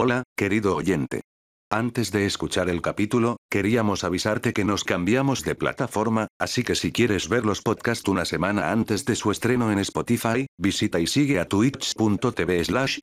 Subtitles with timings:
[0.00, 1.22] Hola, querido oyente.
[1.72, 6.92] Antes de escuchar el capítulo, queríamos avisarte que nos cambiamos de plataforma, así que si
[6.92, 11.40] quieres ver los podcasts una semana antes de su estreno en Spotify, visita y sigue
[11.40, 13.00] a twitch.tv slash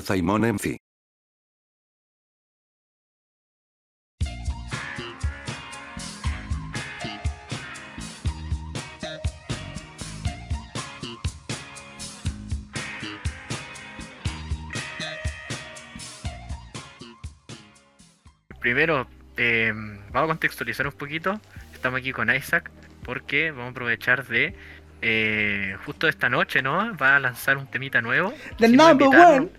[18.69, 19.05] Primero,
[19.37, 19.71] eh,
[20.11, 21.39] vamos a contextualizar un poquito.
[21.71, 22.71] Estamos aquí con Isaac
[23.04, 24.55] porque vamos a aprovechar de
[25.04, 26.97] eh, justo esta noche, ¿no?
[26.97, 28.33] Va a lanzar un temita nuevo.
[28.57, 29.50] The Quisimos number one.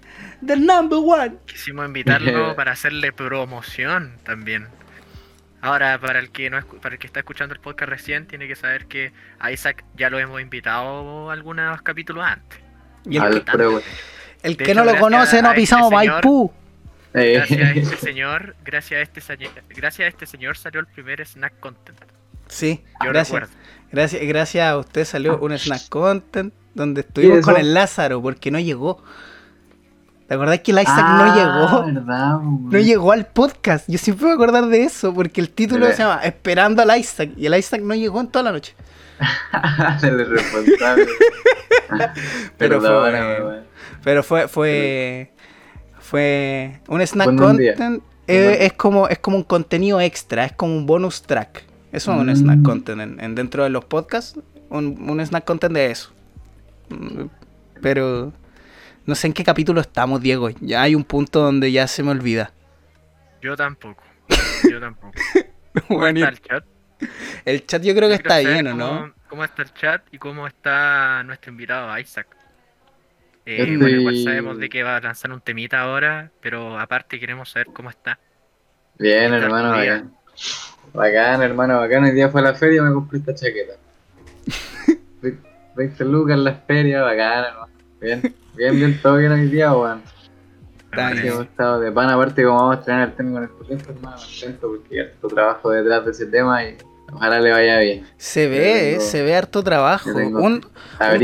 [0.44, 1.36] The number one.
[1.46, 4.66] Quisimos invitarlo para hacerle promoción también.
[5.60, 8.48] Ahora, para el que no escu- para el que está escuchando el podcast recién, tiene
[8.48, 12.58] que saber que a Isaac ya lo hemos invitado algunos capítulos antes.
[13.08, 13.52] Y el, que-
[14.42, 16.52] el no lo conoce no pisado este Maipú.
[17.16, 21.20] Gracias a este señor, gracias a este señor, gracias a este señor salió el primer
[21.26, 21.98] snack content.
[22.48, 23.40] Sí, Yo gracias.
[23.40, 23.54] recuerdo.
[23.90, 28.58] Gracias, gracias a usted salió un snack content donde estuvimos con el Lázaro porque no
[28.60, 29.02] llegó.
[30.28, 31.86] ¿Te acordás que el Isaac Ah, no llegó?
[32.00, 33.88] verdad, No llegó al podcast.
[33.88, 36.98] Yo siempre me voy a acordar de eso porque el título se llama Esperando al
[36.98, 38.74] Isaac y el Isaac no llegó en toda la noche.
[40.02, 41.06] El responsable.
[42.58, 43.62] Pero Perdóname, fue-.
[44.02, 45.32] Pero fue fue
[46.06, 48.02] fue un snack content.
[48.28, 51.64] Eh, es como es como un contenido extra, es como un bonus track.
[51.92, 52.36] Eso es un Mm.
[52.36, 56.12] snack content en, en- dentro de los podcasts, un, un snack content de eso.
[56.88, 57.26] Mm,
[57.82, 58.32] Pero
[59.04, 60.50] no sé en qué capítulo estamos, Diego.
[60.60, 62.52] Ya hay un punto donde ya se me olvida.
[63.40, 64.02] Yo tampoco.
[64.68, 65.12] Yo tampoco.
[65.88, 66.64] ¿Cómo Bueno, está el chat?
[67.44, 69.12] el chat yo creo que Yo está saber bien, ¿o no?
[69.28, 72.26] ¿Cómo está el chat y cómo está nuestro invitado Isaac?
[73.46, 77.20] Eh, Yo Bueno, igual sabemos de que va a lanzar un temita ahora, pero aparte
[77.20, 78.18] queremos saber cómo está.
[78.98, 80.12] Bien, ¿Qué tal hermano, bacán.
[80.92, 82.04] Bacán, hermano, bacán.
[82.04, 83.74] Hoy día fue a la feria y me compré esta chaqueta.
[85.22, 85.38] Ve-
[85.76, 87.72] 20 lucas en la feria, bacán, hermano.
[88.00, 90.02] Bien, bien, bien, todo bien hoy día, weón.
[90.92, 94.16] Hemos estado de pan, aparte como vamos a estrenar el tema con el proyecto, hermano,
[94.16, 96.76] contento porque hay harto trabajo detrás de ese tema y
[97.12, 98.06] ojalá le vaya bien.
[98.18, 100.10] Se ve, tengo- se ve harto trabajo.
[100.10, 100.64] Un,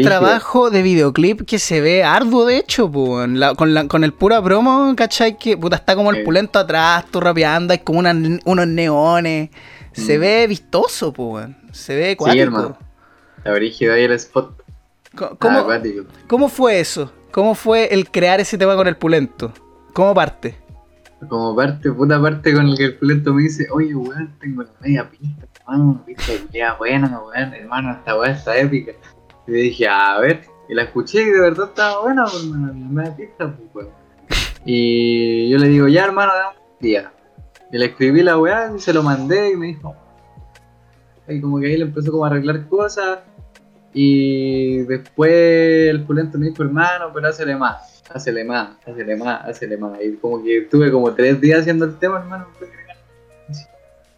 [0.03, 2.91] trabajo de videoclip que se ve arduo, de hecho.
[3.28, 5.37] La- con, la- con el pura promo, ¿cachai?
[5.38, 6.22] Que puta, está como el Sí.
[6.22, 9.50] pulento atrás, tú rapeando, hay como una- unos neones.
[9.93, 10.20] Se Mm.
[10.20, 11.56] ve vistoso, weón.
[11.72, 12.43] Se ve Sí, cuático.
[12.43, 12.78] hermano.
[13.38, 14.62] Está brígido ahí el spot.
[15.16, 16.04] Co- Está ¿Cómo, acuático.
[16.28, 17.12] ¿Cómo fue eso?
[17.31, 19.53] ¿Cómo fue el crear ese tema con el pulento?
[19.93, 20.56] ¿Cómo parte?
[21.28, 24.71] Como parte, puta parte con el que el pulento me dice, oye, weón, tengo la
[24.81, 28.93] media pista, hermano, pista idea buena, weón, hermano, esta weá está épica.
[29.47, 32.72] Y le dije, a ver, y la escuché y de verdad estaba buena, hermano, la
[32.72, 34.03] media pista, pues, weón.
[34.65, 37.12] Y yo le digo, ya, hermano, dame un día.
[37.72, 39.94] Y le escribí la weá y se lo mandé y me dijo,
[41.28, 43.21] y como que ahí le empezó como a arreglar cosas.
[43.94, 45.31] Y después
[45.91, 49.99] el pulento me dijo, hermano, pero hácele más, hácele más, hácele más, hácele más.
[50.03, 52.47] Y como que estuve como tres días haciendo el tema, hermano.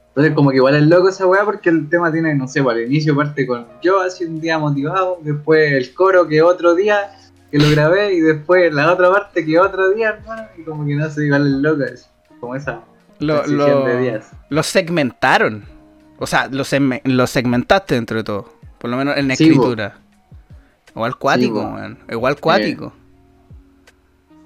[0.08, 2.80] Entonces como que igual es loco esa weá porque el tema tiene, no sé, al
[2.82, 7.10] inicio parte con yo así un día motivado, después el coro que otro día
[7.50, 10.94] que lo grabé y después la otra parte que otro día, hermano, y como que
[10.94, 12.80] no sé, igual es loco, es como esa
[13.18, 14.30] Lo, lo- de días.
[14.50, 15.64] lo segmentaron.
[16.20, 18.52] O sea, lo, segme- lo segmentaste dentro de todo.
[18.78, 19.96] Por lo menos en la Sí, escritura.
[20.94, 21.76] Igual cuático.
[22.08, 22.92] Igual cuático.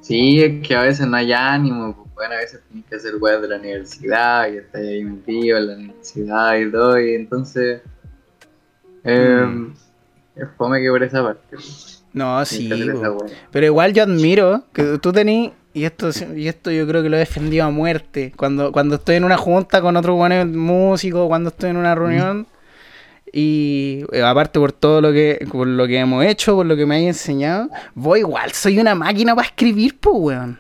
[0.09, 3.43] Sí, es que a veces no hay ánimo, bueno, a veces tienes que hacer weas
[3.43, 7.83] de la universidad y estás ahí metido en la universidad y todo, y entonces
[9.05, 9.75] eh, Mm.
[10.37, 11.57] es fome que por esa parte.
[12.15, 12.71] No, sí.
[13.51, 17.17] Pero igual yo admiro que tú tenés, y esto, y esto yo creo que lo
[17.17, 21.51] he defendido a muerte, cuando, cuando estoy en una junta con otro buen músico, cuando
[21.51, 22.47] estoy en una reunión,
[23.33, 26.87] y eh, aparte por todo lo que, por lo que hemos hecho, por lo que
[26.87, 30.59] me hay enseñado, vos igual soy una máquina para escribir, pues, weón.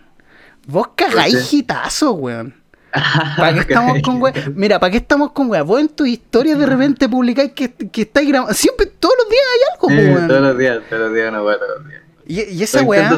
[0.66, 2.54] Vos cagáis hitazos, weón.
[3.36, 4.22] ¿Para qué estamos con?
[4.54, 5.62] Mira, ¿para qué estamos con weá?
[5.62, 8.54] Vos en tus historias de repente publicáis que, que estáis grabando.
[8.54, 10.28] Siempre, todos los días hay algo, pues, weón.
[10.28, 12.02] todos los días, todos los días una wea todos los días.
[12.26, 13.10] Y, y esa weá.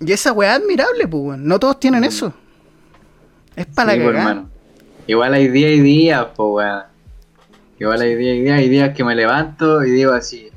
[0.00, 1.46] Y esa weá es admirable, pues, weón.
[1.46, 2.32] No todos tienen eso.
[3.56, 4.44] Es para Sí, la cagada.
[5.06, 6.93] Igual hay días y días, pues weón.
[7.78, 10.48] Igual hay días y días, hay días que me levanto y digo así,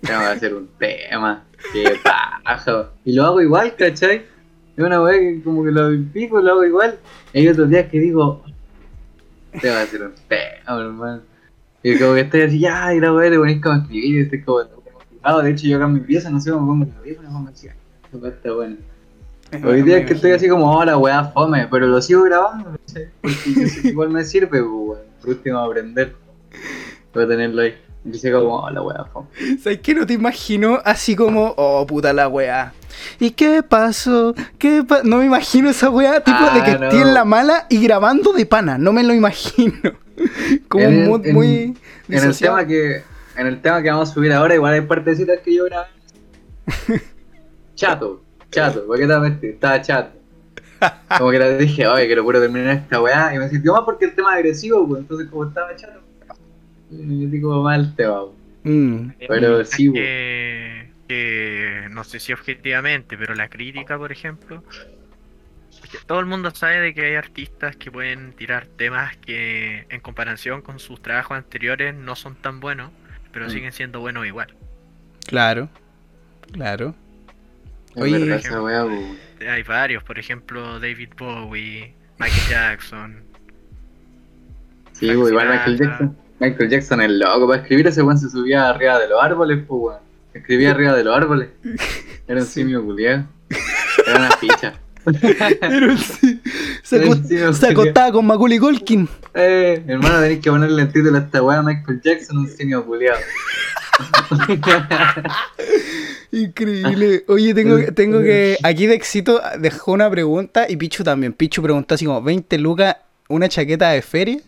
[0.00, 2.90] tengo que hacer un tema, que paja.
[3.04, 4.24] Y lo hago igual, ¿cachai?
[4.76, 6.98] Es una weá que como que lo pico, lo hago igual.
[7.32, 8.42] Y hay otros días que digo,
[9.52, 11.22] tengo que hacer un tema, hermano.
[11.82, 14.20] Y como que estoy así, ya, y la weá le ponés como a escribir, y
[14.20, 15.42] estoy como motivado.
[15.42, 17.48] De hecho, yo acá en mi pieza, no sé cómo pongo la pieza, me pongo
[17.48, 17.74] así, "Ah,
[18.28, 18.76] está buena.
[19.64, 22.78] Hoy día es que estoy así como, hola, weá, fome, pero lo sigo grabando, no
[22.78, 23.22] porque que
[23.88, 25.05] igual me sirve, pues, weón.
[25.26, 26.14] Por último, aprender.
[27.12, 27.74] Voy a tenerlo ahí.
[28.04, 29.26] Dice como, hola, weá, fome.
[29.60, 29.92] ¿Sabes qué?
[29.92, 32.72] No te imagino así como, oh, puta la weá.
[33.18, 34.32] ¿Y qué pasó?
[34.58, 36.84] ¿Qué pa-?" No me imagino esa weá, tipo de que Ah, no.
[36.86, 38.78] estoy en la mala y grabando de pana.
[38.78, 39.74] No me lo imagino.
[40.68, 41.76] Como En un en- muy.
[42.08, 43.02] En el tema que
[43.36, 45.88] en el tema que vamos a subir ahora, igual hay partecitas que yo grabé.
[47.74, 49.50] chato, chato, ¿por qué te vas a mentir?
[49.50, 50.16] Estaba chato.
[51.18, 53.34] Como que le dije, oye, quiero puro terminar esta weá.
[53.34, 55.00] Y me sintió más porque el tema es agresivo, pues.
[55.02, 56.00] Entonces, como estaba chato,
[56.90, 58.36] me metí como mal el tema, pues.
[58.64, 59.10] Mm.
[59.28, 64.62] Pero sí, que, que no sé si objetivamente, pero la crítica, por ejemplo,
[65.90, 70.00] que todo el mundo sabe de que hay artistas que pueden tirar temas que en
[70.00, 72.90] comparación con sus trabajos anteriores no son tan buenos,
[73.32, 73.50] pero Mm.
[73.50, 74.52] siguen siendo buenos igual.
[75.26, 75.68] Claro.
[76.52, 76.94] Claro.
[77.94, 78.40] Es Oye,
[79.38, 79.48] pues.
[79.48, 83.16] Hay varios, por ejemplo, David Bowie, Michael Jackson.
[84.92, 85.78] Sí, pues, igual Michael.
[85.78, 86.16] Jackson.
[86.38, 87.48] Michael Jackson es loco.
[87.48, 90.00] Para escribir ese weón se subía arriba de los árboles, pues weón.
[90.34, 91.48] Escribía arriba de los árboles.
[92.28, 93.24] Era un simio culiado.
[94.06, 94.74] Era una ficha.
[95.60, 96.42] Pero sí,
[96.82, 99.08] se, Pero acot- sí, me se acostaba con Macaulay Culkin.
[99.34, 103.20] Eh, hermano, tenéis que ponerle el título a esta weá Michael Jackson, un simio culiado.
[106.32, 107.24] Increíble.
[107.28, 108.56] Oye, tengo, que- tengo que.
[108.62, 111.32] Aquí de éxito dejó una pregunta y Pichu también.
[111.32, 112.96] Pichu preguntó así como: ¿20 lucas
[113.28, 114.38] una chaqueta de feria?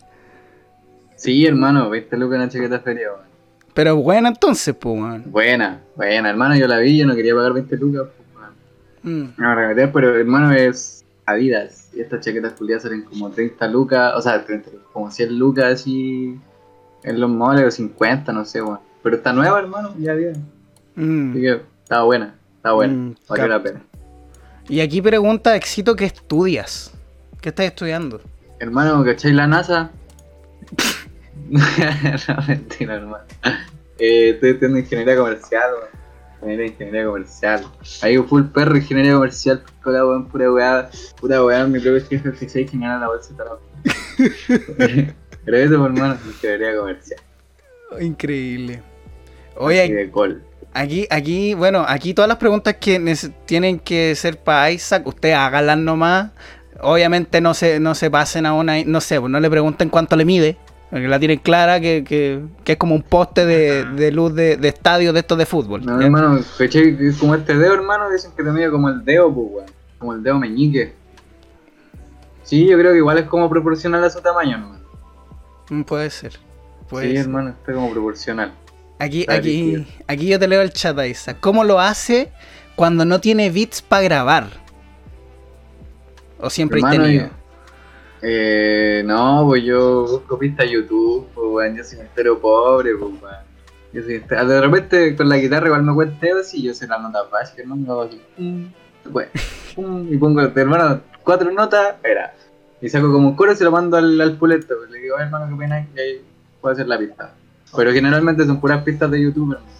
[1.15, 3.27] sí, hermano, 20 lucas una chaqueta feria, weón.
[3.73, 5.23] Pero buena entonces, pues, weón.
[5.31, 8.27] Buena, buena, hermano, yo la vi, yo no quería pagar 20 lucas, pues,
[9.03, 9.23] weón.
[9.25, 9.33] Mm.
[9.37, 11.89] No, remeter, pero hermano es Adidas.
[11.93, 16.39] Y estas chaquetas culiadas salen como 30 lucas, o sea, 30, como 100 lucas así
[17.03, 18.79] en los moles o 50, no sé, weón.
[19.03, 20.45] Pero está nueva, hermano, ya bien.
[20.95, 21.31] Mm.
[21.31, 23.81] Así que está buena, está buena, Mm, valió la pena.
[24.67, 26.91] Y aquí pregunta éxito: ¿qué estudias?
[27.41, 28.21] ¿Qué estás estudiando?
[28.59, 29.91] Hermano, ¿cachai la NASA?
[31.49, 31.61] no,
[32.47, 33.23] mentira, hermano.
[33.97, 35.99] Eh, estoy estudiando ingeniería comercial, weón.
[36.41, 37.65] Ingeniería, ingeniería comercial.
[38.01, 42.65] Ahí full perro, ingeniería comercial, la weón, pura weá, pura weá, mi propio jefe fijé
[42.65, 43.61] que gana la bolsa de trabajo.
[45.45, 47.19] Pero eso, hermano, ingeniería comercial.
[47.99, 48.83] Increíble.
[49.59, 50.41] Oye, de col.
[50.73, 53.15] aquí, aquí, bueno, aquí todas las preguntas que
[53.45, 56.31] tienen que ser para Isaac, ustedes háganlas nomás.
[56.81, 60.15] Obviamente no se, no se pasen a una, no sé, pues no le pregunten cuánto
[60.15, 60.57] le mide,
[60.89, 64.55] porque la tienen clara que, que, que es como un poste de, de luz de,
[64.55, 65.85] de estadio de estos de fútbol.
[65.85, 66.05] No, ¿ya?
[66.05, 66.37] hermano.
[66.37, 69.65] Es como este dedo, hermano, dicen que te mide como el dedo, pues, weón.
[69.97, 70.93] Como el dedo meñique.
[72.43, 74.79] Sí, yo creo que igual es como proporcional a su tamaño, hermano.
[75.69, 76.39] Mm, Puede ser.
[76.89, 77.25] Puede sí, ser.
[77.25, 78.53] hermano, está como proporcional.
[78.99, 81.37] Aquí, aquí, aquí yo te leo el chat a Isaac.
[81.39, 82.29] ¿Cómo lo hace
[82.75, 84.47] cuando no tiene beats para grabar?
[86.37, 87.29] ¿O siempre Hermano, tenido?
[88.21, 93.49] Eh, no, pues yo busco pistas YouTube, pues weón, yo soy entero pobre, pues weón.
[93.91, 97.75] De repente con la guitarra igual me cuento así, yo sé las notas básicas, ¿no?
[97.77, 98.21] Me hago así,
[100.11, 102.35] y pongo, hermano, cuatro notas, era.
[102.81, 105.15] Y saco como un coro y se lo mando al, al puleto, pues, le digo,
[105.15, 106.21] "Oye, hermano, qué pena, y ahí
[106.61, 107.33] puedo hacer la pista.
[107.75, 109.71] Pero generalmente son puras pistas de YouTube, hermano.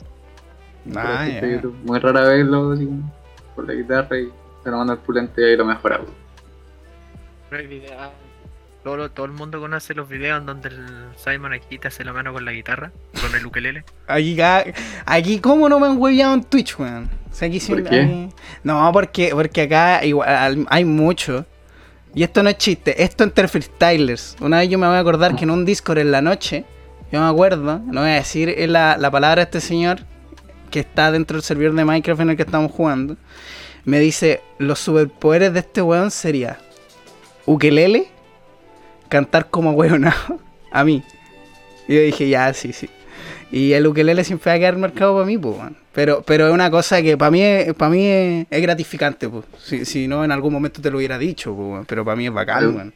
[0.85, 1.47] Puras Ah, de ya.
[1.47, 1.75] YouTube.
[1.83, 3.13] Muy rara vez lo así como
[3.55, 4.29] por la guitarra y
[4.63, 6.01] se lo mando al pulente y ahí lo mejora.
[7.49, 8.11] Pero hay videos-
[8.83, 10.85] Todo, todo el mundo conoce los videos en donde el
[11.17, 13.83] Simon aquí te hace la mano con la guitarra, con el ukelele.
[14.07, 14.37] Aquí,
[15.05, 17.09] aquí, ¿cómo no me han hueveado en Twitch, weón?
[17.29, 18.29] O sea, aquí sí- ¿Por qué?
[18.63, 21.45] No, porque, porque acá igual, hay mucho.
[22.15, 24.37] Y esto no es chiste, esto entre freestylers.
[24.39, 26.63] Una vez yo me voy a acordar que en un Discord en la noche,
[27.11, 29.99] yo me acuerdo, no voy a decir la, la palabra de este señor
[30.69, 33.17] que está dentro del servidor de Minecraft en el que estamos jugando.
[33.85, 36.59] Me dice, los superpoderes de este weón sería
[37.45, 38.07] ukelele,
[39.07, 40.39] cantar como weonado,
[40.71, 41.03] a mí.
[41.87, 42.89] Y yo dije, ya, sí, sí.
[43.51, 45.55] Y el ukelele siempre va a quedar marcado para mí, pues.
[45.91, 47.41] Pero, pero es una cosa que para mí,
[47.75, 49.45] para mí es, es gratificante, pues.
[49.57, 51.85] Si, si no, en algún momento te lo hubiera dicho, pues.
[51.87, 52.93] Pero para mí es bacán, weón.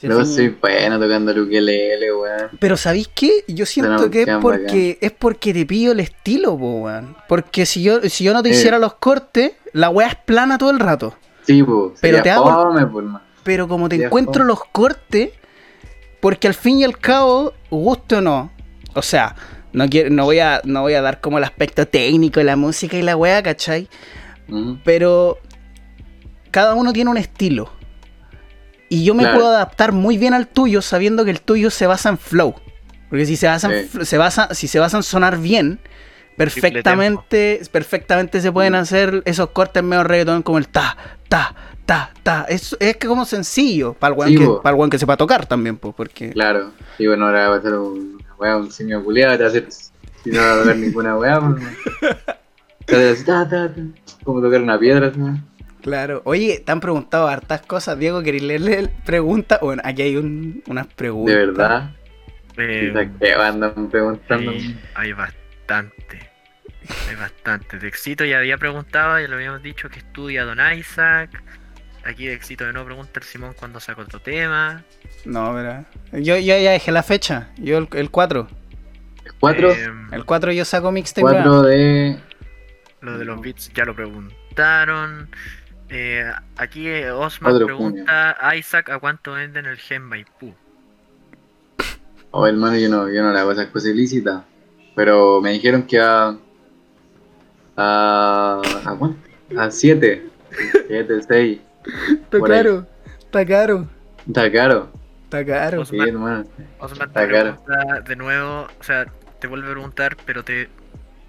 [0.00, 2.48] Fin- soy bueno tocando el ukelele, weón.
[2.58, 3.44] Pero ¿sabéis qué?
[3.48, 7.16] Yo siento que es porque es porque te pillo el estilo, po, weón.
[7.28, 8.52] Porque si yo, si yo no te Eh.
[8.52, 11.14] hiciera los cortes, la weá es plana todo el rato.
[11.46, 11.98] Sí, pues.
[12.00, 13.22] Pero te hago- fome, man.
[13.42, 14.48] Pero como te encuentro po.
[14.48, 15.30] los cortes,
[16.20, 18.52] porque al fin y al cabo, gusto o no.
[18.94, 19.34] O sea,
[19.72, 22.56] no quiero, no voy a, no voy a dar como el aspecto técnico de la
[22.56, 23.88] música y la weá, ¿cachai?
[24.84, 25.38] Pero
[26.50, 27.70] cada uno tiene un estilo.
[28.90, 29.38] Y yo me Claro.
[29.38, 32.54] puedo adaptar muy bien al tuyo sabiendo que el tuyo se basa en flow.
[33.08, 34.04] Porque si se basa en, Sí.
[34.04, 35.78] se basa, si se basa en sonar bien,
[36.36, 40.96] perfectamente, perfectamente se pueden hacer esos cortes medio reggaetón como el ta,
[41.28, 41.54] ta,
[41.86, 42.46] ta, ta.
[42.48, 45.46] Es, es que como sencillo para el weón Sí, que, para el que sepa tocar
[45.46, 46.30] también, pues, porque.
[46.30, 46.72] Claro.
[46.98, 49.50] Y bueno, ahora va a ser un- una weá, un simio culiado, te va a
[49.50, 49.68] hacer.
[50.24, 51.62] Si no va a tocar ninguna weá, pues.
[51.62, 51.76] man.
[52.86, 53.80] Te va a hacer ta, ta, ta.
[54.24, 55.44] Como tocar una piedra, man.
[55.82, 56.22] Claro.
[56.24, 58.22] Oye, te han preguntado hartas cosas, Diego.
[58.22, 59.58] ¿Queréis leerle preguntas?
[59.60, 61.34] Bueno, aquí hay un- unas preguntas.
[61.34, 61.90] De verdad.
[62.56, 64.50] Eh, que andan preguntando.
[64.50, 66.30] hay, hay bastante.
[67.08, 67.78] Hay bastante.
[67.78, 71.42] De Éxito ya había preguntado, ya lo habíamos dicho que estudia Don Isaac.
[72.04, 74.82] Aquí de Éxito de no pregunta el Simón cuando saca otro tema.
[75.24, 75.84] No, verá.
[76.12, 77.48] Yo, yo ya dejé la fecha.
[77.56, 78.48] Yo el, el 4.
[79.38, 79.70] Cuatro.
[79.70, 81.22] Eh, El 4 yo saco mixtape.
[81.22, 82.18] Cuatro de.
[83.00, 85.30] Lo de los beats ya lo preguntaron.
[85.90, 86.24] Eh,
[86.56, 90.54] aquí eh, Osman pregunta, Isaac, ¿a cuánto venden el Gen Maipú?
[92.32, 94.44] Oh, hermano, yo no, yo no le hago esas cosas ilícitas.
[94.94, 96.36] Pero me dijeron que a.
[97.76, 98.62] A.
[98.84, 99.18] ¿A cuánto?
[99.58, 100.28] A siete.
[100.86, 101.60] Siete, seis.
[102.22, 102.58] Está por ahí.
[102.62, 102.86] caro.
[103.18, 103.88] Está caro.
[104.28, 104.92] Está caro.
[105.24, 105.84] Está caro.
[105.84, 106.44] Sí, hermano.
[106.78, 107.56] Osman Está te caro.
[107.64, 109.06] pregunta de nuevo, o sea,
[109.40, 110.68] te vuelve a preguntar, pero te,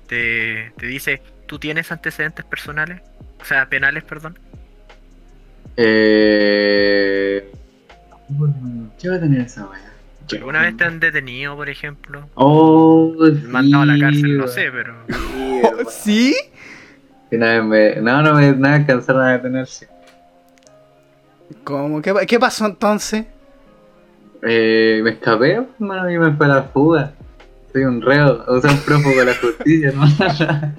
[0.08, 3.02] te, te dice, ¿tú tienes antecedentes personales?
[3.42, 4.38] O sea, penales, perdón.
[5.78, 7.52] Eh.
[9.00, 9.80] ¿Qué va a tener esa weá?
[10.32, 12.30] ¿Alguna vez te han detenido, por ejemplo?
[12.36, 13.14] Oh,
[13.48, 14.96] Mandado a la cárcel, no sí, sé, pero...
[15.10, 15.90] Sí, Oh.
[15.90, 16.36] ¿Sí?
[17.30, 19.88] Vez me- no, no me no me alcanzaron a detenerse.
[21.64, 22.02] ¿Cómo?
[22.02, 23.26] ¿Qué, qué pasó entonces?
[24.44, 27.14] Eh, me escapé, hermano, y me fue a la fuga.
[27.74, 30.14] Soy un reo, o sea, un prófugo de la justicia, hermano.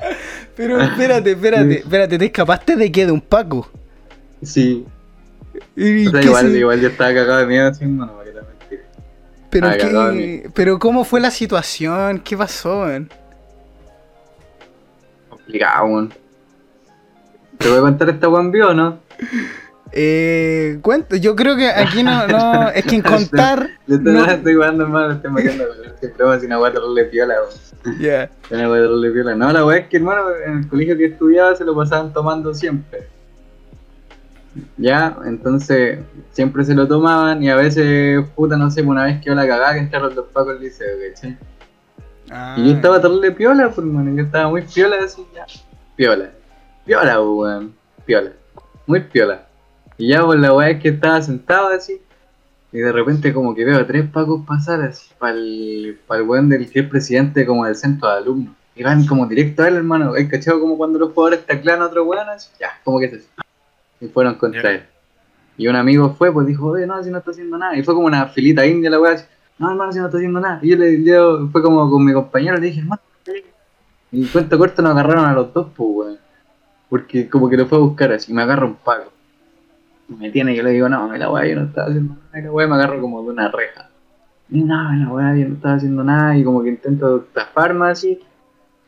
[0.57, 3.07] Pero espérate, espérate, espérate, ¿te escapaste de qué?
[3.07, 3.71] ¿De un Paco?
[4.43, 4.85] sí,
[5.77, 8.25] ¿Y o sea, qué igual, se- igual yo estaba cagado de miedo así, hermano, para
[8.25, 8.83] que la mentira.
[9.51, 9.71] Pero,
[10.13, 12.19] qué- pero ¿cómo fue la situación?
[12.21, 13.09] ¿Qué pasó, man?
[15.29, 16.13] Complicado, weón.
[17.59, 18.99] ¿Te voy a contar esta weón no?
[19.95, 24.25] Eh, cuento, yo creo que aquí no, no, es que en contar, Yo estoy, no.
[24.25, 25.65] estoy jugando, hermano, me estoy metiendo.
[26.01, 27.35] Siempre vamos a una weá de piola,
[28.01, 29.35] ya, Una weá de piola.
[29.35, 32.55] No, la weá es que, hermano, en el colegio que estudiaba se lo pasaban tomando
[32.55, 33.07] siempre.
[34.77, 36.01] Ya, entonces
[36.33, 39.47] siempre se lo tomaban y a veces, puta, no sé, una vez que yo la
[39.47, 41.39] cagaba que entraron los pacos al liceo, ¿cachai?
[42.31, 45.47] Ah, Y yo estaba terrible piola, pues, hermano, yo estaba muy piola así, ya.
[45.97, 46.31] Piola.
[46.85, 47.75] Piola, pues, weón.
[48.05, 48.33] Piola.
[48.87, 49.47] Muy piola.
[50.03, 52.01] Y ya, pues, la weá es que estaba sentado así.
[52.73, 56.69] Y de repente como que veo a tres pacos pasar así para el, weón del
[56.69, 58.53] que es presidente como del centro de alumnos.
[58.75, 60.15] Y van como directo a él, hermano.
[60.15, 62.51] ¿Hay cachado como cuando los jugadores taclean a otro weón así?
[62.59, 63.29] Ya, como que es así.
[64.01, 64.71] Y fueron contra Ya.
[64.71, 64.83] él.
[65.57, 67.77] Y un amigo fue, pues dijo, oye, no, si no está haciendo nada.
[67.77, 69.25] Y fue como una filita india la weá así.
[69.57, 70.59] No, hermano, si no está haciendo nada.
[70.63, 73.01] Y yo le yo, fue como con mi compañero, le dije, hermano,
[74.11, 76.19] y cuento corto nos agarraron a los dos, pues, weón.
[76.91, 79.12] Porque como que lo fue a buscar así, me agarra un pago.
[80.09, 82.67] Me tiene, yo le digo, no, la weá yo no estaba haciendo nada, la weá
[82.67, 83.89] me agarro como de una reja.
[84.51, 88.21] Y no, la weá yo no estaba haciendo nada, y como que intento taparme así,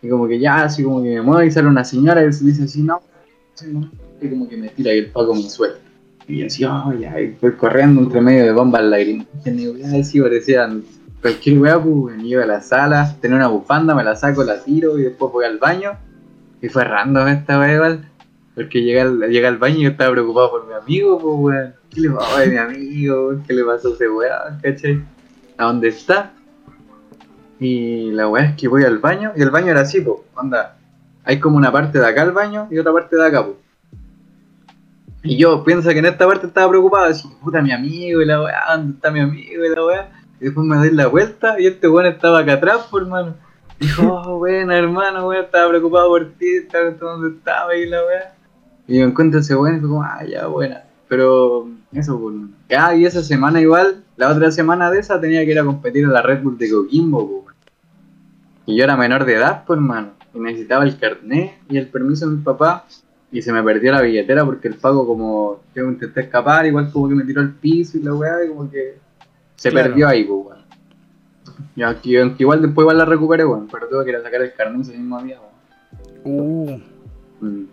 [0.03, 2.65] y como que ya, así como que me muevo y sale una señora y dice
[2.65, 3.01] así, no, no
[3.55, 5.79] estoy haciendo nada", y como que me tira y el pago me suelta.
[6.27, 10.01] Y yo así, oh, ya, y fui corriendo entre medio de bombas lagrimógenas, y weá,
[10.01, 10.85] así parecían
[11.23, 12.27] cualquier weá, pues, weón.
[12.27, 15.47] iba a la sala, tenía una bufanda, me la saco, la tiro, y después voy
[15.47, 15.93] al baño,
[16.61, 18.05] y fue random esta weá igual.
[18.55, 21.75] Porque llegué al, llegué al baño y yo estaba preocupado por mi amigo, pues weón.
[21.91, 23.35] ¿Qué le pasó a mi amigo?
[23.47, 24.61] ¿Qué le pasó a ese weón?
[24.63, 25.03] ¿Cachai?
[25.57, 26.33] ¿A dónde está?
[27.59, 30.77] Y la weá es que voy al baño, y el baño era así, pues, onda.
[31.25, 33.57] Hay como una parte de acá al baño y otra parte de acá, pues.
[35.23, 38.43] Y yo pienso que en esta parte estaba preocupado, así, puta mi amigo y la
[38.43, 40.13] weá, ¿dónde está mi amigo y la weá?
[40.39, 43.35] Y después me doy la vuelta y este weón estaba acá atrás, pues hermano.
[43.81, 48.35] Dijo, oh, buena hermano, weón, estaba preocupado por ti, estaba dónde estaba y la weá.
[48.87, 50.83] Y me encuentro ese weón y fue como, ah, ya, buena.
[51.09, 52.35] Pero eso, pues.
[52.79, 56.05] Ah, y esa semana igual, la otra semana de esa tenía que ir a competir
[56.07, 57.57] a la Red Bull de Coquimbo, pues.
[58.67, 60.11] Y yo era menor de edad, pues hermano.
[60.33, 62.85] Y necesitaba el carnet y el permiso de mi papá.
[63.31, 67.09] Y se me perdió la billetera porque el pago como yo intenté escapar, igual como
[67.09, 68.99] que me tiró al piso y la weá, y como que
[69.57, 69.89] se Claro.
[69.89, 70.65] perdió ahí, pues weón.
[71.77, 74.41] Y aquí, aunque igual después igual la recuperé, weón, pero tuve que ir a sacar
[74.43, 75.39] el carnet ese mismo día,
[76.25, 76.83] Uh, weón.
[77.41, 77.65] Mm.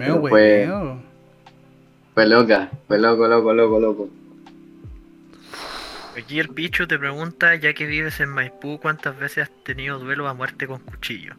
[0.00, 0.70] Me Pero fue-.
[2.14, 4.08] Fue loca, fue loco, loco, loco, loco.
[6.18, 10.26] Aquí el Pichu te pregunta, ya que vives en Maipú, ¿cuántas veces has tenido duelo
[10.26, 11.34] a muerte con cuchillo?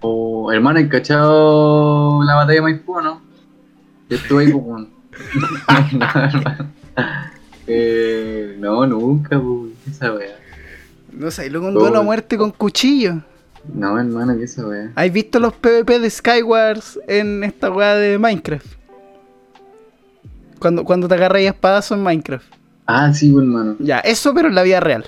[0.00, 3.22] Oh, hermano, ¿hay cachado la batalla de Maipú, no?
[4.08, 6.70] Yo estuve ahí, pues, no, hermano.
[7.68, 10.36] Eh, no, nunca, pues, esa weá.
[11.10, 13.22] No sé, luego un duelo a muerte con cuchillo.
[13.74, 14.92] No, hermano, ¿qué esa weá?
[14.94, 18.66] ¿Has visto los PvP de Skywars en esta weá de Minecraft?
[20.58, 22.46] Cuando, cuando te agarras espadazo en Minecraft.
[22.86, 23.76] Ah, sí, pues, hermano.
[23.78, 25.04] Ya, eso pero en la vida real.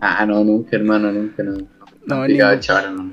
[0.00, 1.58] Ah, no, nunca, hermano, nunca, no.
[2.06, 3.12] No, ningún- chaval, hermano.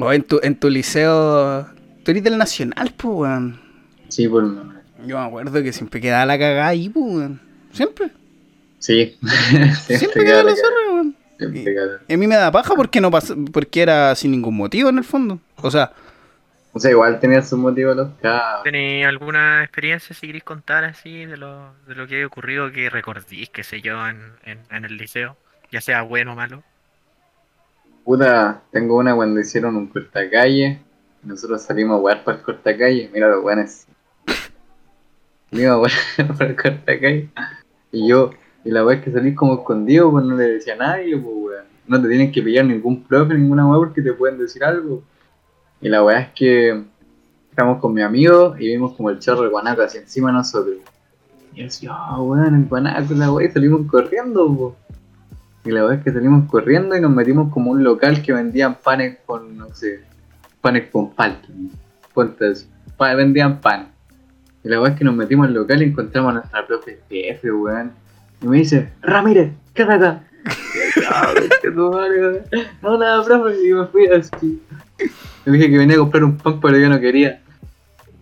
[0.00, 1.66] O en tu, en tu liceo.
[2.04, 3.60] Tú eres del Nacional, pues, weón.
[4.08, 4.74] Sí, pues, hermano.
[5.06, 7.40] Yo me acuerdo que siempre quedaba la cagada ahí, pues, weón.
[7.72, 8.10] Siempre.
[8.78, 9.16] Sí.
[9.86, 10.74] Siempre quedaba la zorra.
[10.76, 10.87] Siempre.
[12.08, 14.98] Y a mí me da paja porque no pas- porque era sin ningún motivo en
[14.98, 15.38] el fondo.
[15.56, 15.92] O sea,
[16.72, 18.62] O sea, igual tenía sus motivos los cabros.
[18.62, 22.90] ¿Tenéis alguna experiencia, si queréis contar así, de lo, de lo que ha ocurrido que
[22.90, 25.36] recordís, qué sé yo, en, en, en el liceo?
[25.70, 26.62] Ya sea bueno o malo.
[28.04, 30.80] Puta, tengo una cuando hicieron un cortacalle.
[31.22, 33.10] Nosotros salimos a jugar para el cortacalle.
[33.12, 33.86] Mira los buenos.
[35.50, 37.28] Salimos a jugar para el cortacalle.
[37.92, 38.30] Y yo,
[38.68, 41.34] y la weá es que salís como escondido, pues no le decía a nadie, pues
[41.34, 41.64] weón.
[41.86, 45.02] No te tienen que pillar ningún profe, ninguna weá porque te pueden decir algo.
[45.80, 46.82] Y la weá es que
[47.48, 50.76] estamos con mi amigo y vimos como el chorro de guanaco así encima de nosotros.
[51.54, 54.74] Y decía, oh, weón, el guanaco, la weá, y salimos corriendo, pues.
[55.64, 58.74] Y la verdad es que salimos corriendo y nos metimos como un local que vendían
[58.74, 60.00] panes con, no sé,
[60.60, 61.48] panes con palta.
[62.12, 62.66] Ponte eso.
[62.98, 63.88] Pa- vendían pan.
[64.62, 67.50] Y la verdad es que nos metimos al local y encontramos a nuestra profe jefe,
[67.50, 67.92] weón.
[68.42, 70.24] Y me dice, Ramírez, ¿qué haces acá?
[70.96, 72.42] Y yo, "Ah, conche tu madre, weón".
[72.82, 73.56] No, nada, profe.
[73.68, 74.62] Y me fui así.
[75.44, 77.40] Le dije que venía a comprar un pan, pero yo no quería.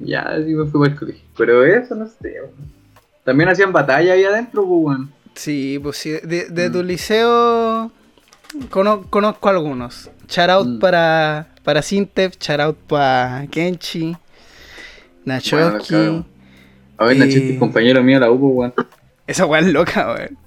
[0.01, 1.23] Y ya, así me fui para el colegio.
[1.37, 2.77] Pero eso no sé, weón.
[3.25, 5.11] También hacían batalla ahí adentro, pues, weón.
[5.35, 6.11] sí, pues sí.
[6.23, 6.87] De, de tu Mm.
[6.87, 7.91] liceo
[8.71, 10.11] cono- conozco algunos.
[10.29, 10.79] Shout out Mm.
[10.79, 14.17] para, para Sintef, shout out para Kenchi,
[15.25, 15.95] Nachoski.
[15.95, 16.27] Bueno,
[16.99, 18.73] A ver, Y- Nachito, el compañero mío la U, pues.
[19.27, 20.39] Esa weá es loca, weón.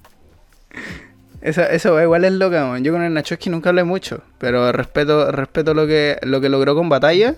[1.41, 2.83] Esa, esa weá igual es loca, weón.
[2.83, 6.75] Yo con el Nachoski nunca hablé mucho, pero respeto, respeto lo que, lo que logró
[6.75, 7.36] con batalla.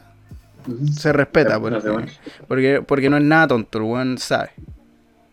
[0.93, 2.11] Se respeta, sé, porque,
[2.47, 4.51] porque, porque no es nada tonto, el weón sabe.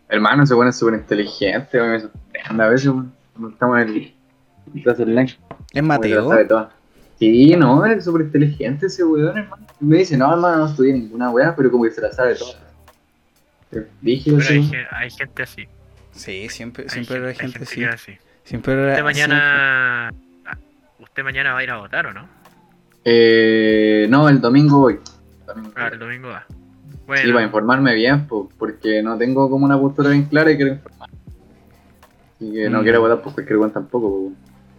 [0.07, 1.91] Hermano, ese weón es súper inteligente, weón.
[1.91, 3.13] Me sorprende a veces, weón.
[3.51, 4.13] Estamos en el
[4.73, 5.37] en clase online.
[5.73, 6.69] Es Mateo.
[7.19, 9.67] Sí, no, es súper inteligente ese weón, hermano.
[9.79, 12.53] Me dice, no, hermano, no estudié ninguna weá, pero como que se la sabe toda.
[13.71, 15.67] Ese hay, hay gente así.
[16.19, 18.17] Sí, siempre, siempre hay hay gente que así.
[18.43, 20.09] Siempre era- Usted mañana.
[20.45, 20.57] ah,
[20.99, 22.27] Usted mañana va a ir a votar, ¿o no?
[23.05, 24.99] Eh, no, el domingo voy.
[25.47, 25.93] Domingo Ah, voy.
[25.93, 26.45] el domingo va.
[26.49, 26.55] Sí,
[27.07, 30.73] Bueno, para informarme bien, po, porque no tengo como una postura bien clara y quiero
[30.73, 31.09] informar.
[32.35, 32.83] Así que no Mm.
[32.83, 34.31] quiero votar por cualquier weón tampoco, po.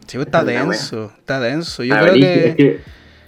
[0.07, 1.83] Sí, pues, está es denso, está denso.
[1.85, 2.49] Yo Ah, creo que...
[2.51, 2.81] es que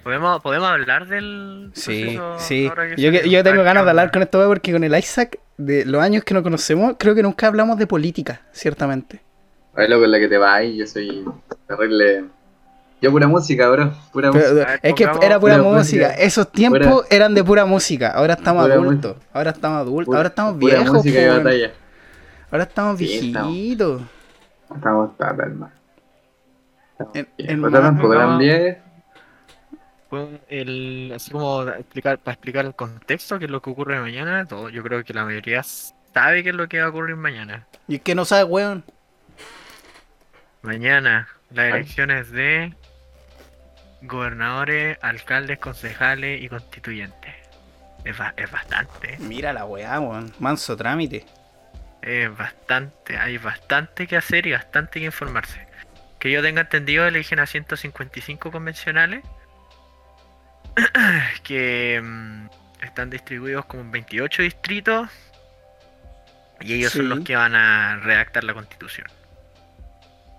[0.03, 1.71] ¿podemos, ¿podemos hablar del.
[1.73, 2.69] Sí, sí.
[2.97, 6.23] Yo, yo tengo ganas de hablar con esto porque con el Isaac, de los años
[6.23, 9.21] que nos conocemos, creo que nunca hablamos de política, ciertamente.
[9.75, 11.25] Ay, loco, en la que te vas, yo soy
[11.67, 12.25] terrible.
[13.01, 13.91] Yo pura música, bro.
[14.81, 16.13] Es que era pura, música.
[16.13, 18.09] Esos tiempos eran de pura música.
[18.11, 19.17] Ahora estamos adultos.
[19.33, 20.15] Ahora estamos adultos.
[20.15, 21.05] Ahora estamos viejos.
[22.49, 24.01] Ahora estamos viejitos.
[24.01, 24.01] Estamos,
[24.75, 25.73] estamos tata, hermano.
[26.91, 28.77] Estamos en, en, tampoco 10
[30.49, 34.69] el, así como explicar, para explicar el contexto, que es lo que ocurre mañana, todo,
[34.69, 37.67] yo creo que la mayoría sabe qué es lo que va a ocurrir mañana.
[37.87, 38.83] ¿Y qué no sabe, weón?
[40.61, 42.73] Mañana, las elecciones de
[44.01, 47.35] gobernadores, alcaldes, concejales y constituyentes.
[48.05, 49.17] Es, ba es bastante.
[49.19, 50.33] Mira la weá, weón.
[50.39, 51.25] Manso trámite.
[52.01, 55.67] Es bastante, hay bastante que hacer y bastante que informarse.
[56.19, 59.23] Que yo tenga entendido, eligen a 155 convencionales
[61.43, 62.47] que mm,
[62.83, 65.09] están distribuidos como en 28 distritos
[66.61, 69.07] y ellos son los que van a redactar la constitución.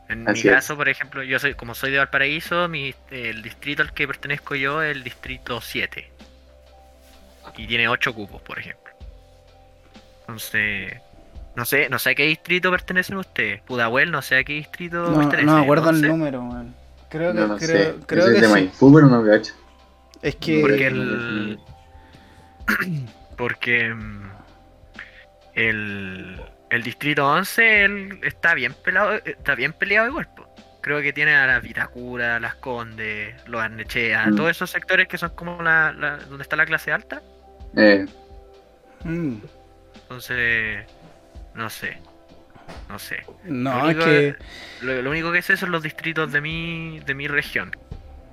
[0.09, 0.55] En Así mi es.
[0.57, 4.55] caso, por ejemplo, yo soy como soy de Valparaíso, mi, el distrito al que pertenezco
[4.55, 6.11] yo es el distrito 7
[7.57, 8.93] y tiene 8 cupos, por ejemplo.
[10.21, 10.95] Entonces,
[11.57, 13.61] no sé, no sé a qué distrito pertenecen ustedes.
[13.63, 15.45] Pudahuel, no sé a qué distrito No, pertenece.
[15.47, 16.75] no me acuerdo el número, weón.
[17.11, 17.95] Creo que, No, no creo, sé.
[18.07, 18.53] creo que de sí.
[18.53, 19.53] Maipú, pero no cacho.
[20.25, 20.61] Es que.
[20.61, 21.59] Porque Eh, el.
[23.37, 23.95] Porque.
[23.95, 24.31] mm,
[25.55, 26.41] El.
[26.71, 30.29] El distrito 11 él está bien pelado, está bien peleado igual.
[30.35, 30.53] po.
[30.81, 34.37] Creo que tiene a las Vitacura, las Condes, los Arnechea, Mm.
[34.37, 37.23] todos esos sectores que son como la, la- donde está la clase alta.
[37.77, 38.07] Eh,
[39.05, 39.37] Mm,
[40.03, 40.85] Entonces,
[41.55, 41.99] no sé.
[42.89, 43.23] No sé.
[43.45, 44.37] No, Lo es único- que.
[44.83, 47.71] Lo, lo único que sé son los distritos de mi, de mi región.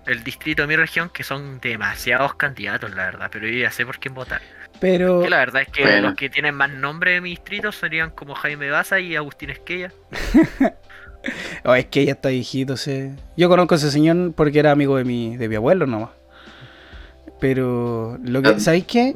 [0.07, 3.85] El distrito de mi región que son demasiados candidatos, la verdad, pero yo ya sé
[3.85, 4.41] por quién votar.
[4.79, 5.27] Pero.
[5.29, 6.09] La verdad es que Bueno.
[6.09, 9.91] los que tienen más nombre de mi distrito serían como Jaime Baza y Agustín Esquella.
[11.63, 13.11] Oh, es que ya está viejito, sé.
[13.37, 16.09] Yo conozco a ese señor porque era amigo de mi, de mi abuelo nomás.
[17.39, 18.59] Pero, lo que, Ah.
[18.59, 19.15] ¿sabéis qué?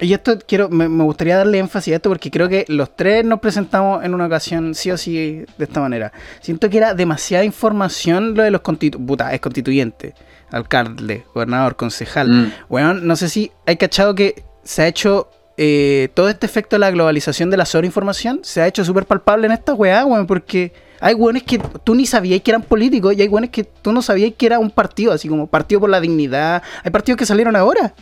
[0.00, 3.24] Y esto quiero, me, me gustaría darle énfasis a esto porque creo que los tres
[3.24, 6.12] nos presentamos en una ocasión sí o sí de esta manera.
[6.40, 9.06] Siento que era demasiada información lo de los constituyentes.
[9.06, 10.14] Puta, es constituyente,
[10.50, 12.28] alcalde, gobernador, concejal.
[12.28, 12.52] Mm.
[12.68, 16.80] Weón, no sé si hay cachado que se ha hecho eh, todo este efecto de
[16.80, 20.72] la globalización de la sobreinformación, se ha hecho súper palpable en esta weá, weón, porque
[21.00, 24.02] hay weones que tú ni sabías que eran políticos y hay weones que tú no
[24.02, 26.62] sabías que era un partido, así como Partido por la Dignidad.
[26.84, 27.92] Hay partidos que salieron ahora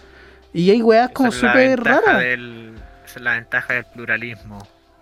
[0.53, 2.19] y hay weas como la súper raras.
[2.21, 4.59] del- esa es la ventaja del pluralismo.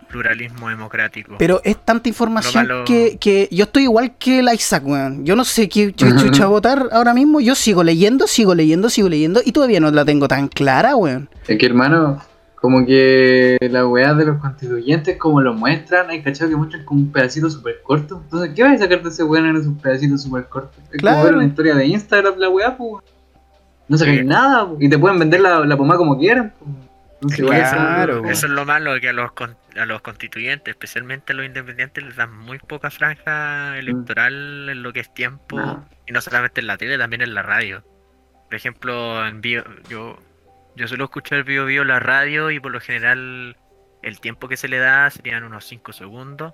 [0.07, 1.35] Pluralismo democrático.
[1.37, 5.23] Pero es tanta información Lo malo- que, que yo estoy igual que el Isaac, weón.
[5.23, 7.39] Yo no sé qué chucha votar ahora mismo.
[7.39, 11.29] Yo sigo leyendo, sigo leyendo, sigo leyendo y todavía no la tengo tan clara, weón.
[11.47, 12.19] Es que hermano,
[12.55, 17.01] como que la weá de los constituyentes, como lo muestran, hay cachado que muestran como
[17.01, 18.19] un pedacito súper corto.
[18.23, 20.79] Entonces, ¿qué vas a sacar de ese weón en esos pedacitos súper cortos?
[20.91, 21.17] Es Claro.
[21.17, 23.03] como ver una historia de Instagram, la weá, pues.
[23.89, 24.23] No Sí.
[24.23, 26.53] nada, po, y te pueden vender la, la pomada como quieran.
[27.21, 29.31] Entonces, eso- Claro, eso, eso es lo malo, que a los,
[29.77, 34.93] a los constituyentes, especialmente a los independientes, les dan muy poca franja electoral en lo
[34.93, 35.85] que es tiempo, No.
[36.07, 37.83] y no solamente en la tele, también en la radio.
[38.45, 40.17] Por ejemplo, en bio, yo,
[40.75, 43.57] yo suelo escuchar Bio Bio la radio y por lo general
[44.01, 46.53] el tiempo que se le da serían unos 5 segundos.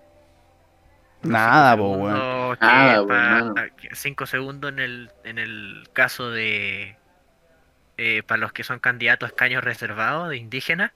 [1.22, 2.14] Nada, po, weón.
[2.20, 2.58] weón.
[2.62, 3.54] Nada, po, hermano.
[3.94, 6.98] 5 segundos en el, en el caso de.
[7.98, 10.92] Eh, para los que son candidatos a escaños reservados de indígenas.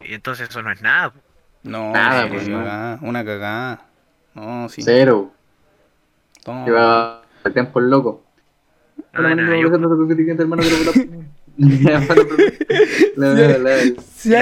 [0.00, 1.10] Y entonces eso no es nada.
[1.10, 1.20] po.
[1.64, 2.58] No, Nada, pues, no.
[2.58, 3.82] cagada, una cagada.
[4.34, 4.82] No, sí.
[4.82, 5.32] Cero.
[6.44, 6.64] toma.
[6.64, 8.24] Que va al tiempo el loco.
[9.12, 9.72] No, no, yo- la-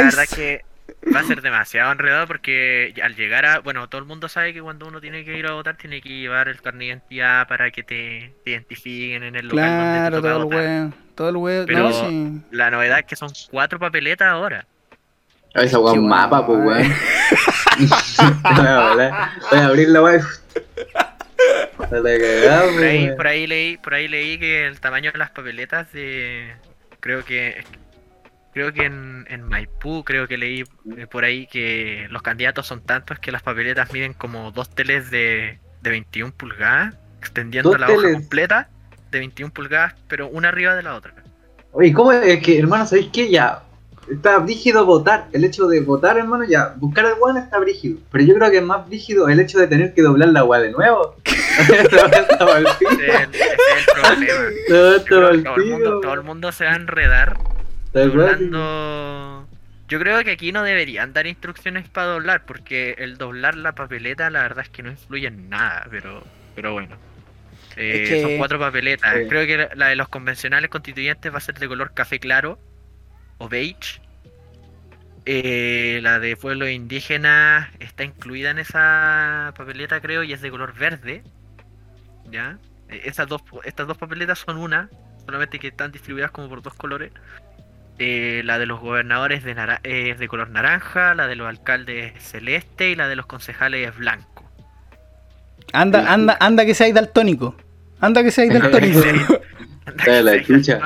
[0.05, 0.65] verdad es que
[1.15, 3.61] va a ser demasiado enredado porque al llegar a.
[3.61, 6.11] Bueno, todo el mundo sabe que cuando uno tiene que ir a votar tiene que
[6.11, 10.13] llevar el carnet de identidad para que te, te identifiquen en el local Claro, donde
[10.17, 10.45] te toca todo el
[10.91, 11.06] votar.
[11.17, 11.67] Todo el weón.
[11.67, 12.41] Pero- No, sí.
[12.53, 14.67] La novedad es que son cuatro papeletas ahora.
[15.55, 16.93] Ah, esa weá un mapa, pues weón.
[19.51, 20.21] Voy a abrir la weá.
[21.77, 23.17] Por ahí, weón.
[23.17, 26.55] por ahí leí, por ahí leí que el tamaño de las papeletas de
[27.01, 27.65] creo que
[28.53, 30.65] creo que en, en Maipú creo que leí
[30.97, 35.11] eh, por ahí que los candidatos son tantos que las papeletas miden como dos teles
[35.11, 38.13] de, de 21 pulgadas, extendiendo la hoja teles.
[38.15, 38.69] completa
[39.11, 41.15] de 21 pulgadas, pero una arriba de la otra.
[41.73, 43.31] Oye, ¿cómo es que, hermano, sabéis qué?
[43.31, 43.63] Ya,
[44.11, 45.27] está brígido votar.
[45.33, 47.99] El hecho de votar, hermano, ya, buscar el weón está brígido.
[48.11, 50.61] Pero yo creo que es más brígido el hecho de tener que doblar la weá
[50.61, 51.17] de nuevo.
[54.67, 57.37] Que todo, el mundo, todo el mundo se va a enredar
[57.93, 59.47] doblando.
[59.89, 64.29] Yo creo que aquí no deberían dar instrucciones para doblar, porque el doblar la papeleta,
[64.31, 66.23] la verdad es que no influye en nada, pero,
[66.55, 66.97] pero bueno.
[67.77, 69.15] Eh, Es que- Son cuatro papeletas.
[69.15, 69.29] Sí.
[69.29, 72.59] Creo que la- la de los convencionales constituyentes va a ser de color café claro
[73.39, 74.01] o beige.
[75.29, 80.73] Eh, la de pueblos indígenas está incluida en esa papeleta, creo, y es de color
[80.75, 81.23] verde.
[82.31, 82.59] ¿Ya?
[82.89, 84.89] Eh, Esas dos, estas dos papeletas son una,
[85.25, 87.13] solamente que están distribuidas como por dos colores.
[87.99, 91.49] Eh, la de los gobernadores de nara- eh, es de color naranja, la de los
[91.49, 94.45] alcaldes es celeste y la de los concejales es blanco.
[95.73, 97.57] Anda, anda, anda que seáis daltónico.
[98.01, 99.01] Anda que seáis daltónico.
[99.87, 100.81] Está la chucha.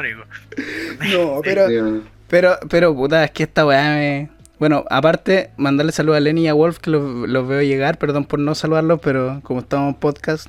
[1.12, 4.30] no, pero, pero, pero, puta, es que esta weá me.
[4.58, 8.26] Bueno, aparte, mandarle saludos a Lenny y a Wolf, que los, los veo llegar, perdón
[8.26, 10.48] por no saludarlos, pero como estamos en podcast.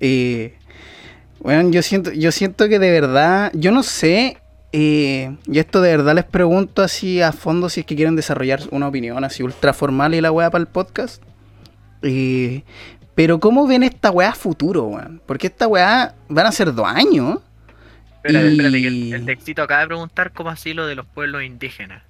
[0.00, 0.54] Eh,
[1.40, 4.36] bueno, yo siento, yo siento que de verdad, yo no sé,
[4.72, 8.60] eh, y esto de verdad les pregunto así a fondo si es que quieren desarrollar
[8.72, 11.22] una opinión así ultra formal y la weá para el podcast.
[12.02, 12.62] Eh,
[13.16, 15.20] pero ¿cómo ven esta weá futuro, weón?
[15.26, 17.40] Porque esta weá van a ser dos años.
[18.16, 21.06] Espérate, Y- espérate, que el, el textito acaba de preguntar cómo así lo de los
[21.06, 22.04] pueblos indígenas.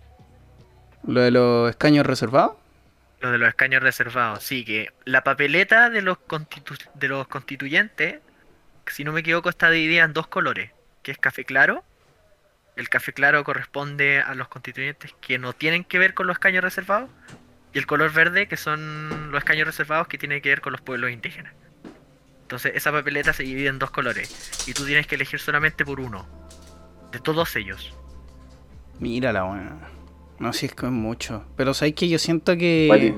[1.07, 2.53] Lo de los escaños reservados.
[3.21, 4.43] Lo de los escaños reservados.
[4.43, 8.19] Sí, que la papeleta de los, constitu- de los constituyentes,
[8.89, 10.71] si no me equivoco, está dividida en dos colores,
[11.03, 11.83] que es café claro.
[12.77, 16.63] El café claro corresponde a los constituyentes que no tienen que ver con los escaños
[16.63, 17.09] reservados.
[17.77, 20.81] Y el color verde, que son los escaños reservados que tienen que ver con los
[20.81, 21.53] pueblos indígenas.
[22.41, 24.65] Entonces, esa papeleta se divide en dos colores.
[24.67, 26.27] Y tú tienes que elegir solamente por uno.
[27.13, 27.93] De todos ellos.
[28.99, 29.79] Mírala, weón.
[30.39, 31.45] No sé, es que es mucho.
[31.55, 32.87] Pero sabes que yo siento que.
[32.89, 33.15] Vale.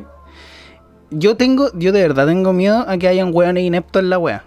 [1.13, 4.45] Yo tengo, yo de verdad tengo miedo a que hayan weones ineptos en la wea.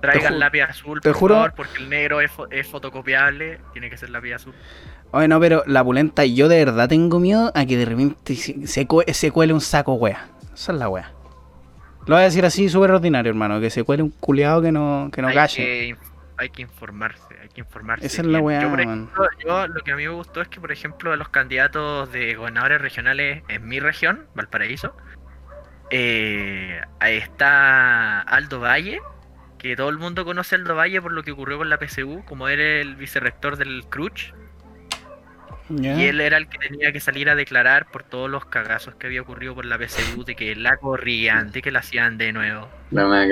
[0.00, 3.60] Traigan lápiz azul, te por juro- favor, porque el negro es, fo- es fotocopiable.
[3.72, 4.54] Tiene que ser lápiz azul.
[5.12, 8.86] Oye, no, pero la pulenta, yo de verdad tengo miedo a que de repente se,
[8.88, 10.28] cue- se cuele un saco wea.
[10.54, 11.12] Esa es la wea.
[12.06, 13.60] Lo voy a decir así súper ordinario, hermano.
[13.60, 15.56] Que se cuele un culiado que no, que no hay calle.
[15.56, 15.96] que,
[16.38, 18.06] hay que informarse, hay que informarse.
[18.06, 20.48] Esa es la weá, yo, por ejemplo, yo lo que a mí me gustó es
[20.48, 24.96] que, por ejemplo, los candidatos de gobernadores regionales en mi región, Valparaíso,
[25.90, 29.00] eh, ahí está Aldo Valle,
[29.60, 32.24] que todo el mundo conoce a Aldo Valle por lo que ocurrió con la PSU,
[32.24, 34.32] como era el vicerrector del CRUCH,
[35.68, 35.94] Ya.
[35.94, 39.06] y él era el que tenía que salir a declarar por todos los cagazos que
[39.06, 42.68] había ocurrido por la PSU, de que la corrían, de que la hacían de nuevo.
[42.90, 43.28] La me.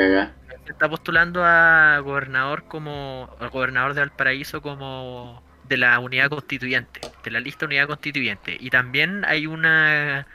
[0.67, 7.01] Se está postulando a gobernador como al gobernador de Valparaíso como de la unidad constituyente,
[7.25, 8.57] de la lista unidad constituyente.
[8.61, 10.27] Y también hay una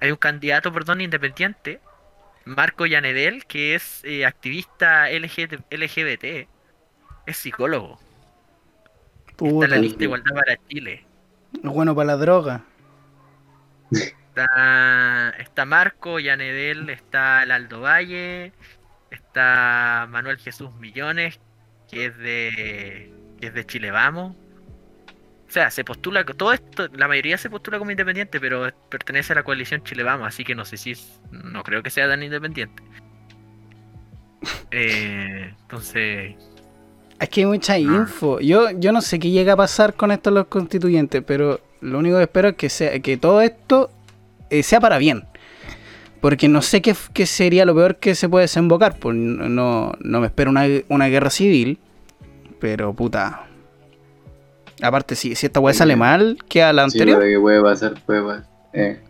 [0.00, 1.80] hay un candidato, perdón, independiente,
[2.48, 6.48] Marco Yanedel, que es eh, activista LG LGBT,
[7.26, 7.98] es psicólogo.
[9.28, 11.04] Está en la lista de igualdad para Chile.
[11.52, 12.64] es bueno para la droga.
[13.90, 18.52] Está, está Marco Yanedel, está el Aldo Valle,
[19.10, 21.40] está Manuel Jesús Millones,
[21.90, 24.34] que es de que es de Chile Vamos.
[25.48, 29.36] O sea, se postula, todo esto, la mayoría se postula como independiente, pero pertenece a
[29.36, 32.22] la coalición Chile Vamos, así que no sé si es- no creo que sea tan
[32.22, 32.82] independiente.
[34.70, 36.34] Eh, entonces,
[37.20, 37.78] Es que hay mucha Ah.
[37.78, 38.38] info.
[38.40, 41.98] Yo, yo no sé qué llega a pasar con esto de los constituyentes, pero lo
[41.98, 43.90] único que espero es que, sea, que todo esto
[44.50, 45.24] eh, sea para bien.
[46.20, 48.98] Porque no sé qué, qué sería lo peor que se puede desembocar.
[49.00, 51.78] Pues no, no me espero una, una guerra civil.
[52.60, 53.47] Pero puta.
[54.82, 57.18] Aparte, si, si esta weá sale mal, queda la Sí, anterior.
[57.18, 58.46] pero que puede pasar, puede pasar.
[58.72, 59.00] Eh,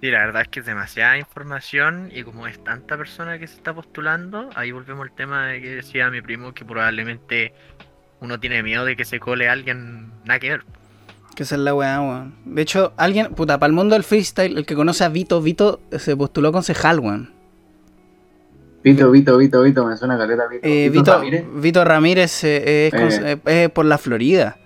[0.00, 3.56] sí, la verdad es que es demasiada información y como es tanta persona que se
[3.56, 7.54] está postulando, ahí volvemos al tema de que decía mi primo que probablemente
[8.20, 10.64] uno tiene miedo de que se cole alguien nada que ver.
[11.34, 12.34] Que esa es la weá, weón.
[12.46, 15.80] De hecho, alguien, puta, para el mundo del freestyle, el que conoce a Vito, Vito
[15.98, 17.30] se postuló concejal, weón.
[18.82, 20.66] Vito, Vito, Vito, Vito, me suena caleta Vito.
[20.66, 21.44] Eh, Vito Vito, Ramírez.
[21.54, 23.38] Vito Ramírez eh, es, Eh.
[23.44, 24.56] eh, es por la Florida.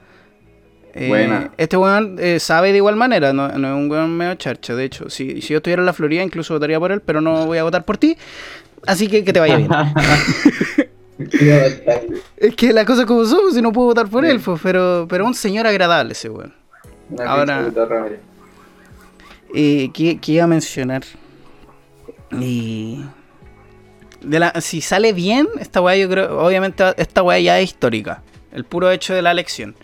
[0.94, 1.50] Eh, Buena.
[1.56, 4.84] Este weón eh, sabe de igual manera, no, no es un weón medio charcha, de
[4.84, 5.08] hecho.
[5.08, 7.62] Si, si yo estuviera en la Florida, incluso votaría por él, pero no voy a
[7.62, 8.16] votar por ti.
[8.86, 9.70] Así que que te vaya bien.
[12.36, 15.06] es que la cosa es como somos, si no puedo votar por él, pues, pero,
[15.08, 16.54] pero un señor agradable ese weón.
[17.10, 17.70] Una Ahora-.
[19.54, 21.02] Eh, ¿qué, qué iba a mencionar?
[22.32, 23.04] Y...
[24.22, 28.22] De la, si sale bien, esta weá yo creo, obviamente esta weá ya es histórica.
[28.52, 29.74] El puro hecho de la elección.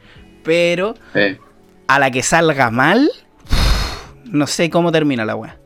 [0.46, 1.38] Pero Eh,
[1.88, 3.10] a la que salga mal,
[4.24, 5.56] no sé cómo termina la weá.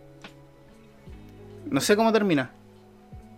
[1.70, 2.50] No sé cómo termina.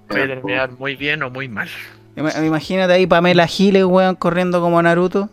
[0.09, 1.69] Puede terminar muy bien o muy mal.
[2.17, 5.29] Ima- Imagínate ahí Pamela Giles, weón, corriendo como Naruto.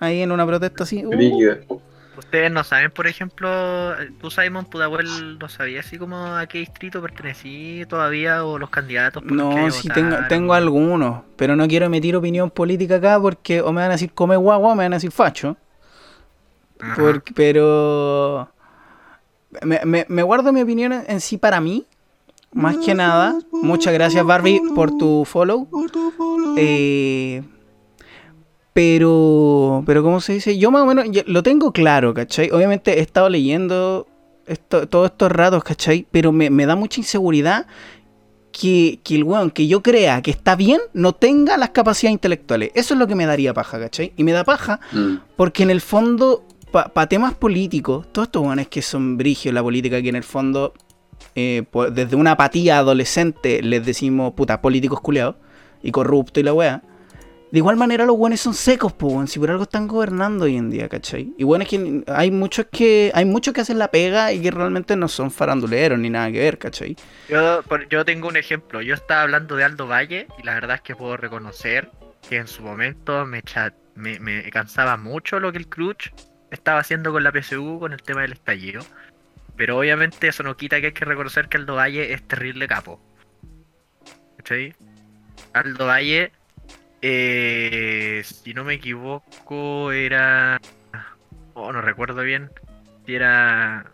[0.00, 1.04] Ahí en una protesta así.
[1.04, 1.80] uh.
[2.18, 7.00] Ustedes no saben, por ejemplo, tú Simon Pudahuel no sabías así como a qué distrito
[7.00, 9.22] pertenecí todavía o los candidatos.
[9.22, 10.28] por los No, sí tengo, votaron?
[10.28, 14.12] tengo algunos, pero no quiero emitir opinión política acá porque o me van a decir
[14.12, 15.56] come guagua o me van a decir facho.
[16.96, 18.50] Por- pero
[19.62, 21.86] me, me- me guardo mi opinión en, en sí para mí.
[22.52, 23.38] Más que nada.
[23.52, 25.68] Muchas gracias Barbie por tu follow.
[26.56, 27.42] Eh,
[28.78, 30.56] pero, pero ¿cómo se dice?
[30.56, 32.52] Yo más o menos lo tengo claro, ¿cachai?
[32.52, 34.06] Obviamente he estado leyendo
[34.46, 36.06] esto, todos estos ratos, ¿cachai?
[36.12, 37.66] Pero me, me da mucha inseguridad
[38.52, 42.70] que, que el weón que yo crea que está bien no tenga las capacidades intelectuales.
[42.76, 44.12] Eso es lo que me daría paja, ¿cachai?
[44.16, 45.14] Y me da paja Mm.
[45.36, 50.00] porque en el fondo, para temas políticos, todos estos buenos que son brigios la política,
[50.00, 50.72] que en el fondo,
[51.34, 55.34] eh, desde una apatía adolescente les decimos, puta, políticos culeados
[55.82, 56.82] y corruptos y la weá.
[57.50, 60.68] De igual manera los buenos son secos, weón, si por algo están gobernando hoy en
[60.68, 61.32] día, ¿cachai?
[61.38, 64.50] Y bueno, es que hay muchos que hay muchos que hacen la pega y que
[64.50, 66.96] realmente no son faranduleros ni nada que ver, ¿cachai?
[67.28, 68.82] Yo, yo tengo un ejemplo.
[68.82, 71.90] Yo estaba hablando de Aldo Valle y la verdad es que puedo reconocer
[72.28, 73.42] que en su momento me,
[73.94, 76.12] me cansaba mucho lo que el Crutch
[76.50, 78.82] estaba haciendo con la PSU con el tema del estallido.
[79.56, 83.00] Pero obviamente eso no quita que hay que reconocer que Aldo Valle es terrible capo.
[84.36, 84.74] ¿Cachai?
[85.52, 86.32] Aldo Valle,
[87.02, 90.60] eh, si no me equivoco, era...
[91.54, 92.50] Oh, no recuerdo bien.
[93.06, 93.86] Si era...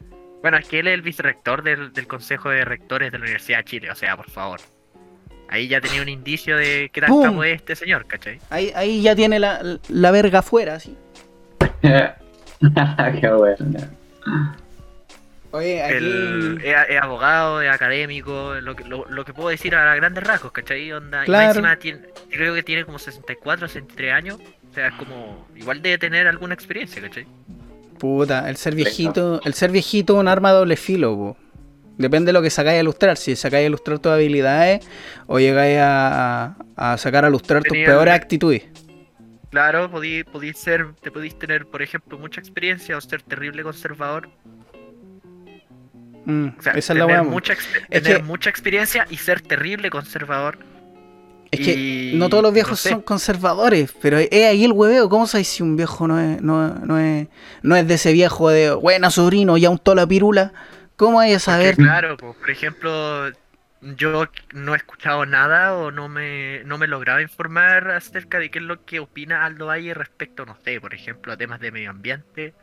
[0.42, 3.58] Bueno, es que él es el vicerrector del, del Consejo de Rectores de la Universidad
[3.58, 4.60] de Chile, o sea, por favor.
[5.48, 8.40] Ahí ya tenía un indicio de qué tan capo es este señor, ¿cachai?
[8.50, 10.96] Ahí, ahí ya tiene la, la verga afuera, así.
[13.20, 13.56] Qué bueno.
[15.54, 15.94] Oye, aquí...
[15.94, 20.24] El- es, es abogado, es académico, lo que, lo, lo que puedo decir a grandes
[20.24, 20.92] rasgos, ¿cachai?
[20.92, 21.50] Onda, Claro.
[21.50, 24.38] encima tiene, creo que tiene como 64, 63 años,
[24.70, 27.26] o sea, es como, igual debe tener alguna experiencia, ¿cachai?
[27.98, 31.36] Puta, el ser viejito, el ser viejito es un arma a doble filo, po.
[31.96, 33.16] Depende de lo que sacáis a ilustrar.
[33.16, 34.84] Si sacáis a ilustrar tus habilidades
[35.28, 38.64] o llegáis a, a sacar a ilustrar tus peores actitudes.
[39.50, 44.28] Claro, podí, podí ser, te podéis tener, por ejemplo, mucha experiencia o ser terrible conservador.
[46.26, 47.30] Mm, O sea, esa es la tener, weá.
[47.30, 50.58] mucha, Es tener que- mucha experiencia y ser terrible conservador.
[51.50, 52.88] Es que y- no todos los no viejos sé.
[52.90, 55.08] son conservadores, pero es ahí el hueveo.
[55.08, 57.28] ¿Cómo sabes si un viejo no es, no, no es,
[57.62, 60.52] no es de ese viejo de buena sobrino, ya untó la pirula?
[60.96, 61.76] ¿Cómo hay a Porque, saber?
[61.76, 63.30] claro, pues, por ejemplo,
[63.82, 68.58] yo no he escuchado nada o no me, no me lograba informar acerca de qué
[68.58, 71.90] es lo que opina Aldo Valle respecto, no sé, por ejemplo, a temas de medio
[71.90, 72.54] ambiente.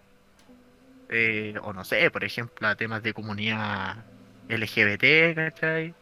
[1.11, 4.05] Eh, o no sé, por ejemplo, a temas de comunidad
[4.49, 5.95] LGBT, ¿cachai?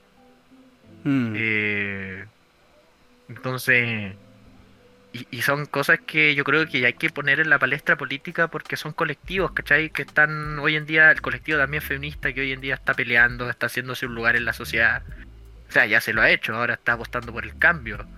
[1.03, 1.33] Mm.
[1.35, 2.29] Eh,
[3.27, 4.17] entonces,
[5.11, 8.49] y, y son cosas que yo creo que hay que poner en la palestra política
[8.49, 9.91] porque son colectivos, ¿cachai?
[9.91, 13.49] Que están hoy en día, el colectivo también feminista que hoy en día está peleando,
[13.49, 15.03] está haciéndose un lugar en la sociedad.
[15.69, 18.09] O sea, ya se lo ha hecho, ahora está apostando por el cambio.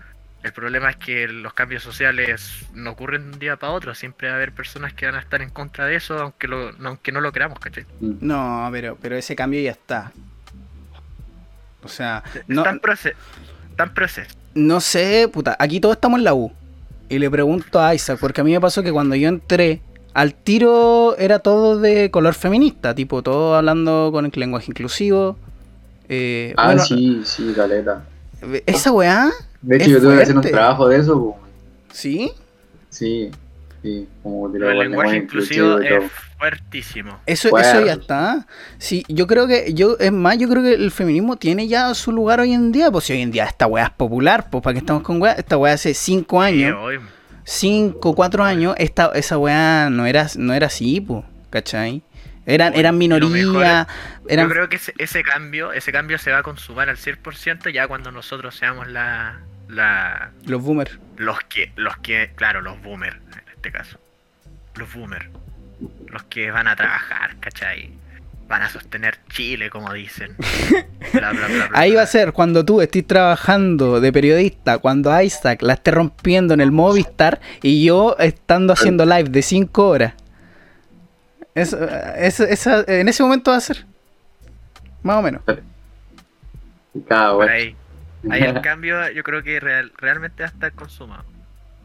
[0.44, 4.28] El problema es que los cambios sociales no ocurren de un día para otro, siempre
[4.28, 7.12] va a haber personas que van a estar en contra de eso, aunque, lo, aunque
[7.12, 7.86] no lo creamos, ¿cachai?
[8.00, 10.12] No, pero, pero ese cambio ya está.
[11.84, 13.18] O sea, no, Está en proceso.
[13.72, 14.36] Está en proceso.
[14.56, 16.52] no sé, puta, aquí todos estamos en la U.
[17.10, 19.82] Y le pregunto a Isaac, porque a mí me pasó que cuando yo entré,
[20.14, 25.38] al tiro era todo de color feminista, tipo, todo hablando con el lenguaje inclusivo.
[26.10, 28.04] Eh, Ah, bueno, sí, sí, caleta.
[28.66, 29.30] esa weá,
[29.62, 31.36] De hecho, Es yo tuve que hacer un trabajo de eso.
[31.92, 32.32] ¿sí?
[32.90, 33.30] Sí,
[33.82, 37.20] sí, como de Pero el lenguaje inclusivo es fuertísimo.
[37.26, 38.48] Eso, eso ya está.
[38.80, 42.12] Sí, yo creo que, yo, es más, yo creo que el feminismo tiene ya su
[42.12, 42.90] lugar hoy en día.
[42.92, 45.34] Pues si hoy en día esta weá es popular, pues para que estamos con weá,
[45.34, 47.00] esta weá hace cinco Sí, años, hoy-
[47.44, 52.02] cinco, cuatro años, esta, esa weá no era, no era así, pues, ¿cachai?
[52.46, 53.88] Eran, eran minoría,
[54.28, 57.70] eran, Yo creo que ese, ese cambio, ese cambio se va a consumar al 100%
[57.72, 59.40] ya cuando nosotros seamos la,
[59.72, 61.00] la los boomers.
[61.18, 63.98] los que los que, claro, los boomers en este caso.
[64.76, 65.28] Los boomers.
[66.08, 67.92] Los que van a trabajar, ¿cachai?
[68.48, 70.36] Van a sostener Chile, como dicen.
[71.14, 72.00] Bla, bla, bla, bla, Ahí bla.
[72.00, 76.62] va a ser cuando tú estés trabajando de periodista, cuando Isaac la esté rompiendo en
[76.62, 80.14] el Movistar y yo estando haciendo live de 5 horas.
[81.56, 81.78] Eso,
[82.18, 83.86] eso- esa- en ese momento va a ser.
[85.04, 85.42] Más o menos.
[87.08, 87.74] Cada Por weá.
[88.30, 88.44] Ahí.
[88.44, 91.26] El cambio yo creo que real- realmente va a estar consumado.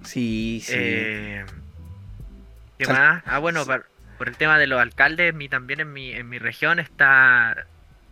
[0.04, 0.72] Sí, sí.
[0.76, 1.44] Eh,
[2.78, 3.22] ¿Qué Sal- más?
[3.26, 3.86] Ah, bueno, por,
[4.18, 7.66] por el tema de los alcaldes, mi, también en mi, en mi región está.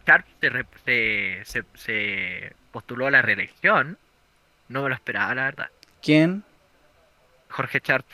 [0.07, 3.97] Sharp se, re- se, se, se postuló a la reelección.
[4.69, 5.69] No me lo esperaba, la verdad.
[6.03, 6.43] ¿Quién?
[7.51, 8.07] Jorge Sharp.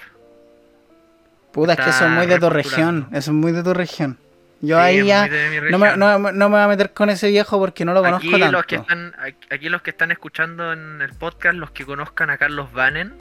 [1.53, 3.09] Puta, es que eso es muy de tu región.
[3.13, 4.19] Eso es muy de tu región.
[4.63, 5.27] Yo Sí, ahí ya
[5.71, 8.29] no me, no, no me voy a meter con ese viejo porque no lo conozco
[8.29, 8.53] aquí tanto.
[8.53, 9.15] los que están
[9.51, 13.15] aquí- los que están escuchando en el podcast los que conozcan a Carlos Banen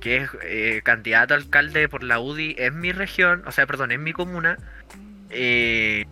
[0.00, 3.92] que es eh, candidato a alcalde por la UDI en mi región o sea perdón
[3.92, 4.56] en mi comuna
[5.28, 6.06] eh,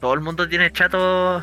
[0.00, 1.40] todo el mundo tiene chato.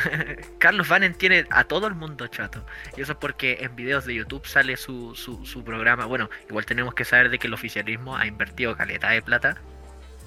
[0.58, 2.64] Carlos Banen tiene a todo el mundo chato.
[2.96, 6.06] Y eso es porque en videos de YouTube sale su, su, su programa.
[6.06, 9.56] Bueno igual tenemos que saber de que el oficialismo ha invertido caleta de plata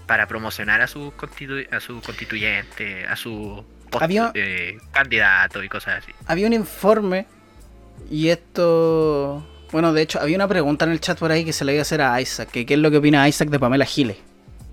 [0.09, 5.69] para promocionar a su constitu- a su constituyente a su post- Había- eh, candidato y
[5.69, 6.11] cosas así.
[6.25, 7.27] Había un informe
[8.09, 9.45] y esto...
[9.71, 11.81] Bueno, de hecho, había una pregunta en el chat por ahí que se le iba
[11.81, 12.49] a hacer a Isaac.
[12.49, 14.17] Que ¿Qué es lo que opina Isaac de Pamela Giles?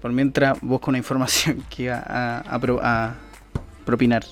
[0.00, 3.14] Por mientras busco una información que iba a, a, pro- a
[3.84, 4.24] propinar.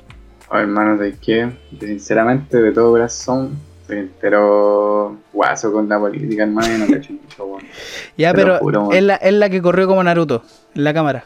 [0.48, 1.50] Oh, hermano, ¿de qué?
[1.78, 7.44] Sinceramente, de todo corazón, soy entero guaso con la política, hermano, y no cacho mucho,
[7.44, 7.62] weón.
[8.16, 10.42] Ya, Te pero juro, es, la, es la que corrió como Naruto
[10.74, 11.24] en la cámara.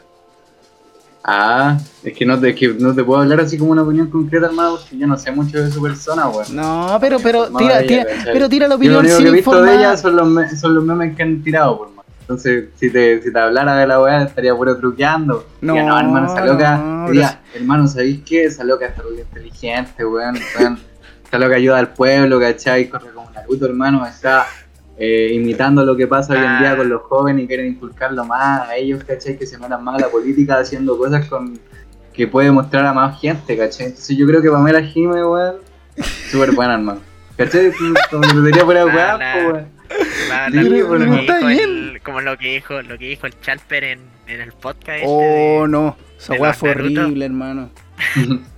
[1.23, 4.47] Ah, es que no te, que no te puedo hablar así como una opinión concreta,
[4.47, 6.55] hermano, porque yo no sé mucho de su persona, weón.
[6.55, 9.29] No, pero, pero, tira, ella, tira, pero tira la Yo lo opinión único sin que
[9.29, 12.05] he visto de ella son los, me- son los memes que han tirado, por más.
[12.21, 15.45] Entonces, si te, si te hablara de la weá, estaría puro truqueando.
[15.61, 16.77] No, Diría, no, hermano, esa loca.
[16.77, 18.45] no, diría, hermano, ¿sabéis qué?
[18.45, 20.37] Esa loca está muy inteligente, weón.
[20.57, 20.79] weón.
[21.29, 22.89] Esa loca ayuda al pueblo, ¿cachai?
[22.89, 24.05] Corre como Naruto, hermano.
[24.05, 24.47] Está
[24.97, 26.75] eh, imitando lo que pasa hoy en día Ah.
[26.77, 29.37] con los jóvenes y quieren inculcarlo más a ellos, ¿cachai?
[29.37, 31.59] Que se metan más a la política haciendo cosas con
[32.13, 33.85] que puede mostrar a más gente, ¿cachai?
[33.87, 35.55] Entonces yo creo que Pamela Jime, weón,
[36.31, 36.99] súper buena, hermano.
[37.37, 37.71] ¿Cachai?
[38.09, 38.21] Como
[38.51, 39.67] que fuera weón.
[40.51, 40.65] Lo
[41.11, 41.59] que está dijo bien.
[41.93, 45.05] el, como lo que dijo lo que dijo el Chalper en, en el podcast este
[45.07, 45.97] Oh, de- no.
[46.17, 47.01] Esa weá fue Naruto.
[47.01, 47.69] horrible, hermano.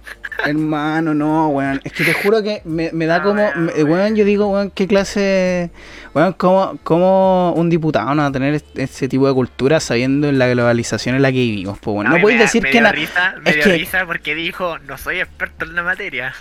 [0.45, 1.81] Hermano, no, weón.
[1.83, 3.41] Es que te juro que me, me da Ah, como.
[3.43, 4.15] weón, me- weón.
[4.15, 5.69] yo digo, weón, qué clase.
[6.13, 10.39] Weón, ¿cómo, cómo un diputado no va a tener ese tipo de cultura sabiendo en
[10.39, 11.77] la globalización en la que vivimos?
[11.79, 12.09] Pues, weón.
[12.09, 12.81] No mí podéis decir me que.
[12.91, 16.33] risa, me es que- risa porque dijo, no soy experto en la materia.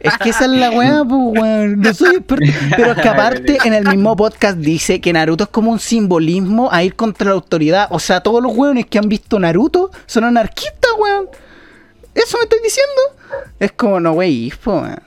[0.00, 1.80] Es que esa es la weá, pues, weón.
[1.80, 2.46] No soy experto.
[2.76, 6.70] Pero es que aparte, en el mismo podcast dice que Naruto es como un simbolismo
[6.72, 7.88] a ir contra la autoridad.
[7.90, 11.28] O sea, todos los weones que han visto Naruto son anarquistas, weón.
[12.16, 13.46] Eso me estoy diciendo.
[13.60, 15.02] Es como, no, wey, po, weón.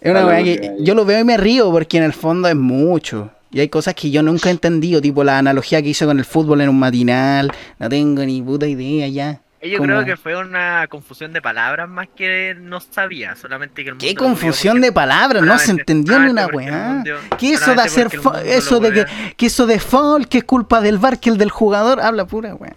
[0.00, 2.56] Es una weá que yo lo veo y me río porque en el fondo es
[2.56, 3.30] mucho.
[3.50, 6.24] Y hay cosas que yo nunca he entendido, tipo la analogía que hizo con el
[6.24, 7.50] fútbol en un matinal.
[7.78, 9.40] No tengo ni puta idea ya.
[9.62, 13.94] Yo creo que fue una confusión de palabras más que no sabía, solamente que el
[13.94, 16.88] mundo Qué confusión de palabras, no se entendió ni una weá.
[16.88, 18.08] mundo- ¿Qué eso de hacer
[18.44, 21.50] eso de que, que eso de foul, que es culpa del bar que el del
[21.50, 22.00] jugador?
[22.00, 22.74] Habla pura weá.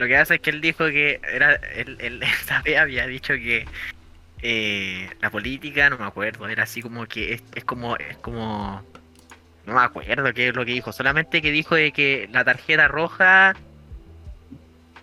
[0.00, 2.20] Lo que hace es que él dijo que era él, él
[2.64, 3.66] vez había dicho que
[4.40, 8.82] eh, la política, no me acuerdo, era así como que es, es como es como
[9.66, 12.88] no me acuerdo qué es lo que dijo, solamente que dijo de que la tarjeta
[12.88, 13.54] roja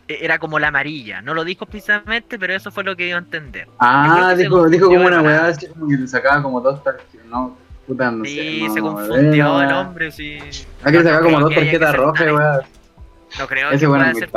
[0.07, 3.17] e- era como la amarilla, no lo dijo precisamente, pero eso fue lo que dio
[3.17, 3.67] a entender.
[3.77, 7.23] Ah, que dijo, dijo como una weá así como que le sacaba como dos tarjetas,
[7.27, 8.31] no, puta, no sé.
[8.31, 10.39] Sí, no, se confundió el hombre, sí.
[10.83, 12.61] Hay que No, no sacar como dos que que tarjetas rojas, weá.
[13.39, 14.30] No creo Ese que pueda ser.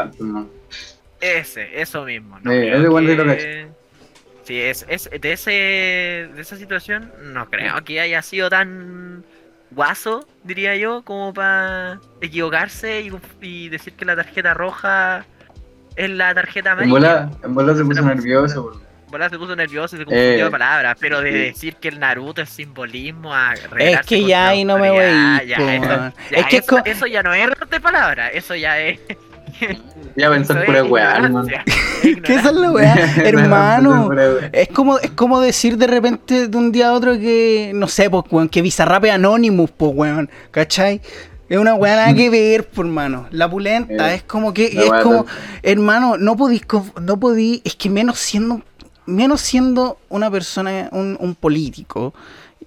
[1.20, 2.38] Ese, eso mismo.
[2.40, 3.46] No Eh, ese igual que- lo cacho.
[4.44, 5.50] Sí, es, es de ese
[6.34, 9.22] de esa situación no creo que haya sido tan
[9.70, 15.24] guaso, diría yo, como para equivocarse y, y decir que la tarjeta roja
[15.94, 16.92] es la tarjeta En amarilla.
[16.92, 18.80] bola, en bola se puso nervioso,
[19.10, 21.98] Bola se puso nervioso y se confundió Eh, de palabras, pero de decir que el
[21.98, 25.56] Naruto es simbolismo a Es que ya ahí no me voy a autoridad, ir, ya,
[25.56, 28.78] po, eso- ya, Es que es eso, ya no es error de palabras, eso ya
[28.80, 29.00] es
[30.16, 31.46] Ya pensar pura weá, hermano.
[32.02, 32.94] ¿Qué es la weá?
[33.16, 34.10] Hermano.
[34.52, 38.08] Es como, es como decir de repente de un día a otro que, no sé,
[38.10, 41.00] pues, weón, que Bizarrap es Anonymous, pues, weón, ¿cachai?
[41.48, 43.26] Es una weá nada que ver, pues, hermano.
[43.32, 45.26] La pulenta Eh, es como que, es como,
[45.62, 46.62] hermano, no podís,
[47.02, 48.62] no podís, es que menos siendo,
[49.10, 52.14] menos siendo una persona, un, un político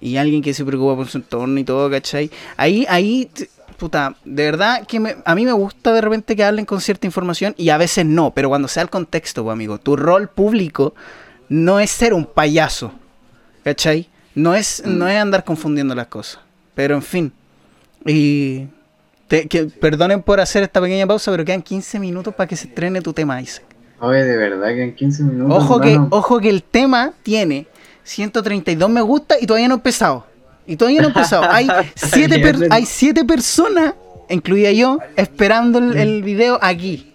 [0.00, 2.30] y alguien que se preocupa por su entorno y todo, ¿cachai?
[2.56, 3.30] Ahí, ahí,
[3.78, 7.06] puta, de verdad que me- a mí me gusta de repente que hablen con cierta
[7.06, 10.94] información y a veces no, pero cuando sea el contexto, pues, amigo, tu rol público
[11.48, 12.92] no es ser un payaso,
[13.62, 14.08] ¿cachai?
[14.34, 14.98] No es, Mm.
[14.98, 16.40] no es andar confundiendo las cosas,
[16.74, 17.32] pero en fin.
[18.06, 18.66] Y
[19.28, 22.66] te- que, perdonen por hacer esta pequeña pausa, pero quedan 15 minutos para que se
[22.68, 23.64] estrene tu tema, Isaac.
[24.00, 25.62] Oye, de verdad que en 15 minutos.
[25.64, 27.66] Ojo que, ojo que el tema tiene
[28.02, 30.26] 132 me gusta y todavía no ha empezado.
[30.66, 31.44] Y todavía no ha empezado.
[31.50, 33.94] Hay siete, per- hay siete personas,
[34.28, 37.14] incluida yo, esperando el, el video aquí.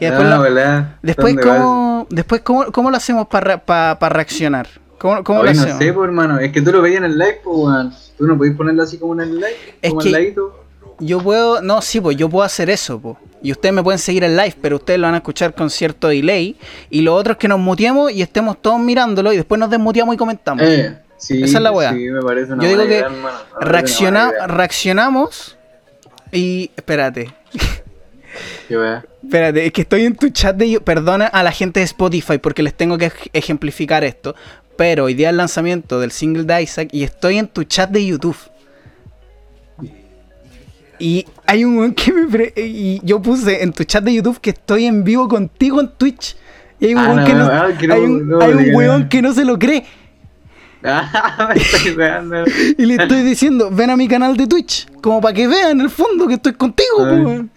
[0.00, 1.36] Y después, Ah, lo- después.
[1.40, 4.68] ¿cómo, después ¿cómo, cómo lo hacemos para reaccionar?
[4.98, 5.78] ¿Cómo, cómo lo Oye, no hacemos?
[5.82, 6.38] sé, pues, hermano.
[6.38, 8.12] Es que tú lo veías en el live, pues.
[8.16, 9.56] Tú no podés ponerlo así como en el live.
[9.80, 10.61] Es como que- ladito.
[11.04, 13.16] Yo puedo, no, sí, pues yo puedo hacer eso, pues.
[13.42, 16.08] Y ustedes me pueden seguir en live, pero ustedes lo van a escuchar con cierto
[16.08, 16.56] delay.
[16.90, 20.14] Y lo otro es que nos muteemos y estemos todos mirándolo y después nos desmuteamos
[20.14, 20.62] y comentamos.
[20.64, 21.42] Eh, sí.
[21.42, 21.92] Esa es la weá.
[21.92, 23.08] Sí, me parece una Yo digo que idea,
[23.60, 25.58] Reacciona, una reaccionamos
[26.30, 27.34] y espérate,
[28.68, 32.38] Qué espérate, es que estoy en tu chat de perdona a la gente de Spotify
[32.38, 34.34] porque les tengo que ej- ejemplificar esto,
[34.76, 37.90] pero hoy día es el lanzamiento del single de Isaac y estoy en tu chat
[37.90, 38.36] de YouTube.
[41.02, 44.38] Y hay un weón que me pre- y yo puse en tu chat de YouTube
[44.40, 46.36] que estoy en vivo contigo en Twitch.
[46.78, 48.58] Y hay un Ah, weón no, que no, ah, no- hay un, no, hay un
[48.64, 48.76] diga.
[48.76, 49.84] weón que no se lo cree.
[50.84, 52.44] Ah, me estoy weando.
[52.78, 55.80] Y le estoy diciendo, ven a mi canal de Twitch, como para que vean en
[55.80, 57.50] el fondo que estoy contigo, weón.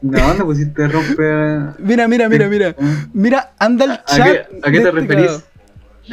[0.00, 1.22] No, no pusiste rompe.
[1.78, 2.74] Mira, mira, mira, mira.
[3.12, 4.26] Mira, anda el ¿A chat.
[4.26, 5.44] qué, a qué te este referís?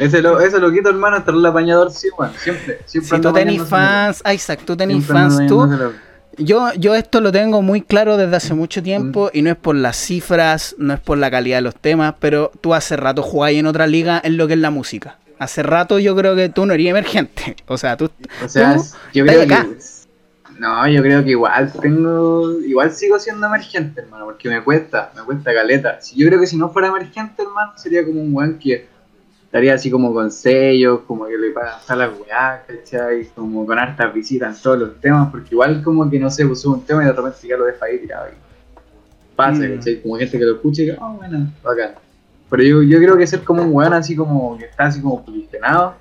[0.00, 2.32] Ese lo, ese hermano, hasta el apañador, sí, weón.
[2.38, 3.16] Siempre, siempre.
[3.16, 5.68] Si tú tenés fans, Isaac, tú tenés fans, tú.
[6.38, 9.36] Yo, yo esto lo tengo muy claro desde hace mucho tiempo Mm.
[9.36, 12.50] y no es por las cifras, no es por la calidad de los temas, pero
[12.60, 15.18] tú hace rato jugás en otra liga en lo que es la música.
[15.38, 17.56] Hace rato yo creo que tú no eres emergente.
[17.66, 18.10] O sea, tú,
[18.44, 18.82] O sea, tú
[19.12, 19.64] yo creo acá.
[19.66, 19.76] que.
[20.58, 22.58] No, yo creo que igual tengo.
[22.60, 26.00] Igual sigo siendo emergente, hermano, porque me cuesta, me cuesta caleta.
[26.00, 28.86] Si yo creo que si no fuera emergente, hermano, sería como un weón que
[29.50, 33.26] estaría así como con sellos, como que le pasa las weá, ¿cachai?
[33.34, 36.60] Como con hartas visitas en todos los temas, porque igual como que no sé, pues
[36.60, 38.26] sube un tema y de repente ya lo deja ahí tirado.
[39.34, 39.60] Pasa.
[39.68, 40.00] ¿cachai?
[40.02, 41.94] Como gente que lo escucha y que, oh, bueno, bacán.
[42.48, 45.24] Pero yo, yo creo que ser como un weón así como que está así como
[45.24, 45.96] posicionado,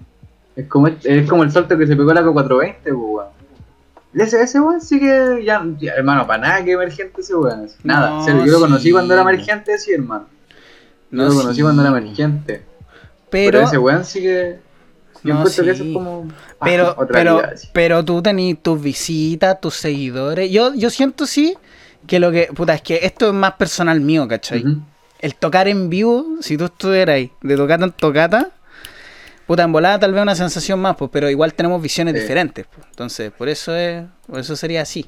[0.55, 3.27] es como, es como el salto que se pegó la C420, pues, weón.
[4.13, 7.67] Ese, ese weón sí que ya, ya, hermano, para nada que emergente ese weón.
[7.83, 8.91] Nada, No, yo lo conocí sí.
[8.91, 10.27] cuando era emergente, sí, hermano.
[11.09, 11.61] Yo No, lo conocí sí.
[11.63, 12.68] cuando era emergente.
[13.29, 14.59] Pero, ese weón sí que.
[15.23, 15.75] Yo No, encuentro que sí.
[15.81, 16.27] eso es como.
[16.59, 20.49] ah, pero, pero, vida, pero tú tenés tus visitas, tus seguidores.
[20.49, 21.57] Yo, yo siento sí
[22.07, 22.49] que lo que.
[22.55, 24.63] Puta, es que esto es más personal mío, ¿cachai?
[25.19, 28.51] El tocar en vivo, si tú estuvieras ahí, de tocata en tocata,
[29.45, 32.21] puta, en volada tal vez una sensación más, pues, pero igual tenemos visiones Sí.
[32.21, 32.65] diferentes.
[32.73, 32.87] pues.
[32.89, 35.05] Entonces, por eso es, por eso sería así.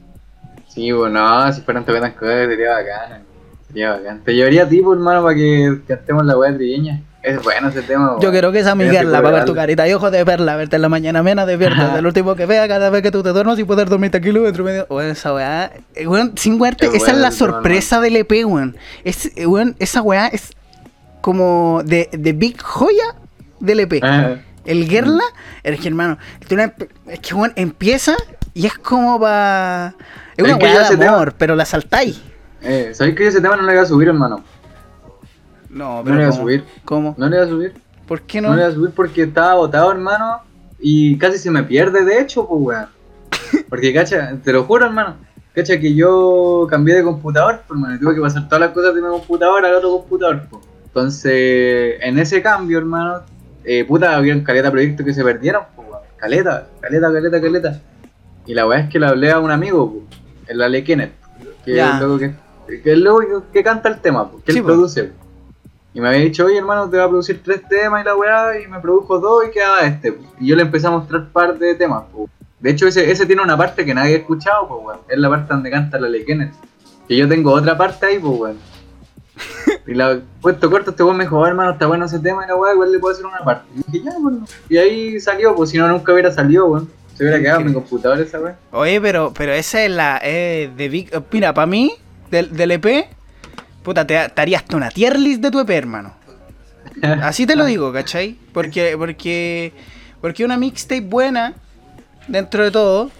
[0.67, 3.23] Sí, bueno, si fueran tocatas cosas sería bacán.
[3.67, 4.21] Sería bacán.
[4.25, 7.01] Te llevaría a ti, pues, hermano, para que cantemos la weá trigueña.
[7.23, 8.15] Es bueno ese tema.
[8.19, 10.55] Yo quiero que esa Miguel la puede para ver tu carita y ojos de perla,
[10.55, 11.99] verte en la mañana mena despierta.
[11.99, 14.87] El último que vea cada vez que tú te duermes y poder dormirte kilómetro medio.
[14.89, 15.71] Weón, esa weá.
[15.93, 18.75] eh, weón, sin Es esa es bueno la sorpresa del EP, weón.
[19.03, 20.51] Es, eh, weón, esa weá es
[21.21, 23.15] como de, de big joya
[23.59, 24.01] del EP.
[24.65, 25.23] El Gerla,
[25.63, 28.15] es que hermano, es que weón, empieza
[28.53, 29.93] y es como pa.
[30.37, 32.19] Es una weá de tema- amor, pero la saltáis.
[32.63, 34.43] eh, ¿Sabéis que ese tema no lo iba a subir, hermano?
[35.71, 36.15] No, No pero.
[36.17, 36.63] le iba a subir.
[36.85, 37.15] ¿Cómo?
[37.17, 37.73] No lo iba a subir.
[38.07, 38.55] ¿Por qué No, no?
[38.55, 40.41] lo iba a subir porque estaba botado, hermano.
[40.79, 42.85] Y casi se me pierde, de hecho, pues, weón.
[43.69, 45.15] Porque, cacha, te lo juro, hermano.
[45.53, 47.99] Cacha que yo cambié de computador, pues, hermano.
[47.99, 50.63] Tuve que pasar todas las cosas de mi computador al otro computador, pues.
[50.85, 53.21] Entonces, en ese cambio, hermano,
[53.63, 56.01] eh, puta, había caleta proyectos que se perdieron, pues, weón.
[56.17, 57.81] Caleta, caleta, caleta, caleta.
[58.47, 61.13] Y la weá es que le hablé a un amigo, pues, el Ale Kenneth,
[61.63, 62.33] que es el loco que,
[62.67, 64.73] que es el loco que, que canta el tema, pues, que Sí, él pues.
[64.73, 65.03] produce.
[65.03, 65.15] pues.
[65.93, 68.59] Y me había dicho, oye hermano, te va a producir tres temas y la weá,
[68.61, 70.17] y me produjo dos y quedaba este.
[70.39, 72.03] Y yo le empecé a mostrar par de temas.
[72.13, 72.29] pues.
[72.59, 74.99] De hecho, ese, ese tiene una parte que nadie ha escuchado, pues weón.
[75.09, 76.53] Es la parte donde canta la Ley Kenneth.
[77.07, 78.57] Que yo tengo otra parte ahí, pues weón.
[79.87, 82.47] Y la puesto corto, este weón me dijo, "Oh, hermano, está bueno ese tema y
[82.47, 83.65] la weá, igual le puedo hacer una parte.
[83.75, 84.45] Y dije, ya, bueno.
[84.69, 86.89] Y ahí salió, pues si no, nunca hubiera salido, weón.
[87.15, 88.55] Se hubiera quedado en mi computador esa weá.
[88.71, 90.19] Oye, pero, pero esa es la.
[90.23, 91.11] eh, de Big.
[91.31, 91.93] Mira, para mí,
[92.29, 93.07] del, del EP,
[93.83, 96.13] puta, te, te haría hasta una tier list de tu EP, hermano.
[97.01, 98.37] Así te lo digo, ¿cachai?
[98.53, 99.73] Porque, porque,
[100.19, 101.53] porque una mixtape buena,
[102.27, 103.11] dentro de todo,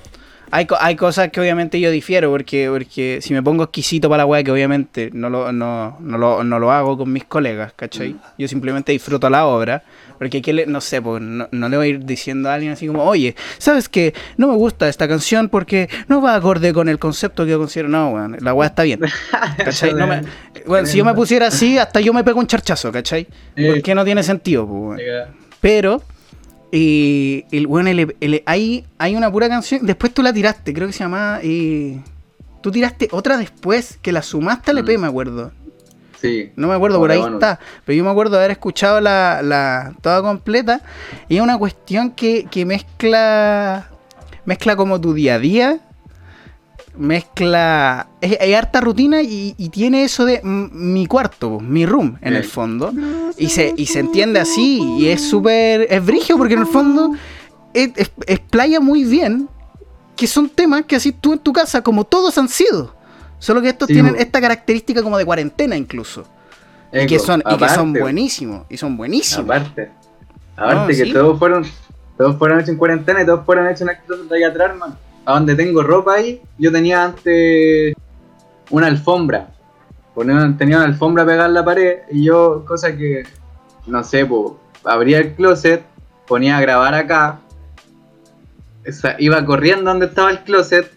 [0.52, 4.26] hay, hay cosas que obviamente yo difiero, porque, porque si me pongo exquisito para la
[4.26, 8.16] weá, que obviamente no lo, no, no lo, no lo hago con mis colegas, ¿cachai?
[8.38, 9.84] Yo simplemente disfruto la obra,
[10.18, 12.74] porque aquí le- no sé, pues no, no le voy a ir diciendo a alguien
[12.74, 14.14] así como, oye, ¿sabes qué?
[14.38, 17.90] No me gusta esta canción porque no va acorde con el concepto que yo considero.
[17.90, 19.00] No, weón, la weá está bien.
[19.58, 19.94] ¿Cachai?
[19.94, 20.22] No me-
[20.68, 23.26] bueno, si yo me pusiera así, hasta yo me pego un charchazo, ¿cachai?
[23.74, 25.00] Porque no tiene sentido, pues, weón.
[25.60, 26.04] Pero,
[26.72, 29.86] y, el, bueno, el- el- hay, hay una pura canción.
[29.86, 31.40] Después tú la tiraste, creo que se llama.
[31.44, 32.00] eh,
[32.62, 35.02] tú tiraste otra después, que la sumaste al EP, Mm.
[35.02, 35.52] me acuerdo.
[36.22, 36.52] Sí.
[36.56, 37.60] No me acuerdo, por ahí está.
[37.84, 40.82] Pero yo me acuerdo de haber escuchado la, la toda completa.
[41.28, 43.90] Y es una cuestión que, que mezcla.
[44.46, 45.80] Mezcla como tu día a día.
[46.98, 48.08] Mezcla.
[48.22, 52.38] es- Hay harta rutina y, y tiene eso de mi cuarto, mi room, en Sí.
[52.38, 52.94] el fondo.
[53.38, 54.82] Y se, y se entiende así.
[54.98, 55.88] Y es súper.
[55.90, 57.14] Es brigio porque en el fondo.
[57.74, 59.48] Es, es- explaya muy bien.
[60.16, 62.94] Que son temas que así tú en tu casa, como todos han sido.
[63.40, 66.26] Solo que estos Sí, tienen esta característica como de cuarentena incluso.
[66.94, 68.66] Y que son, y que son buenísimos.
[68.70, 69.46] Y son buenísimos.
[69.46, 69.92] Aparte.
[70.56, 71.14] Aparte No, que sí.
[71.14, 71.66] todos fueron
[72.18, 74.96] todos fueron hechos en cuarentena y todos fueron hechos en actitud de ahí atrás, hermano.
[75.26, 77.96] A donde tengo ropa ahí, yo tenía antes
[78.70, 79.52] una alfombra.
[80.58, 83.24] Tenía una alfombra pegada en la pared y yo, cosa que,
[83.88, 84.28] no sé,
[84.84, 85.84] abría el closet,
[86.28, 87.40] ponía a grabar acá,
[89.20, 90.92] iba corriendo donde estaba el closet,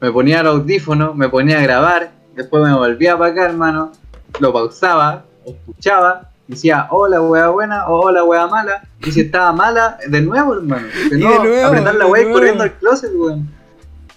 [0.00, 3.92] me ponía el audífono, me ponía a grabar, después me volvía para acá, hermano,
[4.38, 9.98] lo pausaba, escuchaba, decía hola wea buena o hola wea mala, y si estaba mala,
[10.06, 13.48] de nuevo, hermano, de de nuevo, apretar la de wea y corriendo al closet, weón.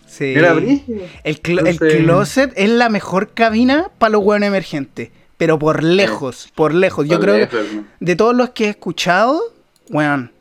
[0.07, 0.33] Sí.
[0.35, 0.51] Era.
[0.51, 0.77] El,
[1.23, 5.09] el closet es la mejor cabina para los hueones emergentes.
[5.37, 7.07] Pero por lejos, por lejos.
[7.07, 9.41] Yo Por creo que lejos, de todos los que he escuchado,
[9.89, 10.31] weón,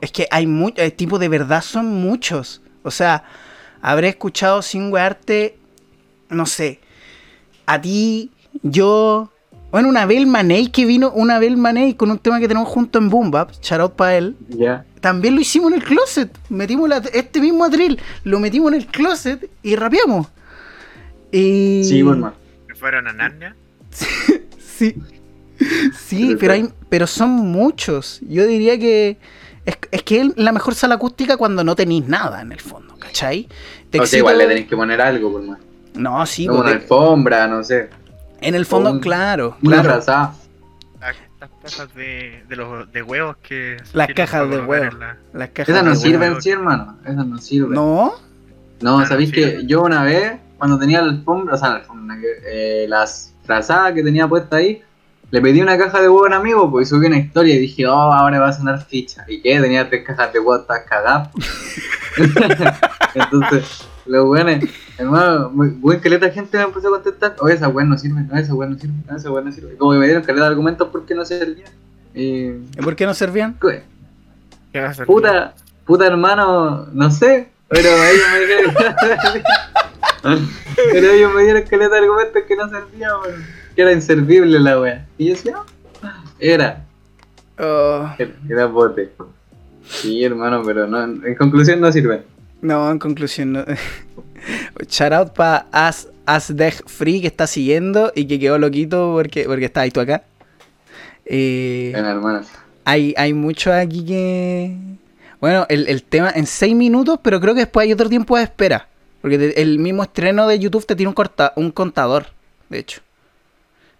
[0.00, 2.62] es que hay muchos, tipo de verdad son muchos.
[2.84, 3.24] O sea,
[3.82, 5.58] habré escuchado sin wearte,
[6.28, 6.80] no sé,
[7.66, 8.30] a ti,
[8.62, 9.30] yo,
[9.70, 12.98] bueno, una Bel Maney que vino, una Bel Maney con un tema que tenemos junto
[12.98, 14.36] en Boom Bap, shout out para él.
[14.48, 14.84] Ya.
[15.00, 16.30] También lo hicimos en el closet.
[16.48, 20.26] Metimos la- este mismo atril, lo metimos en el closet y rapeamos.
[21.30, 21.82] Y...
[21.84, 22.34] Sí, pues, hermano.
[22.66, 23.54] ¿Que fueron a Narnia?
[24.78, 24.94] Sí.
[26.06, 28.20] Sí, pero, hay, pero son muchos.
[28.28, 29.16] Yo diría que
[29.64, 32.96] es, es que es la mejor sala acústica cuando no tenéis nada en el fondo,
[32.96, 33.48] ¿cachai?
[33.90, 35.58] Te O sea, igual le tenéis que poner algo, por más.
[35.94, 37.90] No, sí, Como una porque alfombra, no sé.
[38.40, 39.98] En el fondo, un- claro, Una claro.
[40.06, 41.16] Las-
[41.62, 43.76] cajas de, de, los, de huevos que...
[43.92, 44.94] Las cajas de huevos.
[44.98, 46.98] la- Las cajas Esas no de sirven, sí, hermano.
[47.04, 47.72] Esas no sirven.
[47.74, 48.14] No,
[48.80, 49.34] No, Ah, sabéis sí.
[49.36, 52.16] que yo una vez, cuando tenía la alfombra, o sea, la alfombra,
[52.50, 54.82] eh, las frazadas que tenía puesta ahí,
[55.30, 57.58] le pedí una caja de huevo a un amigo, pues y subí una historia y
[57.58, 59.24] dije, oh, ahora va a sonar ficha.
[59.28, 59.60] ¿Y qué?
[59.60, 61.30] Tenía tres cajas de huevo, estás cagado.
[63.14, 64.64] Entonces, los buenos,
[64.98, 68.36] hermano, muy- buen caleta gente me empezó a contestar, oh, esa weá no sirve, no,
[68.38, 69.76] esa weá no sirve, no, esa weá no sirve.
[69.76, 71.66] Como que me dieron caleta de argumentos por qué no servía.
[72.14, 73.54] Y, ¿Y por qué no servían?
[75.06, 75.54] puta,
[75.86, 78.74] puta hermano, no sé, pero ellos me dijeron,
[80.92, 83.44] pero ellos me dieron caleta de argumentos que no servía, weón,
[83.74, 85.06] que era inservible la weá.
[85.16, 85.54] Y yo decía,
[86.02, 86.84] "Ah, era,
[87.60, 89.10] Oh, era, era bote.
[89.84, 92.22] Sí, hermano, pero no, en conclusión no sirve.
[92.60, 93.64] No, en conclusión, no.
[94.88, 99.66] Shout out para As, Asdeg Free que está siguiendo y que quedó loquito porque, porque
[99.66, 100.22] está ahí tú acá.
[101.24, 102.42] Eh, hermano.
[102.84, 104.76] hay, hay mucho aquí que.
[105.40, 108.44] Bueno, el, el tema en 6 minutos, pero creo que después hay otro tiempo de
[108.44, 108.88] espera.
[109.20, 112.26] Porque el mismo estreno de YouTube te tiene un, corta, un contador,
[112.68, 113.00] de hecho.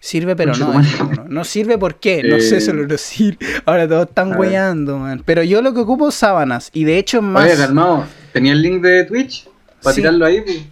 [0.01, 0.73] Sirve, pero no.
[0.81, 1.25] no.
[1.29, 2.23] No sirve, ¿por qué?
[2.23, 3.45] No sé, Eh, solo no sirve.
[3.67, 5.23] Ahora todos están weyando, man.
[5.25, 6.71] Pero yo lo que ocupo es sábanas.
[6.73, 7.45] Y de hecho es más.
[7.47, 9.49] Oye, calmado, ¿tenía el link de Twitch?
[9.83, 10.01] Para Sí.
[10.01, 10.63] tirarlo ahí, pues.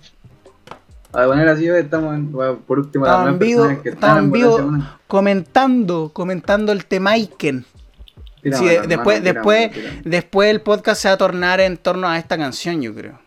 [1.12, 2.30] A poner así, estamos en,
[2.66, 4.58] por último nuevas vivo, que están, vivo
[5.06, 7.64] comentando, comentando el Temaiken.
[8.42, 11.78] Tira Sí, mano, después, tira después, tira después el podcast se va a tornar en
[11.78, 13.18] torno a esta canción, yo creo.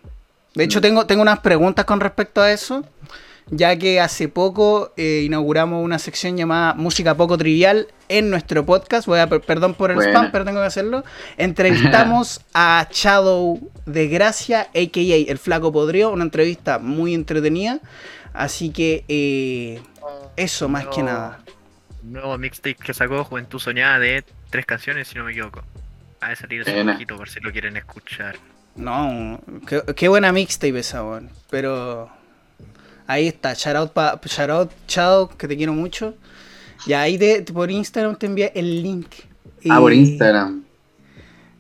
[0.53, 0.81] De hecho, Mm.
[0.81, 2.85] tengo, tengo unas preguntas con respecto a eso,
[3.51, 9.07] ya que hace poco eh, inauguramos una sección llamada Música Poco Trivial en nuestro podcast.
[9.07, 11.03] Voy a, per- perdón por el spam, pero tengo que hacerlo.
[11.37, 15.31] Entrevistamos a Shadow de Gracia, a.k.a.
[15.31, 17.79] El Flaco Podrido, una entrevista muy entretenida.
[18.33, 19.81] Así que eh,
[20.35, 21.39] eso más que Nuevo- nada.
[22.03, 25.63] Nuevo mixtape que sacó Juventud Soñada de tres canciones, si no me equivoco.
[26.21, 28.35] Ha de salir hace poquito por si lo quieren escuchar.
[28.75, 31.29] No, qué, qué buena mixtape esa, weón.
[31.49, 32.09] Pero
[33.09, 36.13] ahí está, shout out, pa, shout out, Shadow, que te quiero mucho.
[36.85, 39.07] Y ahí de, por Instagram te envié el link.
[39.69, 40.63] Ah, por Y Instagram.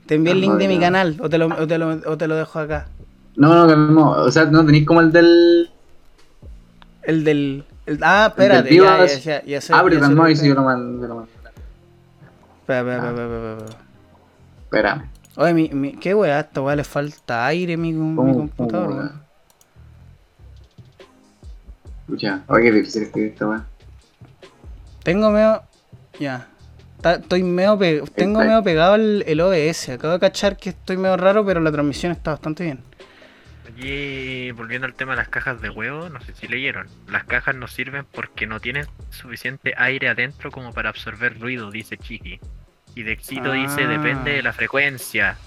[0.05, 2.17] Te envié el Ah, link de mi canal, o te, lo, o, te lo, o
[2.17, 2.87] te lo dejo acá.
[3.35, 4.25] No, no, calmado.
[4.25, 5.69] O sea, no tenéis como el del.
[7.03, 7.63] El del.
[7.85, 9.57] el- ah, el del espérate, ya, ya, ya.
[9.75, 11.07] Ah, calmado lo y yo lo mando.
[11.07, 11.27] mando.
[12.61, 13.79] Espera, espera, espera, espera, espera, espera.
[14.63, 15.09] Espérame.
[15.35, 18.87] Oye, mi, mi, qué weá, a esta weá le falta aire mi, mi ¿Cómo- computador,
[18.89, 19.11] cómo,
[22.11, 23.65] oye, qué difícil escribir esta weá.
[25.03, 25.63] Tengo medio.
[26.19, 26.47] Ya.
[27.01, 29.89] Ta- Estoy medio pe- Tengo medio pegado el, el OBS.
[29.89, 32.79] Acabo de cachar que estoy medio raro, pero la transmisión está bastante bien.
[33.71, 36.87] Aquí, volviendo al tema de las cajas de huevo, no sé si leyeron.
[37.07, 41.97] Las cajas no sirven porque no tienen suficiente aire adentro como para absorber ruido, dice
[41.97, 42.39] Chiqui.
[42.95, 43.87] Y Dexito dice Ah.
[43.87, 45.37] depende de la frecuencia.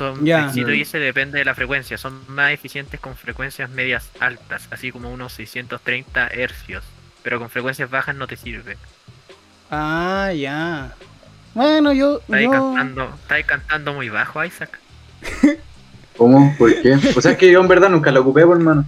[0.00, 0.46] Son, Ya.
[0.46, 0.72] Dexito Mm.
[0.72, 1.98] dice depende de la frecuencia.
[1.98, 6.82] Son más eficientes con frecuencias medias altas, así como unos 630 hercios.
[7.22, 8.78] Pero con frecuencias bajas no te sirve.
[9.70, 10.94] Ah, ya.
[11.52, 12.20] Bueno, yo.
[12.20, 12.50] Está ahí yo...
[12.50, 14.78] cantando, está cantando muy bajo, Isaac.
[16.16, 16.54] ¿Cómo?
[16.56, 16.94] ¿Por qué?
[17.14, 18.86] O sea, es que yo en verdad nunca lo ocupé, por hermano.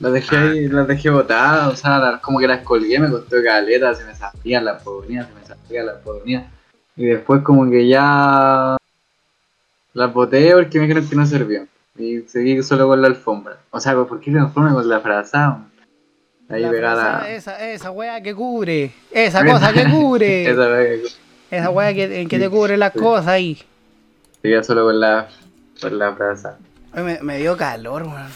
[0.00, 3.94] Las dejé ahí, las dejé botadas, o sea, como que las colgué, me costó caleta,
[3.94, 6.48] se me salían las ponía, se me salían las ponía.
[6.96, 8.78] Y después como que ya
[9.94, 11.68] las boté porque me dijeron que no servían.
[11.96, 13.58] Y seguí solo con la alfombra.
[13.70, 15.66] O sea, ¿por qué la alfombra con la frazada?
[16.48, 17.28] Ahí La pegada.
[17.30, 18.92] esa, esa wea que cubre.
[19.10, 20.48] Esa cosa que cubre.
[20.50, 21.18] Esa vez
[21.50, 22.98] Esa wea que, que te cubre las Sí.
[23.00, 23.58] cosas ahí.
[24.40, 25.28] seguía solo con la,
[25.80, 26.58] con la frazada.
[26.92, 28.28] Ay, me, me dio calor, weón.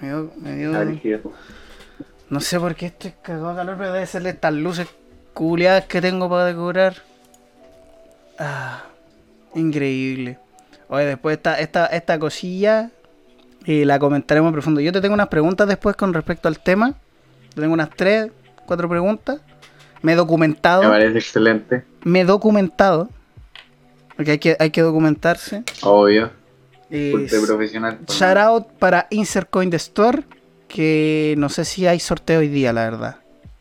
[0.00, 1.20] Me dio, me dio-.
[2.30, 4.88] No sé por qué estoy cagado de calor, pero debe ser de estas luces
[5.34, 6.94] culiadas que tengo para decorar.
[8.38, 8.82] Ah,
[9.54, 10.38] increíble.
[10.88, 12.90] Oye, después esta, esta, esta cosilla
[13.64, 14.80] y la comentaremos en profundo.
[14.80, 16.94] Yo te tengo unas preguntas después con respecto al tema.
[17.54, 18.30] Te tengo unas tres,
[18.66, 19.40] cuatro preguntas.
[20.02, 20.82] Me he Me documentado.
[20.82, 23.08] parece excelente, Me he documentado.
[24.16, 25.62] Porque hay que, hay que documentarse.
[25.82, 26.30] obvio.
[26.90, 27.98] Eh, profesional.
[28.08, 30.24] Shout out para Insert Coin the Store.
[30.68, 33.16] Que no sé si hay sorteo hoy día, la verdad.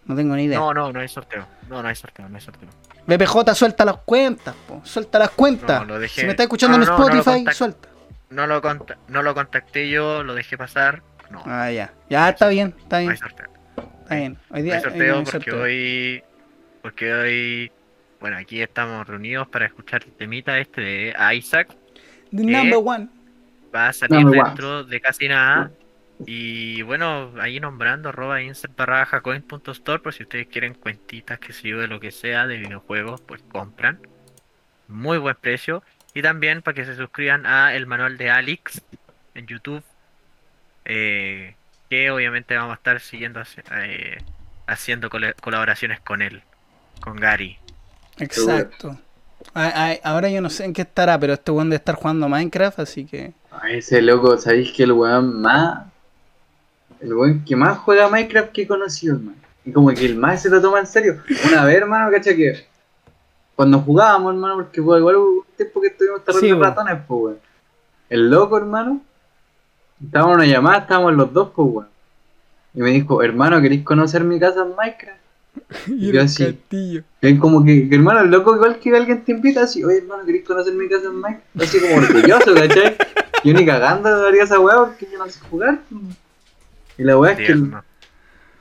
[0.06, 0.60] No tengo ni idea.
[0.60, 1.46] No, no, no hay sorteo.
[1.70, 2.70] No, no hay sorteo, no hay sorteo.
[3.08, 4.82] BPJ, suelta las cuentas, po.
[4.84, 5.82] Suelta las cuentas.
[5.82, 7.90] No, lo dejé- Si me está escuchando No, en no, no lo Spotify, suelta.
[8.30, 8.62] No lo,
[9.10, 11.02] no lo contacté yo, lo dejé pasar.
[11.30, 11.94] No, Ah, ya.
[12.10, 13.12] Ya, está bien, está bien.
[13.12, 13.48] hay sorteo.
[14.04, 14.38] Está bien.
[14.50, 15.62] Hoy No día hay hoy día sorteo hay porque sorteo.
[15.64, 16.24] hoy.
[16.82, 17.72] Porque hoy.
[18.20, 21.70] Bueno, aquí estamos reunidos para escuchar el temita este de Isaac.
[22.36, 23.08] The number one.
[23.74, 24.50] Va a salir Number one.
[24.50, 25.72] dentro de casi nada.
[26.26, 30.74] Y bueno, ahí nombrando arroba insert barra baja coin punto store por si ustedes quieren
[30.74, 34.00] cuentitas que se de lo que sea de videojuegos, pues compran.
[34.88, 35.84] Muy buen precio.
[36.14, 38.82] Y también para que se suscriban a el manual de Alex
[39.36, 39.84] en YouTube.
[40.86, 41.56] eh,
[41.90, 43.42] que obviamente vamos a estar siguiendo
[43.76, 44.18] eh,
[44.68, 46.42] haciendo colaboraciones con él,
[47.02, 47.58] con Gary.
[48.18, 48.98] Exacto.
[49.54, 52.30] Ay, ay, ahora yo no sé en qué estará, pero este weón debe estar jugando
[52.30, 53.34] Minecraft, así que.
[53.52, 55.91] A ese loco, ¿sabéis que el weón más.
[57.02, 59.38] El weón que más juega Minecraft que he conocido, hermano?
[59.66, 61.22] Y como que el más se lo toma en serio.
[61.48, 62.66] Una vez, hermano, cacha que.
[63.56, 66.64] Cuando jugábamos, hermano, porque igual hubo un tiempo que estuvimos Sí, terribles weón.
[66.64, 67.38] ratones, pues, weón.
[68.10, 69.02] El loco, hermano.
[70.04, 71.88] Estábamos en una llamada, estábamos los dos, pues, weón.
[72.74, 75.20] Y me dijo, hermano, ¿queréis conocer mi casa en Minecraft?
[75.88, 76.46] Y Yo el sí.
[76.46, 77.04] castillo.
[77.20, 80.24] Es como que, que, hermano, el loco igual que alguien te invita así, oye hermano,
[80.26, 81.62] ¿querés conocer mi casa en Minecraft?
[81.62, 82.96] Así como orgulloso, ¿cachai?
[83.44, 85.80] Yo ni cagando haría esa weá porque yo no sé jugar.
[86.98, 87.72] Y la weá es que el,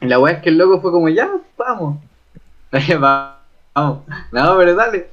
[0.00, 1.98] la weá es que el loco fue como, ya, vamos.
[3.02, 3.40] Va-
[3.74, 4.00] vamos.
[4.32, 5.08] No, pero dale.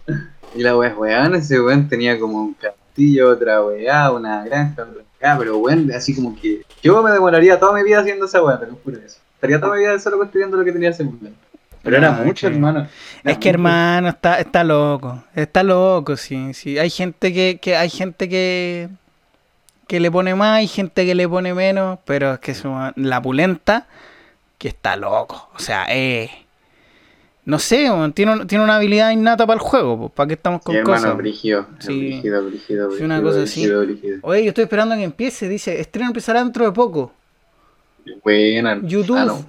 [0.56, 5.04] Y la weá, weón, ese weón tenía como un castillo, otra weá, una granja, otra
[5.22, 8.60] weá, pero weón, así como que yo me demoraría toda mi vida haciendo esa weá,
[8.60, 9.20] te lo juro eso.
[9.36, 11.36] Estaría toda mi vida solo construyendo lo que tenía ese weón.
[11.84, 12.80] Pero era es mucho, que- hermano.
[13.24, 13.50] Era Es que mucho.
[13.50, 15.24] hermano, está, está loco.
[15.36, 16.78] Está loco, sí, sí.
[16.80, 18.90] Hay gente que, que hay gente que,
[19.88, 23.22] que le pone más, hay gente que le pone menos, pero es que su- la
[23.22, 23.88] pulenta
[24.58, 25.50] que está loco.
[25.56, 26.30] O sea, eh.
[27.46, 30.62] No sé, tiene, un- tiene una habilidad innata para el juego, pues, ¿para qué estamos
[30.62, 31.18] con Sí, hermano, cosas?
[31.18, 31.98] brígido, Sí.
[31.98, 33.62] brígido, brígido, Sí, una brígido, cosa así.
[33.62, 34.20] brígido, brígido.
[34.24, 37.14] Oye, yo estoy esperando a que empiece, dice, estreno empezará dentro de poco.
[38.24, 39.18] Buena, YouTube.
[39.18, 39.46] hermano.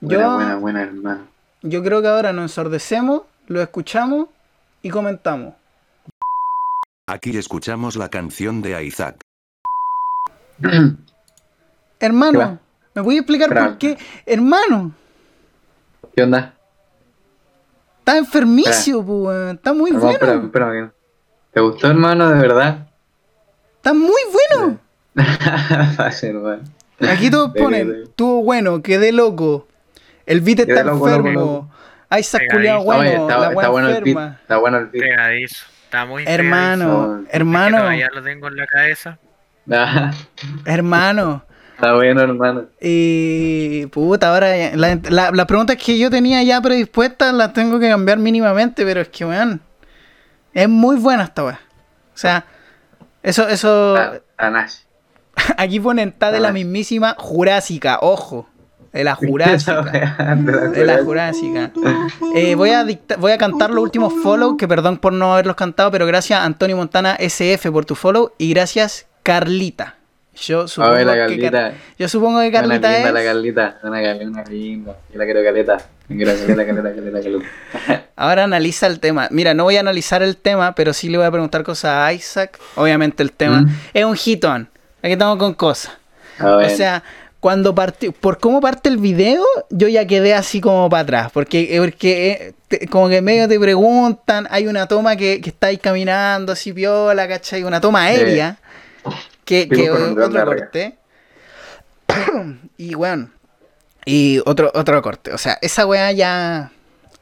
[0.00, 1.20] Buena, Yo- buena, buena, hermano.
[1.62, 4.26] Yo creo que ahora nos ensordecemos, lo escuchamos
[4.82, 5.54] y comentamos.
[7.06, 9.20] Aquí escuchamos la canción de Isaac.
[12.00, 12.58] Hermano.
[12.94, 13.68] ¿me voy a explicar Espera.
[13.68, 13.96] por qué?
[14.26, 14.92] Hermano,
[16.14, 16.54] ¿Qué onda?
[18.00, 19.00] está enfermicio.
[19.52, 20.92] Está muy Hermano, bueno.
[21.52, 22.86] ¿Te gustó, hermano, de verdad?
[23.76, 24.20] Está muy
[24.56, 24.78] bueno.
[27.10, 29.66] Aquí todos ponen, estuvo bueno, quedé loco.
[30.26, 31.70] El beat está enfermo.
[32.08, 32.38] Pegadito.
[32.50, 34.32] culiao bueno, Oye, la está, está weá bueno el beat.
[34.42, 35.04] Está bueno el beat.
[35.04, 35.66] Pegadizo.
[35.84, 37.28] Está muy Hermano, pegadizo.
[37.32, 39.18] hermano, Ya lo tengo en la cabeza.
[39.70, 40.12] Ah,
[40.64, 41.44] hermano.
[41.74, 42.64] Está bueno, hermano.
[42.80, 47.88] Y puta, ahora la, la, las preguntas que yo tenía ya predispuestas las tengo que
[47.88, 49.60] cambiar mínimamente, pero es que weón,
[50.52, 51.60] es muy buena esta weá.
[52.14, 52.44] O sea,
[53.22, 53.96] eso, eso,
[54.38, 54.74] Nash.
[55.56, 58.48] aquí ponen, está de la mismísima Jurásica, ojo,
[58.92, 59.82] de la Jurásica.
[60.72, 61.72] De la Jurásica.
[62.34, 65.56] Eh, voy, a dicta- voy a cantar los últimos follow, que perdón por no haberlos
[65.56, 69.96] cantado, pero gracias Antonio Montana SF por tu follow y gracias Carlita.
[70.34, 71.50] Yo A supongo, ver, la Carlita.
[71.50, 73.14] Car- yo supongo que Una Carlita linda es...
[73.14, 73.78] la Carlita.
[73.82, 74.96] Una Carlita, una linda.
[75.12, 75.76] Yo la quiero caleta,
[76.08, 78.08] caleta, caleta, caleta.
[78.16, 79.28] Ahora analiza el tema.
[79.30, 82.12] Mira, no voy a analizar el tema, pero sí le voy a preguntar cosas a
[82.14, 82.58] Isaac.
[82.76, 83.76] Obviamente el tema Mm.
[83.92, 84.68] es un hitón.
[85.02, 85.92] Aquí estamos con cosas.
[86.40, 87.02] O sea,
[87.40, 91.30] cuando partió, por cómo parte el video, yo ya quedé así como para atrás.
[91.32, 95.50] Porque, porque eh, te- como que en medio te preguntan, hay una toma que, que
[95.50, 97.64] está ahí caminando así piola, ¿cachai?
[97.64, 98.56] Una toma aérea.
[99.44, 100.96] Que, otro corte.
[102.76, 103.30] y bueno.
[104.04, 105.32] Y otro, otro corte.
[105.32, 106.72] O sea, esa weá ya.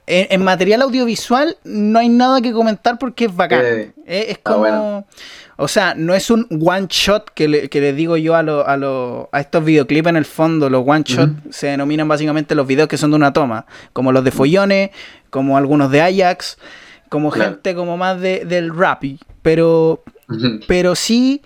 [0.07, 3.61] En, en material audiovisual no hay nada que comentar porque es bacán.
[3.64, 4.59] Eh, Eh, es ah, como.
[4.61, 5.07] bueno.
[5.57, 8.66] O sea, no es un one shot que le, que le digo yo a, lo-
[8.66, 10.71] a, lo- a estos videoclips en el fondo.
[10.71, 13.66] Los one shot se denominan básicamente los videos que son de una toma.
[13.93, 14.91] Como los de Follones,
[15.29, 16.57] como algunos de Ajax,
[17.11, 17.51] como Claro.
[17.53, 19.03] gente como más de, del rap.
[19.43, 20.03] Pero
[20.66, 21.43] pero sí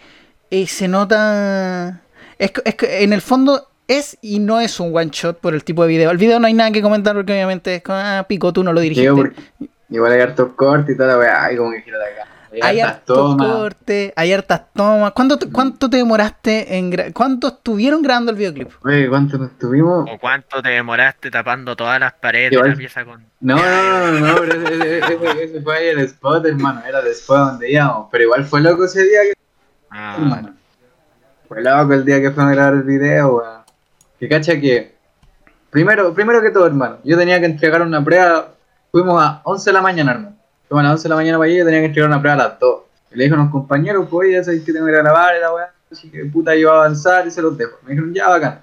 [0.62, 2.00] eh, se nota.
[2.38, 5.55] Es, que- es que en el fondo es y no es un one shot por
[5.55, 6.11] el tipo de video.
[6.11, 8.72] El video no hay nada que comentar porque obviamente es como, ah, pico, tú no
[8.72, 9.32] lo dirigiste.
[9.90, 11.44] Igual hay hartos cortes y toda la weá.
[11.44, 12.30] Ay, como que gira la cara.
[12.62, 13.52] hay hartas hartos tomas.
[13.52, 15.12] cortes, hay hartas tomas.
[15.12, 18.70] ¿Cuánto te, cuánto te demoraste en gra- ¿Cuánto estuvieron grabando el videoclip?
[18.84, 20.09] Oye, ¿cuánto nos tuvimos?
[20.11, 23.22] ¿O cuánto te demoraste tapando todas las paredes de la pieza con.
[23.40, 26.82] No, no, no, no, pero ese, ese- ese- ese fue ahí el spot, hermano.
[26.88, 28.09] Era el spot donde íbamos.
[28.11, 29.34] Pero igual fue loco ese día que.
[29.97, 30.55] Ah, hermano.
[31.47, 33.61] Fue loco el día que fuimos a grabar el video, weón.
[34.18, 34.92] Que cacha que.
[35.70, 36.99] Primero, primero que todo, hermano.
[37.05, 38.49] Yo tenía que entregar una prueba.
[38.90, 40.36] Fuimos a 11 de la mañana, hermano.
[40.68, 42.34] Fuimos a las 11 de la mañana para allá yo tenía que entregar una prueba
[42.42, 42.80] a las 2.
[43.12, 45.72] Y le dije a unos compañeros, pues ya sabéis que tengo que grabar la weá.
[45.92, 47.78] Así que puta, yo iba a avanzar y se los dejo.
[47.84, 48.62] Me dijeron, ya, bacán.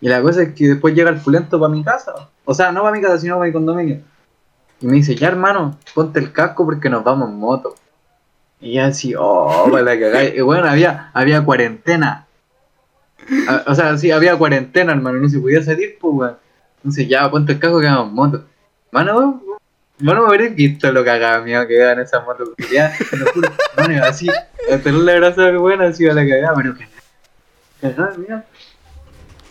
[0.00, 2.14] Y la cosa es que después llega el fulento para mi casa.
[2.46, 4.00] O sea, no para mi casa, sino para mi condominio.
[4.80, 7.74] Y me dice, ya hermano, ponte el casco porque nos vamos en moto.
[8.62, 10.24] Y ya así, oh, para la.
[10.24, 12.26] Y bueno, había, había cuarentena.
[13.48, 16.36] Ah, O sea, sí, había cuarentena, hermano, no se podía salir, pues, weón.
[16.76, 18.44] Entonces ya, ponte el casco que en moto.
[18.92, 19.42] Mano,
[19.98, 22.54] mano, me habréis visto lo cagado mío que en esa moto.
[22.72, 26.54] Ya, te lo juro, mano, así, a tenerle abrazo que bueno, así a la cagada,
[26.54, 26.86] pero que
[27.80, 28.44] cagada, mira.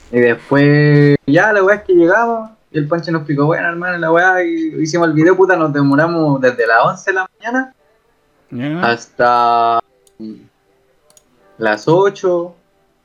[0.10, 3.98] Y después, ya la weá es que llegamos, Y el Pancho nos explicó, bueno, hermano,
[3.98, 7.74] la weá, y hicimos el video, puta, nos demoramos desde las 11 de la mañana
[8.82, 9.80] Hasta
[11.58, 12.56] las 8,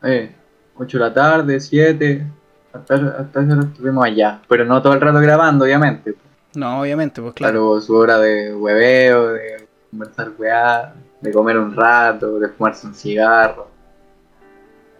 [0.03, 0.35] eh,
[0.77, 2.27] 8 de la tarde, 7,
[2.73, 4.41] hasta, hasta hora estuvimos allá.
[4.49, 6.15] Pero no todo el rato grabando, obviamente.
[6.55, 7.53] No, obviamente, pues claro.
[7.53, 12.95] Claro, su hora de hueveo, de conversar weá, de comer un rato, de fumarse un
[12.95, 13.69] cigarro.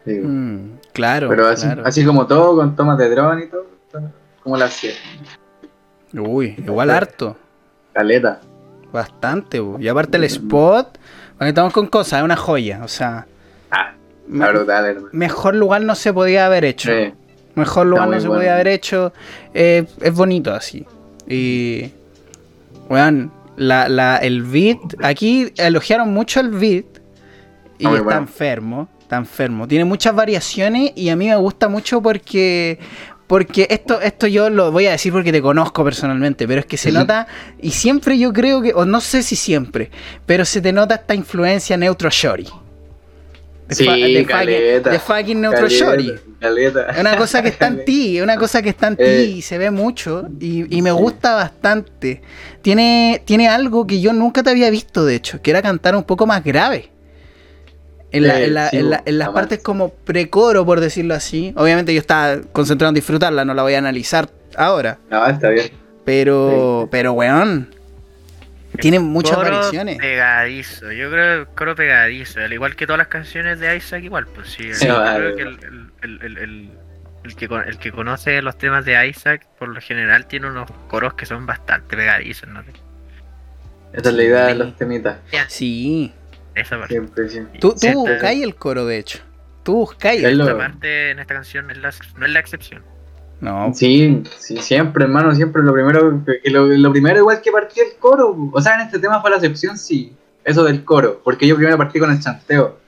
[0.05, 0.13] Sí.
[0.21, 1.83] Mm, claro, Pero así, claro.
[1.85, 3.67] así como todo, con tomas de dron y todo,
[4.43, 4.97] como las 7.
[6.13, 7.37] Uy, igual harto.
[7.93, 8.41] Caleta.
[8.97, 10.99] Bastante, y aparte el spot,
[11.37, 13.27] porque estamos con cosas, es una joya, o sea,
[13.71, 13.93] Ah,
[14.27, 16.91] me- brutal, mejor lugar no se podía haber hecho.
[16.91, 17.13] Sí.
[17.55, 19.13] Mejor lugar no se podía haber hecho.
[19.55, 20.85] eh, es bonito así.
[21.29, 21.91] Y.
[22.89, 24.79] Weón, la, la, el beat.
[25.03, 26.85] Aquí elogiaron mucho el beat.
[27.79, 28.21] Y muy está bueno.
[28.21, 28.89] enfermo.
[29.01, 29.67] Está enfermo.
[29.69, 32.79] Tiene muchas variaciones y a mí me gusta mucho porque.
[33.27, 36.77] Porque esto, esto yo lo voy a decir porque te conozco personalmente, pero es que
[36.77, 37.27] se nota,
[37.61, 39.91] y siempre yo creo que, o no sé si siempre,
[40.27, 42.49] pero se te nota esta influencia neutro shorty.
[43.69, 46.13] De Sí, fa- de fucking- de fucking neutro shorty.
[46.41, 49.23] Es una cosa que está en ti, es una cosa que está en ti Eh.
[49.39, 52.23] y se ve mucho y, y me gusta bastante.
[52.63, 56.05] Tiene, tiene algo que yo nunca te había visto, de hecho, que era cantar un
[56.05, 56.91] poco más grave.
[58.17, 61.15] En, la- Eh, en la- sí, en la- en las partes como precoro, por decirlo
[61.15, 61.53] así.
[61.57, 64.99] Obviamente yo estaba concentrado en disfrutarla, no la voy a analizar ahora.
[65.11, 65.71] No, está bien.
[66.05, 67.75] Pero, pero weón,
[68.81, 69.99] tiene muchas Coro variaciones.
[69.99, 74.27] Pegadizo, yo creo que coro pegadizo, al igual que todas las canciones de Isaac, igual,
[74.27, 74.73] pues sí.
[74.75, 75.35] Sí, yo vale.
[75.35, 75.59] creo que el,
[76.03, 76.71] el- el- el-
[77.25, 81.15] el que, el que conoce los temas de Isaac, por lo general, tiene unos coros
[81.15, 82.61] que son bastante pegadizos, ¿no?
[83.93, 85.17] Esa es la idea de los temitas.
[85.49, 86.13] Sí.
[86.57, 86.95] Esa parte.
[86.95, 87.61] Siempre, siempre.
[87.61, 89.19] Tú, tú buscáis el coro, de hecho.
[89.63, 90.23] Tú buscáis.
[90.23, 92.83] Lo- Esta parte en esta canción es la- no es la excepción.
[93.41, 97.99] No, Sí, sí, siempre, hermano, siempre lo primero, lo, lo primero igual que partí el
[97.99, 101.55] coro, o sea, en este tema fue la excepción, sí, eso del coro, porque yo
[101.57, 102.79] primero partí con el chanteo.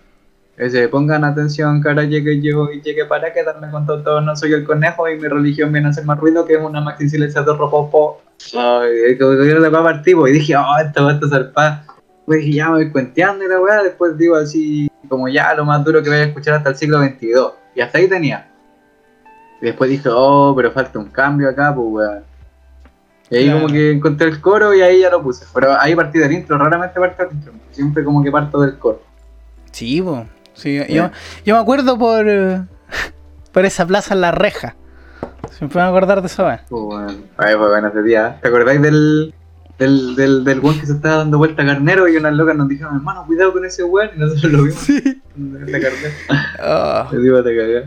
[0.56, 4.64] Ese, pongan atención, cara, llegue yo y llegue para quedarme con todo, no soy el
[4.64, 8.22] conejo y mi religión viene a hacer más ruido que una maxi silenciador ropopo.
[8.56, 11.97] Ay, como que yo le partí, pues, y dije, oh, esto va a estar zarpado.
[12.28, 15.82] Pues ya me voy cuenteando y la weá, después digo así, como ya lo más
[15.82, 17.30] duro que voy a escuchar hasta el siglo XXII.
[17.74, 18.50] Y hasta ahí tenía.
[19.62, 22.22] Y después dije, oh, pero falta un cambio acá, pues weón.
[23.30, 23.60] Y ahí Claro.
[23.62, 25.46] como que encontré el coro y ahí ya lo puse.
[25.54, 27.52] Pero ahí partí del intro, raramente parto del intro.
[27.70, 29.00] Siempre como que parto del coro.
[29.72, 30.26] Sí, po.
[30.52, 31.10] Sí, yo,
[31.46, 32.60] yo me acuerdo por, eh,
[33.52, 34.76] por esa plaza en la reja.
[35.50, 36.44] Siempre me voy a acordar de eso.
[36.44, 36.58] weón.
[36.68, 38.38] Pues bueno, fue bueno ese día.
[38.42, 39.34] ¿Te acordáis del,
[39.78, 42.68] del, del, del weón que se estaba dando vuelta a carnero y unas locas nos
[42.68, 44.10] dijeron, hermano, cuidado con ese weón?
[44.14, 44.80] Y nosotros lo vimos.
[44.80, 45.00] Sí.
[45.36, 46.14] De carnero.
[46.58, 47.08] Ah.
[47.10, 47.84] Cagué.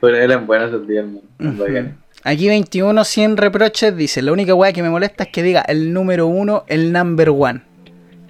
[0.00, 1.04] Pero eran buenos esos días,
[1.38, 1.94] hermano.
[2.24, 5.92] Aquí 21 100 reproches dice, la única weá que me molesta es que diga el
[5.92, 7.62] número uno, el number one.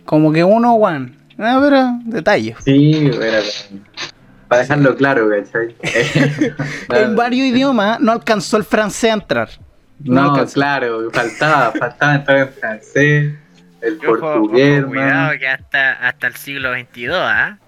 [0.05, 1.15] Como que uno one.
[1.37, 2.57] No, pero detalles.
[2.65, 3.41] Sí, era
[4.49, 5.77] para dejarlo claro, ¿cachai?
[6.91, 9.49] En varios idiomas no alcanzó el francés a entrar.
[10.05, 13.35] No claro, faltaba, faltaba entrar en francés,
[13.81, 17.59] el portugués, ojo, cuidado que hasta, hasta el siglo XXII, ¿ah?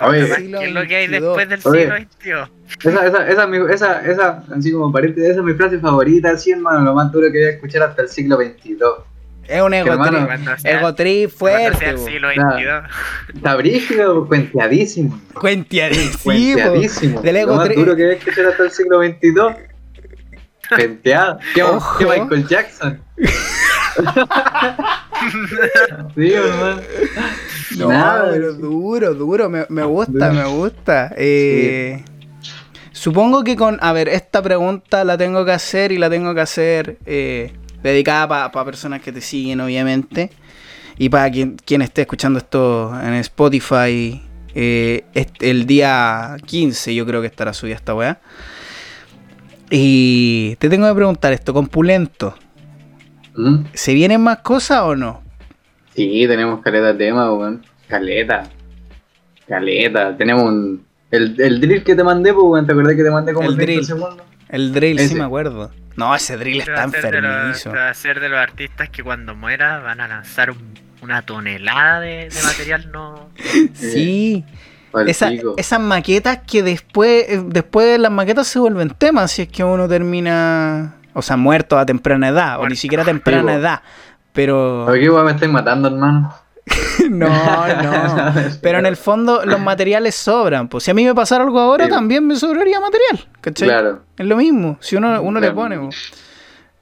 [0.00, 1.20] Más Siglo que lo que hay XXII.
[1.20, 2.88] después del siglo XXI.
[2.90, 6.30] Esa, esa, esa, es mi- esa, esa, así como paréntesis, esa es mi frase favorita,
[6.32, 8.76] así hermano, lo más duro que voy a escuchar hasta el siglo XXII.
[9.48, 10.26] Es un ego Hermano, trip.
[10.26, 11.88] Cuando sea- Ego trip cuando sea fuerte.
[11.90, 12.28] el siglo.
[12.30, 13.34] XXII.
[13.34, 15.20] Está brígido, cuenteadísimo.
[15.34, 16.22] Cuenteadísimo.
[16.24, 17.20] Cuenteadísimo.
[17.22, 19.73] Del ego lo más duro que voy a escuchar hasta el siglo XXII.
[20.68, 21.38] Cuenteado.
[21.54, 21.98] ¿Qué, Ojo.
[21.98, 23.00] qué Michael Jackson?
[26.14, 26.80] sí, hermano.
[27.76, 28.60] No, Nada, pero sí.
[28.60, 30.32] duro, duro, me, me gusta, Duro.
[30.32, 31.12] me gusta.
[31.16, 32.04] Eh,
[32.92, 36.40] Supongo que con, a ver, esta pregunta la tengo que hacer y la tengo que
[36.40, 37.52] hacer eh,
[37.82, 40.30] dedicada para personas que te siguen, obviamente.
[40.96, 44.22] Y para quien, quien esté escuchando esto en Spotify,
[44.54, 48.20] eh, este- el día 15 yo creo que estará subida esta weá.
[49.76, 52.36] Y te tengo que preguntar esto, con Pulento,
[53.34, 53.64] ¿Mm?
[53.72, 55.20] ¿se vienen más cosas o no?
[55.96, 57.64] Sí, tenemos caleta de tema, weón.
[57.88, 58.44] Caleta.
[59.48, 60.16] Caleta.
[60.16, 60.86] Tenemos un.
[61.10, 62.66] El, el drill que te mandé, pues, weón.
[62.66, 63.84] ¿Te acordás que te mandé como El 30 drill.
[63.84, 64.18] segundos?
[64.48, 65.14] El drill, sí Ese.
[65.16, 65.70] me acuerdo.
[65.96, 67.70] No, ese drill Este está enfermizo.
[67.72, 71.98] va a ser de los artistas que cuando muera van a lanzar un- una tonelada
[72.00, 73.28] de, de material no.
[73.74, 74.44] Sí.
[74.46, 74.54] Pa'l
[75.06, 79.64] Esa- esas maquetas que después, eh, después las maquetas se vuelven temas si es que
[79.64, 83.80] uno termina, o sea, muerto a temprana edad, o ni siquiera a temprana Sí, edad.
[84.32, 86.34] Pero Aquí, me estoy matando, hermano.
[87.10, 88.32] no, no.
[88.62, 90.68] Pero en el fondo los materiales sobran.
[90.68, 91.96] Pues si a mí me pasara algo ahora, Sí, po.
[91.96, 93.28] también me sobraría material.
[93.40, 93.68] ¿Cachai?
[93.68, 94.00] Claro.
[94.16, 95.78] Es lo mismo, si uno, uno le pone.
[95.78, 95.90] po.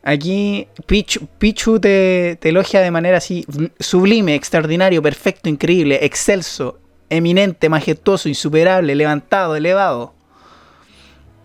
[0.04, 3.46] Aquí Pichu, Pichu te, te elogia de manera así
[3.78, 6.80] sublime, extraordinario, perfecto, increíble, excelso,
[7.16, 10.14] eminente, majestuoso, insuperable, levantado, elevado.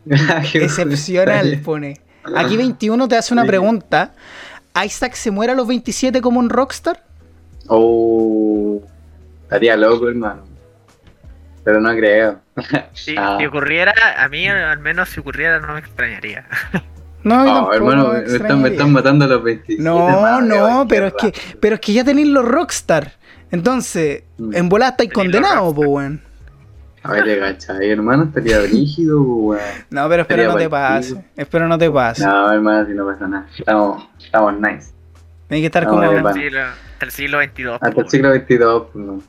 [0.53, 1.99] Excepcional, pone.
[2.35, 4.13] Aquí 21 te hace una pregunta.
[4.85, 7.03] ¿Isaac se muere a los 27 como un rockstar?
[7.67, 8.81] Oh,
[9.43, 10.43] estaría loco, hermano.
[11.63, 12.39] Pero no creo.
[12.93, 13.37] Si, Ah.
[13.39, 16.45] si ocurriera, a mí al menos si ocurriera no me extrañaría.
[17.23, 18.71] No, Oh, hermano, me me están, me extrañaría.
[18.71, 19.83] están matando a los 27.
[19.83, 23.13] No, no, pero es que, pero es que ya tenéis los rockstar.
[23.51, 24.55] Entonces, Mm.
[24.55, 25.75] en volada estáis rockstar.
[25.75, 26.21] po, weón.
[27.03, 29.61] A ver, te cachai, hermano, estaría rígido, weón.
[29.89, 31.23] No, pero espero no te pase.
[31.35, 32.25] Espero no te pase.
[32.25, 33.47] No, hermano, si no pasa nada.
[33.57, 34.91] Estamos, estamos nice.
[35.47, 36.01] Tienes que estar No, como.
[36.03, 37.67] Hasta el siglo, hasta el siglo XXII.
[37.79, 38.57] Hasta el siglo XXII,
[38.91, 39.21] pues no.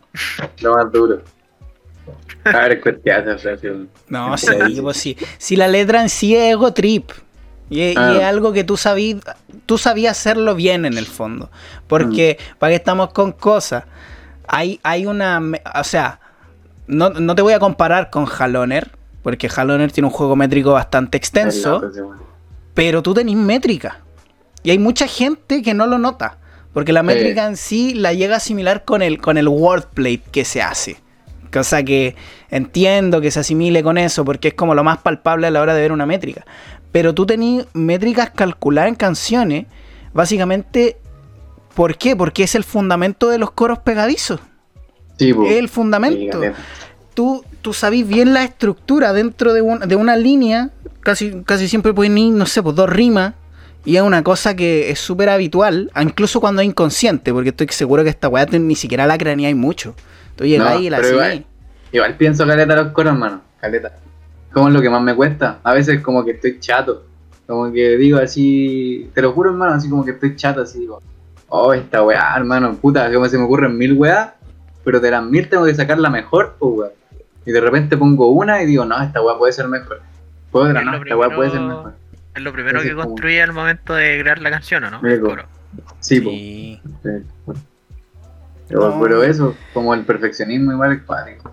[0.62, 1.22] Lo más duro.
[2.44, 2.80] A ver,
[3.38, 3.68] sea, sí,
[4.08, 4.46] No, Sí.
[4.80, 5.16] pues sí.
[5.36, 7.10] Si la letra en sí es ego trip.
[7.70, 9.20] Y, es- y es algo que tú sabías,
[9.66, 11.50] tú sabías hacerlo bien en el fondo.
[11.86, 12.58] Porque, Mm.
[12.58, 13.84] para que estamos con cosas,
[14.46, 15.40] hay, hay una.
[15.78, 16.20] O sea,
[16.86, 18.90] no, no te voy a comparar con Haloner,
[19.22, 22.16] porque Haloner tiene un juego métrico bastante extenso, weón.
[22.74, 24.00] pero tú tenés métrica.
[24.62, 26.38] Y hay mucha gente que no lo nota.
[26.72, 30.44] Porque la métrica en sí la llega a asimilar con el, con el wordplay que
[30.44, 30.96] se hace.
[31.52, 32.14] Cosa que
[32.50, 35.74] entiendo que se asimile con eso, porque es como lo más palpable a la hora
[35.74, 36.44] de ver una métrica.
[36.92, 39.66] Pero tú tenés métricas calculadas en canciones,
[40.12, 40.96] básicamente,
[41.74, 42.16] ¿por qué?
[42.16, 44.40] Porque es el fundamento de los coros pegadizos.
[45.18, 45.30] Sí.
[45.46, 46.42] Es el fundamento.
[46.42, 46.48] Sí.
[47.14, 50.70] Tú, tú sabís bien la estructura dentro de, un- de una línea,
[51.00, 53.34] casi, casi siempre pueden ir, no sé, pues dos rimas.
[53.84, 58.02] Y es una cosa que es súper habitual, incluso cuando es inconsciente, porque estoy seguro
[58.04, 59.94] que esta weá ni siquiera la craneáis mucho.
[60.36, 61.44] Tú llegas No, y la pero igual.
[61.92, 63.40] Igual pienso caleta los coros, hermano.
[63.60, 63.92] Caleta.
[64.58, 65.60] Como es lo que más me cuesta.
[65.62, 67.04] A veces como que estoy chato.
[67.46, 71.00] Como que digo así, te lo juro, hermano, así como que estoy chato, así digo,
[71.48, 74.34] oh, esta weá, hermano, puta, como se me ocurren mil weá,
[74.84, 76.90] pero de las mil tengo que sacar la mejor, pues weá.
[77.46, 80.02] Y de repente pongo una y digo, no, esta weá puede ser mejor.
[80.50, 81.92] Puedo otra, no, lo esta weá puede ser primero- mejor.
[82.34, 85.00] Es lo primero que es como- construye al momento de crear la canción, ¿o no?
[85.08, 85.44] El coro.
[86.00, 86.34] Sí, pues.
[86.36, 86.82] Sí.
[88.68, 89.00] Pero, No.
[89.00, 91.50] pero eso, como el perfeccionismo igual es cuático.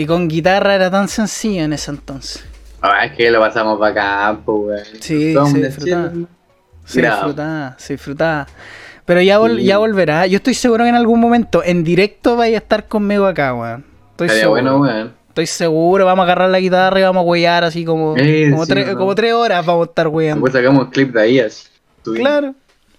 [0.00, 2.44] Y con guitarra era tan sencillo en ese entonces.
[2.80, 3.90] Ah, es que lo pasamos para
[4.30, 4.58] acá, pues
[4.92, 5.02] weón.
[5.02, 6.12] Sí, un se disfrutaba.
[6.84, 8.46] Se disfrutaba, se disfrutaba.
[9.04, 9.64] Pero ya, vol- Sí.
[9.64, 10.26] ya volverá.
[10.28, 13.84] Yo estoy seguro que en algún momento, en directo, vaya a estar conmigo acá, weón.
[14.12, 14.60] Estoy Estaría seguro.
[14.62, 15.12] bueno, weón.
[15.30, 18.18] Estoy seguro, vamos a agarrar la guitarra y vamos a huear así como, como,
[18.66, 20.44] sí, como tres horas vamos a estar hueando.
[20.44, 21.66] Después sacamos clip de ahí así.
[22.04, 22.54] Claro,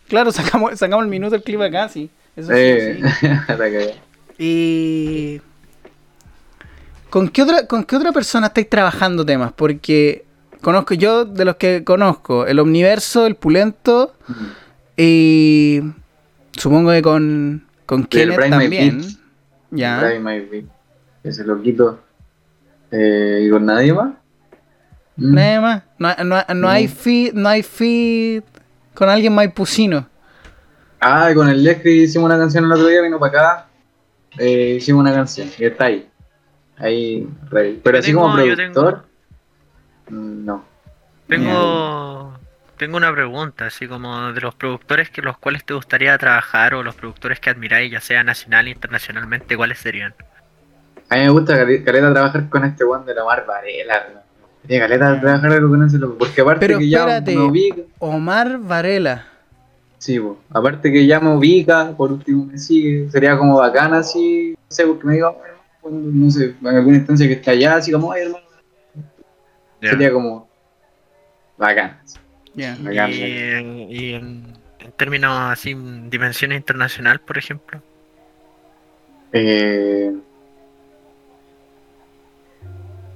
[0.10, 2.10] claro, sacamos, sacamos el minuto del clip acá, sí.
[2.36, 3.28] Eso sí, Eh, sí.
[4.44, 5.42] Y.
[7.10, 9.52] ¿Con qué, otra, ¿Con qué otra persona estáis trabajando temas?
[9.54, 10.26] Porque
[10.62, 14.14] conozco yo, de los que conozco, el Omniverso, el Pulento
[14.98, 15.82] y.
[16.52, 19.02] Supongo que con, con Kenneth también.
[19.72, 20.02] Ya.
[20.02, 20.66] Beat.
[21.24, 22.00] Ese loquito.
[22.92, 24.14] Eh, ¿Y con nadie más?
[25.16, 25.34] Mm.
[25.36, 25.84] Nada más.
[26.00, 28.44] No, no- no hay feed, no hay feed
[28.94, 30.08] con alguien maipusino.
[31.00, 33.68] Ah, con el Leslie hicimos una canción el otro día, vino para acá.
[34.38, 36.09] Eh, hicimos una canción y está ahí.
[36.80, 37.28] Ahí.
[37.50, 39.04] Pero Yo así como tengo- productor,
[40.10, 40.64] mm, no.
[41.28, 42.34] Tengo,
[42.78, 46.82] tengo una pregunta, así como de los productores que los cuales te gustaría trabajar o
[46.84, 50.14] los productores que admiráis, ya sea nacional e internacionalmente, ¿cuáles serían?
[51.10, 54.24] A mí me gusta cale- caleta trabajar con este one de la Mar Varela.
[54.68, 56.18] Tiene caleta trabajar algo con ese loco.
[56.18, 57.36] Porque aparte Pero que ya espérate.
[57.36, 57.82] me ubica.
[58.00, 59.26] Omar Varela.
[59.98, 60.20] Sí,
[60.52, 63.10] aparte que ya me ubica, por último me sigue.
[63.12, 64.52] Sería como bacán así.
[64.56, 65.32] No sé, porque me diga,
[65.82, 68.46] cuando, no sé, en alguna instancia que esté allá, así como, ay hermano.
[69.82, 69.92] Ya.
[69.92, 70.48] Sería como
[71.58, 72.00] bacán.
[72.56, 72.78] Ya.
[72.82, 73.12] bacán.
[73.12, 74.44] Y, en- y en,
[74.80, 77.82] en términos así, en dimensión internacional, por ejemplo.
[79.32, 80.12] Eh,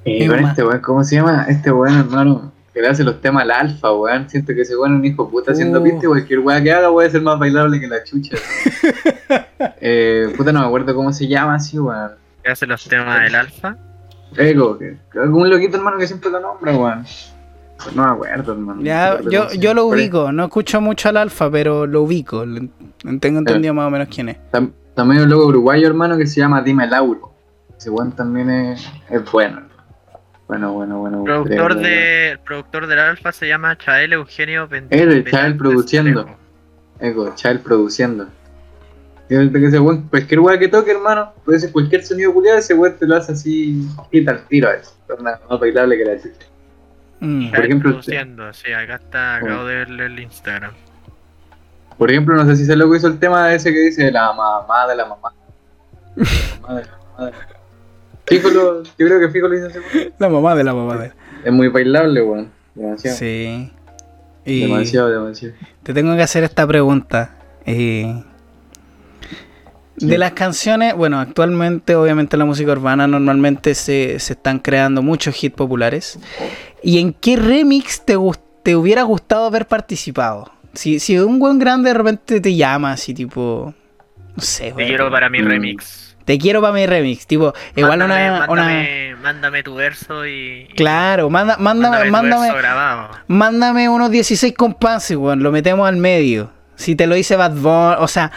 [0.05, 0.49] eh, con mamá.
[0.49, 1.45] este weón, ¿cómo se llama?
[1.49, 4.29] Este weón, hermano, que le hace los temas al alfa, weón.
[4.29, 5.83] Siento que ese weón es un hijo puta haciendo Uh.
[5.83, 8.37] pista y cualquier weón que haga puede ser más bailable que la chucha.
[9.81, 12.11] eh, puta, no me acuerdo cómo se llama así, weón.
[12.43, 13.77] Que hace los temas del alfa.
[14.37, 14.77] Ego,
[15.21, 17.03] algún loquito, hermano, que siempre lo nombra, weón.
[17.77, 18.81] Pues no me acuerdo, hermano.
[18.81, 22.43] Ya, yo, yo lo ubico, no escucho mucho al alfa, pero lo ubico.
[23.19, 24.37] Tengo entendido más o menos quién es.
[24.51, 27.33] tam- También hay un loco uruguayo, hermano, que se llama Dime Lauro.
[27.77, 29.61] Ese weón también es, es bueno.
[30.47, 31.17] Bueno, bueno, bueno.
[31.19, 35.31] El productor, creo, de, el productor del alfa se llama Chael Eugenio Ben- Él, Benítez
[35.31, 36.25] Chael produciendo.
[36.99, 38.27] Ego, Child produciendo.
[39.29, 42.59] Y el que ese weón, cualquier weón que toque, hermano, puede ser cualquier sonido culiado,
[42.59, 44.93] ese weón te lo hace así, quita el tiro a eso.
[45.13, 46.47] Es más más bailable que la chucha.
[47.19, 47.51] Mm.
[47.51, 48.15] Por ejemplo, sí,
[48.73, 50.73] acá está, acabo de verle el Instagram.
[51.97, 54.87] Por ejemplo, no sé si se lo hizo el tema ese que dice la mamá
[54.87, 55.31] de la mamá.
[56.15, 56.23] La
[56.61, 57.31] mamá de la mamá de
[58.41, 60.13] la lo- yo creo que Fico lo hizo ese weón.
[60.19, 61.11] La mamá de la mamá de.
[61.45, 62.49] Es muy bailable, weón.
[62.75, 63.17] Demasiado.
[63.17, 63.71] Sí.
[64.45, 65.55] Y Demasiado, demasiado.
[65.83, 67.35] te tengo que hacer esta pregunta.
[67.65, 68.21] eh,
[69.97, 75.41] De las canciones, bueno, actualmente obviamente la música urbana normalmente se, se están creando muchos
[75.43, 76.19] hits populares.
[76.81, 78.15] ¿Y en qué remix te,
[78.63, 80.51] te hubiera gustado haber participado?
[80.73, 83.73] Si, si un buen grande de repente te llama así tipo...
[84.35, 85.47] No sé, Te quiero para mi Mm.
[85.47, 86.17] remix.
[86.25, 87.27] Te quiero para mi remix.
[87.27, 88.63] Tipo, igual mándame, una, una...
[88.63, 90.69] mándame, mándame tu verso y.
[90.75, 93.09] Claro, manda, mándame, mándame, grabado.
[93.27, 95.43] mándame unos 16 compases, weón.
[95.43, 96.49] Lo metemos al medio.
[96.75, 98.31] Si te lo dice Bad Bunny, o sea,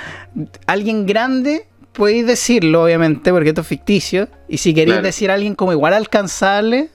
[0.67, 4.29] alguien grande, podéis decirlo, obviamente, porque esto es ficticio.
[4.49, 5.07] Y si queréis Claro.
[5.07, 6.91] decir a alguien como igual alcanzable,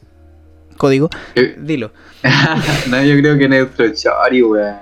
[0.78, 1.92] código, Eh, dilo.
[2.90, 4.76] no, yo creo que Neutro Chori, weón.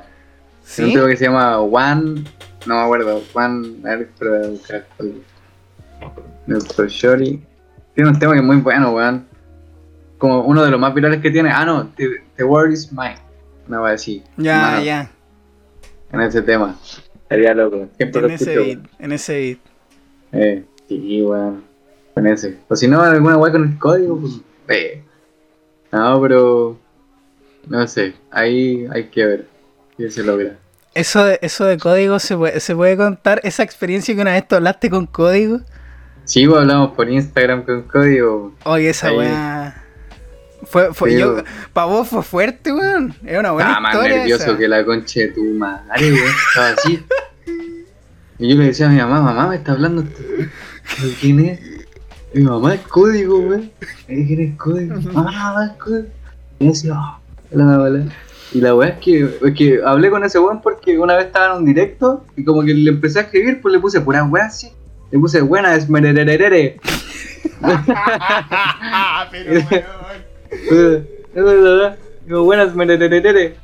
[0.63, 0.83] ¿Sí?
[0.83, 2.23] Un tema que se llama One.
[2.65, 3.23] No me acuerdo.
[3.33, 3.77] One.
[3.89, 4.09] A ver,
[4.43, 4.85] a buscar.
[6.47, 7.41] Neutro Chori.
[7.95, 9.25] Tiene un tema que es muy bueno, weón.
[10.17, 11.49] Como uno de los más virales que tiene.
[11.51, 11.87] Ah, no.
[11.95, 13.17] The, The World is Mine.
[13.67, 14.23] Una vez así.
[14.37, 15.11] Ya, Hermano, ya.
[16.11, 16.75] En ese tema.
[17.29, 17.87] Sería loco.
[17.97, 18.65] Siempre En lo ese escucho.
[18.65, 19.59] beat, en ese beat.
[20.31, 21.63] Eh, sí, weón.
[22.13, 22.57] Con ese.
[22.67, 24.33] O si no, alguna weá con el código, pues.
[24.69, 25.03] Eh.
[25.91, 26.77] No, pero.
[27.67, 28.13] No sé.
[28.31, 29.47] Ahí hay que ver.
[29.97, 30.57] Si se logra.
[30.95, 33.39] Eso de, eso de código se puede, se puede contar.
[33.43, 35.59] Esa experiencia que una vez tú hablaste con código.
[36.25, 38.53] Sí, pues hablamos por Instagram con código.
[38.63, 39.78] Oye, esa weá.
[40.63, 41.37] Fue, fue, yo,
[41.73, 43.15] pa' vos fue fuerte, weón.
[43.25, 44.17] Es una buena Estaba más historia.
[44.17, 44.57] nervioso esa.
[44.57, 46.33] que la concha de tu madre, weón.
[46.49, 47.05] Estaba así.
[48.37, 50.51] Y yo le decía a mi mamá, mamá, me está hablando este weón.
[51.01, 51.59] ¿De ¿Quién es?
[52.33, 53.71] Y mi mamá es código, weón.
[54.07, 54.95] Le dije, ¿quién es código?
[55.13, 56.07] Mamá, mamá es código.
[56.59, 57.19] Y yo decía, oh,
[57.53, 58.03] hola, hola.
[58.51, 61.53] Y la weá es que, es que hablé con ese weón porque una vez estaba
[61.53, 64.45] en un directo y como que le empecé a escribir, pues le puse pura weá
[64.45, 64.71] así.
[65.11, 66.79] Le puse buena es merererere.
[72.25, 73.55] Digo, buenas, merererere.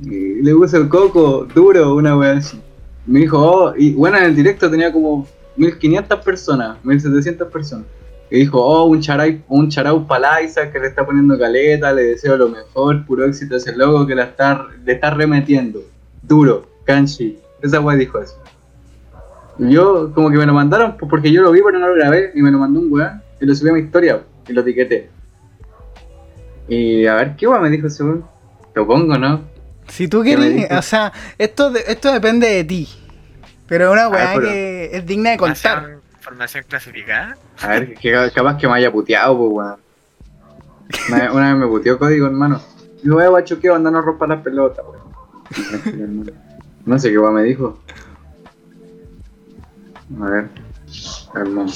[0.00, 2.60] Y le puse el coco, duro, una wea así.
[3.06, 5.26] Me dijo, oh, y bueno, en el directo tenía como
[5.56, 7.86] 1500 personas, 1700 personas.
[8.30, 12.36] Y dijo, oh, un charay, un charau palaiza que le está poniendo caleta, le deseo
[12.36, 15.82] lo mejor, puro éxito a ese logo que la está, le está remetiendo.
[16.22, 17.38] Duro, kanchi.
[17.62, 18.36] Esa wea dijo eso.
[19.58, 21.94] Y yo, como que me lo mandaron, pues, porque yo lo vi pero no lo
[21.94, 24.62] grabé, y me lo mandó un weón, y lo subí a mi historia, y lo
[24.62, 25.10] etiqueté.
[26.68, 28.24] Y a ver, ¿qué weón me dijo ese weón?
[28.74, 29.42] Lo pongo, ¿no?
[29.88, 30.78] Si tú ¿Qué me querés, dijo?
[30.78, 32.88] o sea, esto, de- esto depende de ti.
[33.66, 35.78] Pero es una weá Ah, pero- que es digna de contar.
[35.78, 37.36] Información, información clasificada.
[37.60, 39.76] A ver, que ca- capaz que me haya puteado, pues, weón.
[41.08, 42.60] Una, vez- una vez me puteó código, hermano.
[43.02, 43.90] Digo, eh, guacho, ¿qué onda?
[43.90, 46.30] No rompa las pelotas, weón.
[46.86, 47.78] No sé qué weón me dijo.
[50.20, 50.48] A ver,
[51.34, 51.72] hermano.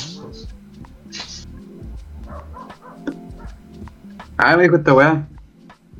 [4.38, 5.26] Ah, me dijo esta weá.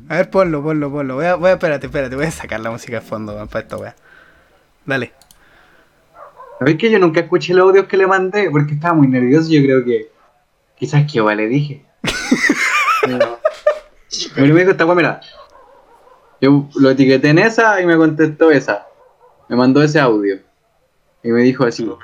[0.07, 1.15] A ver, ponlo, ponlo, ponlo.
[1.15, 3.63] Voy a, voy a, espérate, espérate, voy a sacar la música de fondo weón, para
[3.63, 3.95] esta weá.
[4.85, 5.13] Dale.
[6.57, 8.49] ¿Sabes que yo nunca escuché los audios que le mandé?
[8.49, 9.49] Porque estaba muy nervioso.
[9.49, 10.09] Yo creo que.
[10.75, 11.85] Quizás que le dije.
[13.05, 13.39] Pero
[14.33, 15.21] pero me dijo esta weá, mira.
[16.41, 18.87] Yo lo etiqueté en esa y me contestó esa.
[19.47, 20.39] Me mandó ese audio.
[21.23, 21.83] Y me dijo así.
[21.83, 21.97] ¿No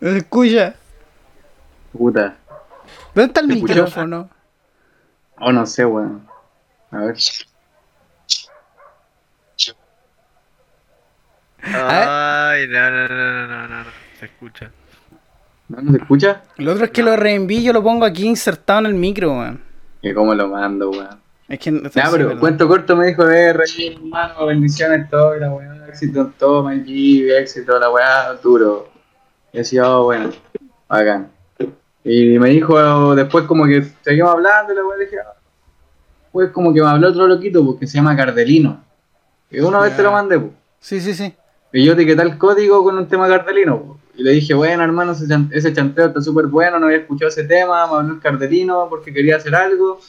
[0.00, 0.74] se escucha?
[1.92, 2.36] Puta.
[3.14, 3.74] ¿Dónde está el ¿Se escuchó?
[3.74, 4.30] micrófono?
[5.38, 6.26] Oh, no sé, weón.
[6.90, 7.16] A ver.
[11.62, 14.70] Ay, no, no, no, no, no, no, no, se escucha.
[15.68, 16.42] ¿No, no se escucha?
[16.56, 19.62] Lo otro es que lo reenvío yo lo pongo aquí insertado en el micro, weón.
[20.02, 21.20] ¿Y cómo lo mando, weón?
[21.48, 25.36] Es que no Ya, sí, pero cuento corto me dijo, eh, rey, hermano, bendiciones, todo,
[25.36, 28.88] y la weá, éxito en todo, my G, éxito, la weá, duro.
[29.52, 30.30] Y decía, oh, bueno,
[30.88, 31.30] bacán.
[32.04, 35.34] Y me dijo después como que seguimos hablando y la weá le dije, ah.
[36.32, 38.82] pues como que me habló otro loquito porque se llama Cardelino.
[39.50, 40.52] Y una vez te lo mandé, pues.
[40.78, 41.34] Sí, sí, sí.
[41.72, 43.80] Y yo etiqueté el código con un tema cardelino.
[43.80, 43.98] po.
[44.16, 47.28] Y le dije, bueno, hermano, ese, chan- ese chanteo está súper bueno, no había escuchado
[47.28, 50.00] ese tema, me habló el cardelino porque quería hacer algo.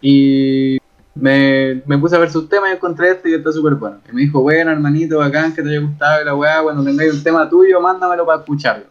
[0.00, 0.78] Y
[1.14, 3.98] me, me puse a ver sus temas y encontré este y está súper bueno.
[4.10, 7.12] Y me dijo, bueno, hermanito, bacán, que te haya gustado y la weá, cuando tengáis
[7.14, 8.86] un tema tuyo, mándamelo para escucharlo.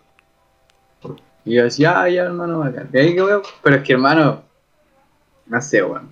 [1.45, 2.89] Y yo decía, ah, ya, hermano, bacán.
[2.93, 4.43] Y ahí weón, pero es que, hermano,
[5.47, 6.09] no sé, weón.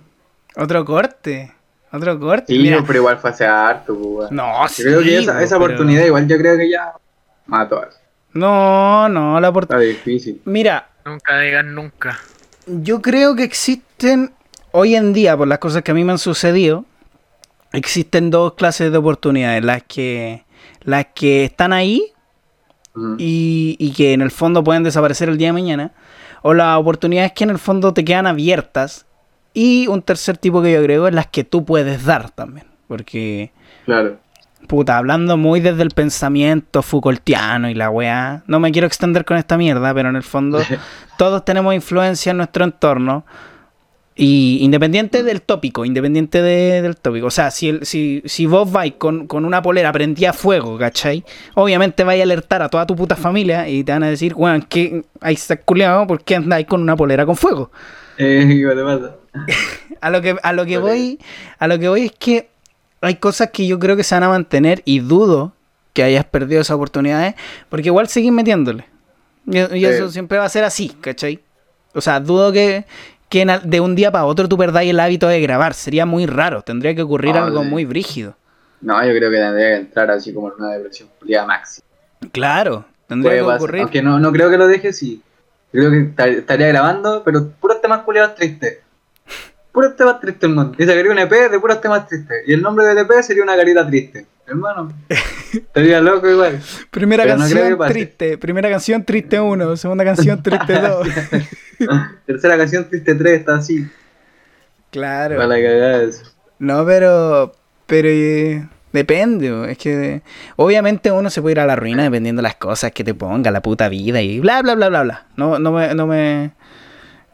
[0.56, 1.52] Otro corte.
[1.92, 2.52] Otro corte.
[2.52, 2.82] Sí, Mira.
[2.86, 4.36] pero igual fue hace harto, pues, weón.
[4.36, 4.82] No, Yo sí.
[4.82, 6.92] creo que esa, po, esa pero- oportunidad, igual yo creo que ya
[7.46, 7.82] mató.
[8.32, 9.82] No, no, la oportunidad.
[9.88, 10.40] Está difícil.
[10.44, 12.18] Mira, Nunca digas nunca.
[12.66, 14.32] yo creo que existen,
[14.72, 16.84] hoy en día, por las cosas que a mí me han sucedido,
[17.72, 19.64] existen dos clases de oportunidades.
[19.64, 20.44] Las que,
[20.82, 22.12] las que están ahí
[23.18, 25.92] Y, y que en el fondo pueden desaparecer el día de mañana.
[26.42, 29.06] O las oportunidades que en el fondo te quedan abiertas.
[29.52, 32.66] Y un tercer tipo que yo agrego es las que tú puedes dar también.
[32.88, 33.52] Porque,
[33.84, 34.18] Claro.
[34.68, 39.36] puta, hablando muy desde el pensamiento Foucaultiano y la weá, no me quiero extender con
[39.36, 40.60] esta mierda, pero en el fondo
[41.18, 43.24] todos tenemos influencia en nuestro entorno.
[44.22, 47.28] Y independiente del tópico, independiente de- del tópico.
[47.28, 50.76] O sea, si, el- si, si vos vais con, con una polera prendida a fuego,
[50.78, 51.24] ¿cachai?
[51.54, 54.62] Obviamente vais a alertar a toda tu puta familia y te van a decir, weón,
[54.62, 57.70] que ahí está culiado, ¿por qué andáis con una polera con fuego?
[58.18, 59.16] Eh, ¿qué te pasa?
[60.02, 61.18] A lo que, a lo que voy,
[61.58, 62.50] a lo que voy es que
[63.00, 65.54] hay cosas que yo creo que se van a mantener y dudo
[65.94, 67.34] que hayas perdido esas oportunidades,
[67.70, 68.84] porque igual seguís metiéndole.
[69.46, 71.40] Y, y eso siempre va a ser así, ¿cachai?
[71.94, 72.84] O sea, dudo que,
[73.30, 75.72] que de un día para otro tú perdáis el hábito de grabar.
[75.72, 78.34] Sería muy raro, tendría que ocurrir algo muy brígido.
[78.82, 81.86] No, yo creo que tendría que entrar así como en una depresión culiada máxima.
[82.32, 83.56] Claro, tendría Puede que pasar.
[83.58, 83.82] ocurrir.
[83.82, 85.22] Aunque no, no creo que lo deje, sí.
[85.72, 88.78] Creo que esta- estaría grabando, pero puros temas culiados tristes.
[89.72, 90.72] Puros temas tristes, hermano.
[90.76, 92.42] Y sacaría un EP de puros temas tristes.
[92.46, 94.26] Y el nombre del EP sería una carita triste.
[94.50, 94.92] Hermano.
[95.52, 96.60] Estaría loco igual.
[96.90, 101.08] Primera pero canción triste, primera canción triste 1, segunda canción triste 2.
[102.26, 103.86] Tercera canción triste 3 está así.
[104.90, 105.36] claro.
[105.36, 106.24] Para eso.
[106.58, 107.52] No, pero.
[107.86, 108.08] Pero.
[108.08, 110.22] eh, depende, es que.
[110.56, 113.52] Obviamente uno se puede ir a la ruina dependiendo de las cosas que te ponga
[113.52, 115.26] la puta vida y bla, bla, bla, bla, bla.
[115.36, 115.94] No, no me.
[115.94, 116.50] No me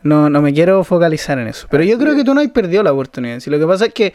[0.02, 1.66] no, no me quiero focalizar en eso.
[1.68, 3.40] Pero yo creo que tú no has perdido la oportunidad.
[3.40, 4.14] Si lo que pasa es que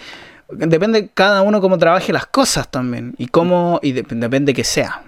[0.53, 3.13] depende cada uno cómo trabaje las cosas también.
[3.17, 3.79] Y cómo.
[3.81, 5.01] Y dep- depende que sea.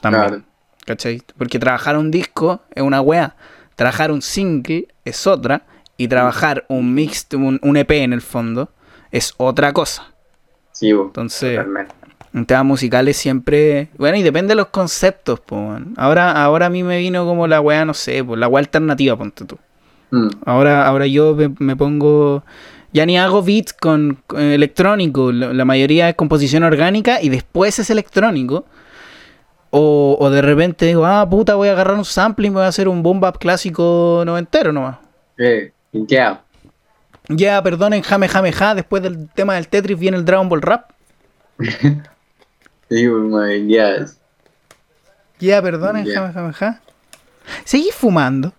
[0.00, 0.26] También.
[0.26, 0.42] Claro.
[0.86, 1.22] ¿Cachai?
[1.38, 3.36] Porque trabajar un disco es una wea.
[3.76, 5.62] Trabajar un single es otra.
[5.96, 8.68] Y trabajar un mix, un, un EP en el fondo,
[9.12, 10.08] es otra cosa.
[10.72, 11.04] Sí, bo.
[11.04, 11.94] Entonces, Totalmente.
[12.34, 13.90] en temas musicales siempre.
[13.96, 15.76] Bueno, y depende de los conceptos, po.
[15.96, 19.16] Ahora, ahora a mí me wea como la wea, no sé, pues la wea alternativa,
[19.16, 19.56] ponte tú.
[20.10, 20.30] Mm.
[20.44, 22.42] Ahora, ahora yo me, me pongo.
[22.94, 25.32] Ya ni hago beats con, con electrónico.
[25.32, 28.64] La, la mayoría es composición orgánica y después es electrónico.
[29.70, 32.04] O, o de repente digo, ah, puta, voy a agarrar un
[32.38, 34.98] me voy a hacer un boom bap clásico noventero nomás.
[35.36, 36.44] Eh, ya.
[37.28, 38.76] Ya, perdonen, jame, jame, ja.
[38.76, 40.90] Después del tema del Tetris viene el Dragon Ball Rap.
[42.90, 44.20] Sí, bo, my yes.
[45.40, 46.20] Ya, perdonen, Ya.
[46.20, 46.80] jame, jame, ja.
[47.64, 48.52] ¿Seguís fumando?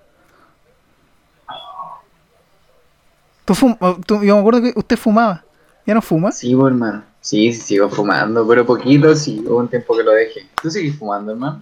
[3.46, 5.44] ¿Tú fum- oh, tú- yo me acuerdo que usted fumaba.
[5.86, 6.32] ¿Ya no fuma?
[6.32, 7.04] Sí, bo, hermano.
[7.22, 9.44] Sí, sí, sigo fumando, pero poquito sí.
[9.46, 10.48] Hubo un tiempo que lo dejé.
[10.62, 11.62] ¿Tú sigues fumando, hermano?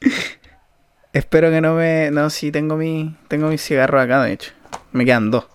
[1.12, 2.10] Espero que no me.
[2.10, 3.16] No, sí, tengo mi.
[3.28, 4.52] Tengo mis cigarros acá, de hecho.
[4.92, 5.46] Me quedan dos.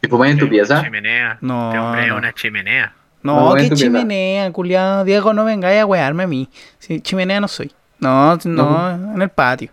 [0.00, 0.82] ¿Y fumas en tu pieza?
[0.82, 1.38] Chimenea.
[1.40, 2.16] No, Este hombre es no.
[2.16, 2.94] una chimenea.
[3.22, 5.04] No, No, qué chimenea, culiado.
[5.04, 6.48] Diego, no vengáis a wearme a mí.
[6.78, 7.72] Sí, chimenea no soy.
[8.00, 9.14] No, no, No.
[9.14, 9.70] en el patio.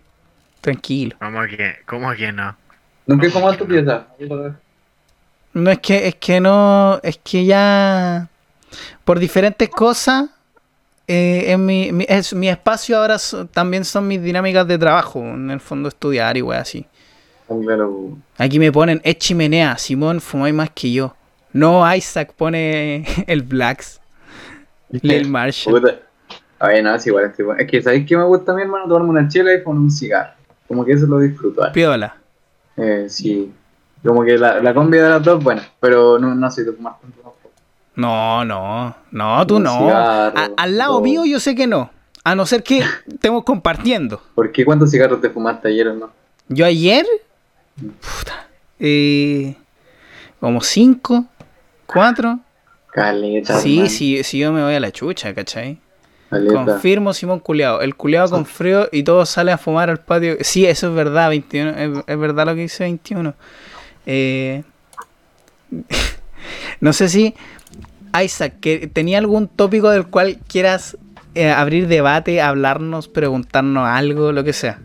[0.60, 1.16] Tranquilo.
[1.18, 2.54] ¿Cómo que, cómo que no?
[3.10, 4.06] ¿Nunca he fumado en tu pieza?
[5.52, 7.00] No, es que, es que no.
[7.02, 8.28] Es que ya.
[9.04, 10.30] Por diferentes cosas.
[11.08, 15.18] eh, en mi, mi, es, mi espacio ahora so- también son mis dinámicas de trabajo.
[15.20, 16.86] En el fondo, estudiar y weá así.
[17.64, 18.16] Claro.
[18.38, 21.16] Aquí me ponen, es chimenea, Simón, fumáis más que yo.
[21.52, 24.00] No, Isaac pone el Blacks.
[24.90, 25.80] Lil Marshall.
[25.80, 25.96] Puta.
[26.60, 27.32] Ay, no, es igual.
[27.58, 28.84] Es, que, ¿sabéis qué me gusta a mi hermano?
[28.86, 30.34] Tomarme una chela y fumar un cigarro.
[30.68, 31.60] Como que eso lo disfruto.
[31.72, 32.14] Piola.
[32.80, 33.52] Eh, sí.
[34.04, 35.62] Como que la, la combi de las dos, bueno.
[35.80, 37.50] Pero no, no soy de fumar tanto tampoco.
[37.96, 39.78] No, no, no, tú no.
[39.78, 41.00] cigarro, A- al lado no.
[41.00, 41.90] mío yo sé que no.
[42.24, 44.22] A no ser que estemos compartiendo.
[44.34, 44.64] ¿Por qué?
[44.64, 46.12] ¿Cuántos cigarros te fumaste ayer, hermano?
[46.48, 47.06] Yo ayer,
[47.76, 48.48] puta,
[48.78, 49.54] eh,
[50.40, 51.26] como cinco,
[51.86, 52.40] cuatro.
[52.92, 53.58] Caleta.
[53.58, 55.78] Sí, sí, sí, yo me voy a la chucha, ¿cachai?
[56.30, 57.80] Confirmo Simón Culeado.
[57.80, 60.36] El culeado con frío y todos salen a fumar al patio.
[60.40, 61.70] Sí, eso es verdad, 21.
[61.70, 63.34] Es, es verdad lo que dice 21.
[64.06, 64.62] Eh,
[66.80, 67.34] no sé si,
[68.22, 70.96] Isaac, que tenía algún tópico del cual quieras
[71.34, 74.80] eh, abrir debate, hablarnos, preguntarnos algo, lo que sea.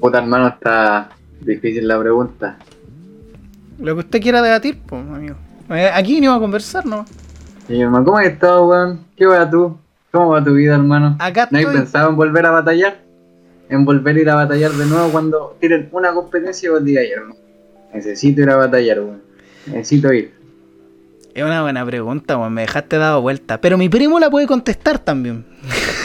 [0.00, 1.08] Puta, hermano, está
[1.40, 2.58] difícil la pregunta.
[3.78, 5.36] Lo que usted quiera debatir, pues, amigo.
[5.70, 7.04] Eh, Aquí venimos a conversar, ¿no?
[7.68, 9.00] Y hermano, ¿cómo has estado, weón?
[9.16, 9.76] ¿Qué va tú?
[10.10, 11.16] ¿Cómo va tu vida, hermano?
[11.18, 11.76] Acá ¿No has estoy.
[11.78, 12.98] pensado en volver a batallar?
[13.68, 17.04] En volver a ir a batallar de nuevo cuando tiren una competencia y vos digas,
[17.12, 17.36] hermano,
[17.94, 19.22] necesito ir a batallar, weón.
[19.66, 20.34] Necesito ir.
[21.34, 22.52] Es una buena pregunta, weón.
[22.52, 23.60] Me dejaste dado vuelta.
[23.60, 25.46] Pero mi primo la puede contestar también.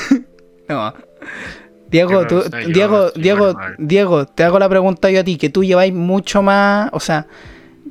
[0.70, 0.94] no.
[1.92, 3.56] Diego, tú- no Diego, Diego.
[3.78, 7.26] Diego, te hago la pregunta yo a ti, que tú lleváis mucho más, o sea,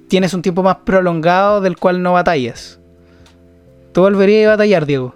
[0.08, 2.80] tienes un tiempo más prolongado del cual no batallas.
[3.92, 5.14] ¿Tú volverías a batallar, Diego?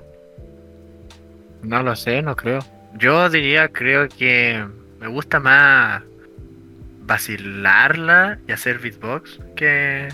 [1.63, 2.61] No lo sé, no creo.
[2.99, 4.65] Yo diría, creo que
[5.01, 6.03] me gusta más
[7.05, 10.09] vacilarla y hacer beatbox que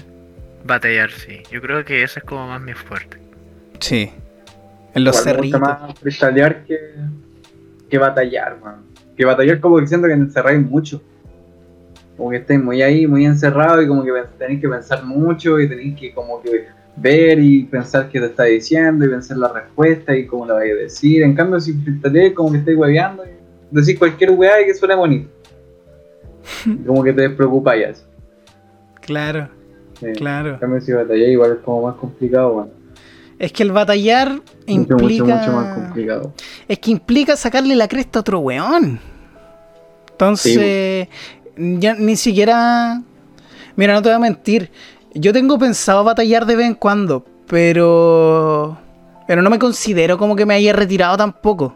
[0.65, 1.43] batallar, sí.
[1.51, 3.19] Yo creo que eso es como más mi fuerte.
[3.81, 4.11] Sí.
[4.95, 5.61] En los Igual me gusta cerritos.
[5.61, 6.79] más freestylear que,
[7.91, 8.83] que batallar, man.
[9.17, 11.03] Que batallar como que siento que encerráis mucho.
[12.19, 15.67] Como que estáis muy ahí, muy encerrados y como que tenéis que pensar mucho y
[15.69, 16.67] tenéis que como que
[16.97, 20.73] ver y pensar qué te está diciendo y pensar la respuesta y cómo la vais
[20.73, 21.23] a decir.
[21.23, 23.31] En cambio, si freestyleáis como que estáis hueveando y
[23.71, 25.31] decís cualquier weá y que suene bonito.
[26.87, 28.03] como que te despreocupáis así.
[29.01, 29.49] Claro,
[30.01, 30.07] Sí.
[30.17, 30.51] claro.
[30.51, 32.71] En cambio, si batalláis igual es como más complicado, bueno.
[33.39, 35.25] Es que el batallar Mucho, implica.
[35.25, 36.33] mucho, mucho más complicado.
[36.67, 38.99] Es que implica sacarle la cresta a otro weón.
[40.11, 41.07] Entonces,
[41.59, 43.03] ya ni siquiera.
[43.77, 44.71] Mira, no te voy a mentir.
[45.15, 48.79] Yo tengo pensado batallar de vez en cuando, pero.
[49.27, 51.75] Pero no me considero como que me haya retirado tampoco.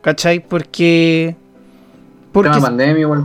[0.00, 0.40] ¿Cachai?
[0.46, 1.36] Porque.
[2.32, 3.24] Porque Tema pandemia igual.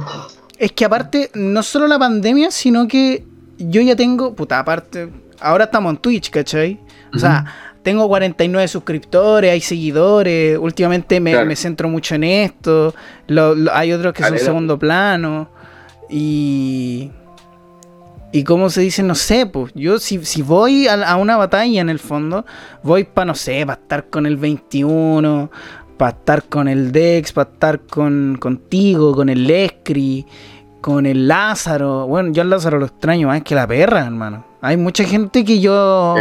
[0.57, 3.25] es que aparte, no solo la pandemia, sino que
[3.57, 4.33] yo ya tengo.
[4.33, 5.09] Puta, aparte.
[5.39, 6.79] Ahora estamos en Twitch, ¿cachai?
[7.13, 10.57] O sea, tengo 49 suscriptores, hay seguidores.
[10.57, 11.45] Últimamente me, Claro.
[11.47, 12.93] me centro mucho en esto.
[13.27, 15.49] Lo- lo- hay otros que son segundo plano.
[16.09, 17.11] Y.
[18.33, 21.81] Y como se dice, no sé, pues yo si, si voy a, a una batalla
[21.81, 22.45] en el fondo,
[22.81, 25.51] voy para, no sé, para estar con el 21,
[25.97, 30.25] para estar con el Dex, para estar con, contigo, con el Escri,
[30.79, 32.07] con el Lázaro.
[32.07, 34.45] Bueno, yo al Lázaro lo extraño más que la perra, hermano.
[34.61, 36.15] Hay mucha gente que yo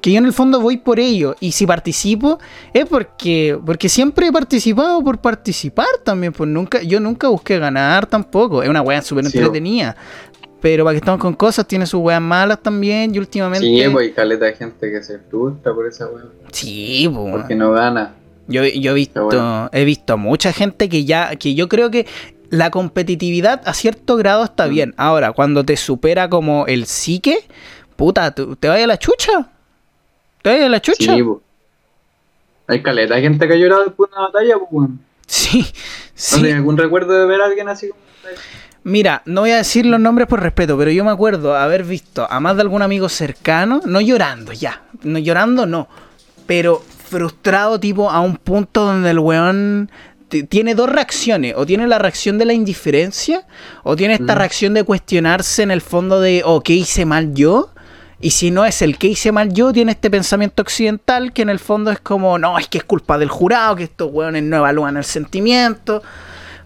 [0.00, 1.34] que yo en el fondo voy por ello.
[1.40, 2.38] Y si participo,
[2.72, 6.32] es porque, porque siempre he participado por participar también.
[6.32, 8.62] Pues nunca, yo nunca busqué ganar tampoco.
[8.62, 9.96] Es una wea súper Sí, entretenida.
[10.60, 13.14] Pero para que estamos con cosas, tiene sus weas malas también.
[13.14, 13.66] Y últimamente.
[13.66, 16.24] Sí, pues hay caleta de gente que se frustra por esa weá.
[16.52, 18.14] Sí, po, Porque no gana.
[18.48, 19.68] Yo, yo he visto, bueno.
[19.72, 22.06] he visto a mucha gente que ya, que yo creo que
[22.50, 24.70] la competitividad a cierto grado está Mm.
[24.70, 24.94] bien.
[24.96, 27.38] Ahora, cuando te supera como el psique,
[27.96, 29.50] puta, te vaya a la chucha.
[30.42, 31.14] Te la chucha.
[31.14, 31.24] Sí.
[32.66, 35.00] Hay caleta de gente que ha llorado después de una batalla, pues, weón.
[35.26, 35.66] Sí, ¿No
[36.14, 36.36] sí.
[36.42, 38.00] tenés algún recuerdo de ver a alguien así como
[38.84, 42.26] Mira, no voy a decir los nombres por respeto, pero yo me acuerdo haber visto
[42.30, 45.88] a más de algún amigo cercano, no llorando ya, no llorando no,
[46.46, 49.90] pero frustrado tipo a un punto donde el weón
[50.48, 53.46] tiene dos reacciones, o tiene la reacción de la indiferencia,
[53.82, 54.38] o tiene esta Mm.
[54.38, 57.70] reacción de cuestionarse en el fondo de, oh, ¿qué hice mal yo?
[58.20, 61.50] Y si no es el que hice mal yo, tiene este pensamiento occidental que en
[61.50, 64.56] el fondo es como, no, es que es culpa del jurado, que estos weones no
[64.56, 66.02] evalúan el sentimiento.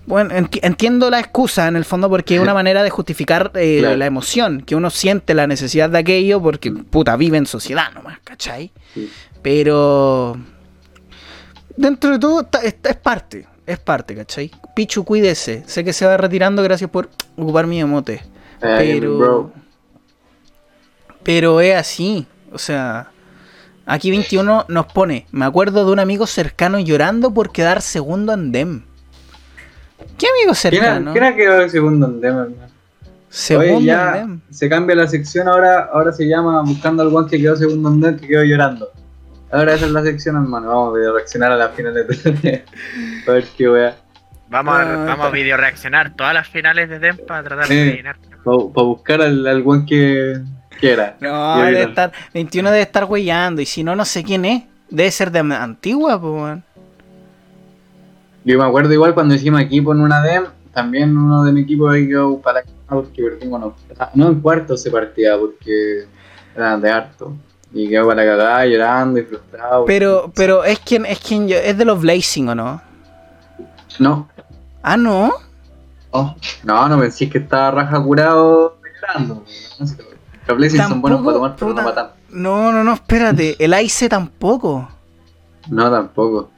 [0.06, 3.78] Bueno, enti- entiendo la excusa en el fondo porque es una manera de justificar eh,
[3.80, 3.96] Claro.
[3.98, 8.18] la emoción, que uno siente la necesidad de aquello porque, puta, vive en sociedad nomás,
[8.24, 8.72] ¿cachai?
[8.94, 9.10] Sí.
[9.42, 10.38] Pero
[11.76, 14.50] dentro de todo está- está- es parte, es parte, ¿cachai?
[14.74, 18.22] Pichu, cuídese, sé que se va retirando, gracias por ocupar mi emote.
[18.60, 19.52] Pero, bro.
[21.24, 23.08] Pero es así, o sea,
[23.86, 28.52] aquí 21 nos pone, me acuerdo de un amigo cercano llorando por quedar segundo en
[28.52, 28.82] DEM.
[30.18, 31.12] ¿Qué amigo ¿Quién era, cercano?
[31.12, 32.72] quién era que va segundo en Dema, hermano?
[33.28, 34.40] Segundo Oye, ya en DEM.
[34.50, 38.00] se cambia la sección ahora, ahora se llama Buscando al Juan que quedó segundo en
[38.00, 38.90] Dem, que quedó llorando.
[39.50, 40.68] Ahora esa es la sección, hermano.
[40.68, 42.64] Vamos a reaccionar a las finales de
[43.28, 43.96] A ver qué wea.
[44.48, 47.74] Vamos, a, Ah, vamos a video reaccionar todas las finales de DEM para tratar Sí.
[47.74, 48.16] de adivinar.
[48.44, 50.40] Para buscar al, al Juan que,
[50.82, 51.14] que.
[51.20, 53.62] No, debe estar, 21 debe estar huellando.
[53.62, 54.64] Y si no, no sé quién es.
[54.90, 56.58] Debe ser de antigua, pues.
[58.44, 61.88] Yo me acuerdo igual cuando hicimos equipo en una DEM, también uno de mi equipo
[61.88, 63.74] ahí quedó para porque perdimos no,
[64.14, 66.04] no en cuarto se partía porque
[66.54, 67.32] eran de harto.
[67.72, 69.84] Y quedó para la cagada llorando y frustrado.
[69.86, 72.82] Pero, pero es quien, es quien yo, es de los Blazing, ¿o no?
[73.98, 74.28] No,
[74.82, 75.32] Ah, no.
[76.10, 76.34] oh,
[76.64, 79.44] no, no pensé que estaba raja curado llorando.
[79.78, 79.96] No sé,
[80.46, 82.14] Los Blazing son buenos para tomar, pero no tanto.
[82.30, 83.56] No, no, no, espérate.
[83.62, 84.88] El Ice tampoco.
[85.70, 86.50] No, tampoco.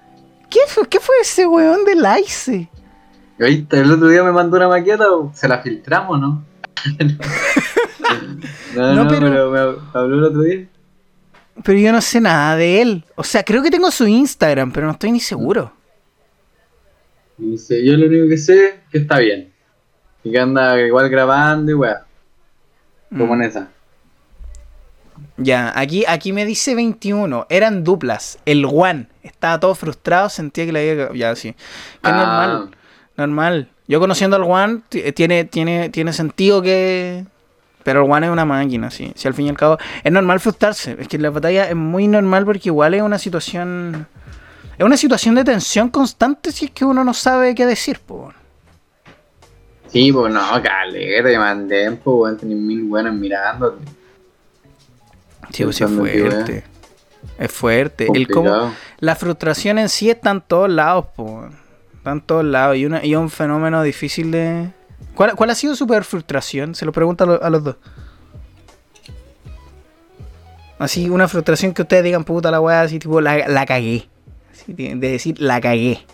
[0.48, 2.68] ¿Qué fue, qué fue ese weón del Ice?
[3.38, 5.04] El otro día me mandó una maqueta,
[5.34, 6.44] se la filtramos, ¿no?
[8.74, 9.50] no, No, no, pero- pero...
[9.50, 9.58] me
[9.98, 10.68] habló el otro día.
[11.62, 13.04] Pero yo no sé nada de él.
[13.16, 15.72] O sea, creo que tengo su Instagram, pero no estoy ni seguro.
[17.38, 19.52] Y dice, yo lo único que sé es que está bien.
[20.24, 22.04] Y que anda igual grabando y weá.
[23.10, 23.42] Como Mm.
[23.42, 23.68] en esa.
[25.36, 27.46] Ya, aquí, aquí me dice 21.
[27.48, 28.38] Eran duplas.
[28.46, 31.12] El Juan estaba todo frustrado, sentía que le había.
[31.14, 31.52] Ya, sí.
[31.52, 32.70] Que es Ah, normal.
[33.16, 33.68] Normal.
[33.88, 37.24] Yo conociendo al Juan, t- tiene, tiene, tiene sentido que.
[37.82, 39.12] Pero el Juan es una máquina, sí.
[39.16, 39.76] Si al fin y al cabo.
[40.04, 40.96] Es normal frustrarse.
[40.98, 44.06] Es que la batalla es muy normal porque igual es una situación.
[44.78, 48.32] Es una situación de tensión constante si es que uno no sabe qué decir, po.
[49.88, 53.84] Sí, pues no, caleta, te mandé, pues, tenés mil buenas mirándote.
[55.52, 56.64] Sí, pues sí es fuerte.
[57.38, 58.04] Es fuerte.
[58.04, 58.72] El Complicado.
[59.00, 61.46] la frustración en sí está en todos lados, po.
[61.96, 62.76] Está en todos lados.
[62.76, 64.68] Y, una, y es un fenómeno difícil de.
[65.14, 66.74] ¿Cuál, cuál ha sido su peor frustración?
[66.74, 67.76] Se lo pregunto a, lo- a los dos.
[70.78, 74.08] Así, una frustración que ustedes digan, puta la weá, así tipo, la, la cagué.
[74.52, 76.04] Así, de de decir, la cagué.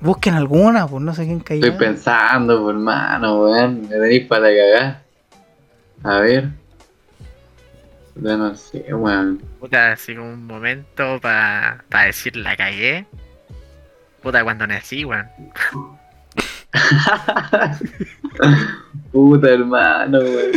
[0.00, 1.64] Busquen alguna, pues no sé quién cayó.
[1.64, 5.02] Estoy pensando, pues, hermano, weón, me tenéis para cagar.
[6.04, 6.48] A ver.
[8.16, 9.40] Ya no sé, weón.
[9.60, 13.06] Puta, así como un momento para decir la cagué.
[14.22, 15.26] Puta, cuando nací, weón.
[19.12, 20.50] Puta hermano, weón.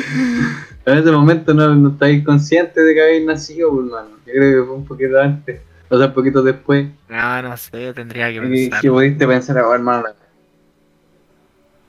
[0.86, 4.10] En ese momento no, no estáis conscientes de que habéis nacido, pues, hermano.
[4.26, 6.88] Yo creo que fue un poquito antes, o sea, un poquito después.
[7.10, 8.82] No, no sé, tendría que pensar.
[8.82, 10.04] que pudiste pensar, oh, hermano.
[10.04, 10.16] la-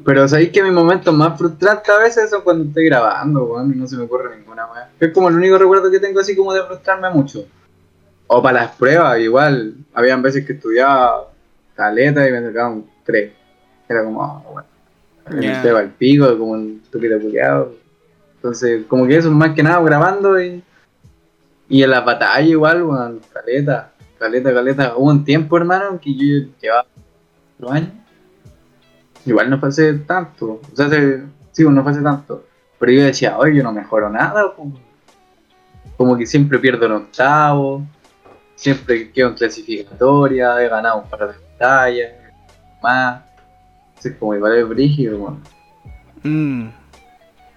[0.05, 3.77] Pero sabéis que mis momentos más frustrantes a veces son cuando estoy grabando, weón, y
[3.77, 4.91] no se me ocurre ninguna weá.
[4.99, 7.45] Es como el único recuerdo que tengo así como de frustrarme mucho.
[8.27, 9.74] O para las pruebas, igual.
[9.93, 11.29] Habían veces que estudiaba
[11.74, 13.33] caleta y me sacaban tres.
[13.89, 14.69] Era como, oh, bueno.
[15.74, 17.74] Va el pico, como un estúpido culiado.
[18.37, 20.62] Entonces, como que eso es más que nada grabando y.
[21.69, 24.97] Y en las batallas igual, weón, caleta, caleta, caleta.
[24.97, 26.87] Hubo un tiempo, hermano, que yo llevaba
[27.59, 28.02] cuatro años.
[29.27, 30.61] Igual no fue hace tanto.
[30.73, 31.23] O sea, hace-
[31.53, 32.44] sí, no fue hace tanto.
[32.78, 34.53] Pero yo decía, oye, yo no mejoro nada.
[34.57, 34.78] Como,
[35.97, 37.82] como que siempre pierdo en octavo.
[38.57, 40.62] Siempre quedo en clasificatoria.
[40.62, 41.27] He ganado un par de
[41.59, 42.12] batallas.
[42.82, 43.23] Más.
[43.90, 45.40] Entonces, como igual es brígido, weón.
[46.24, 46.69] Mm,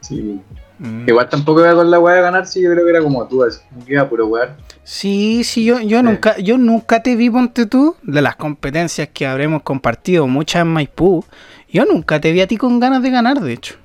[0.01, 0.39] Sí.
[0.77, 1.07] mm.
[1.09, 3.43] Igual tampoco iba con la weá de ganar, sí, yo creo que era como tú,
[3.43, 3.59] así.
[3.71, 4.55] como que iba a puro wear.
[4.83, 6.03] Sí, sí, yo, yo Sí.
[6.03, 10.67] nunca, yo nunca te vi, ponte tú, de las competencias que habremos compartido, muchas en
[10.67, 11.25] Maipú,
[11.75, 13.75] yo nunca te vi a ti con ganas de ganar, de hecho.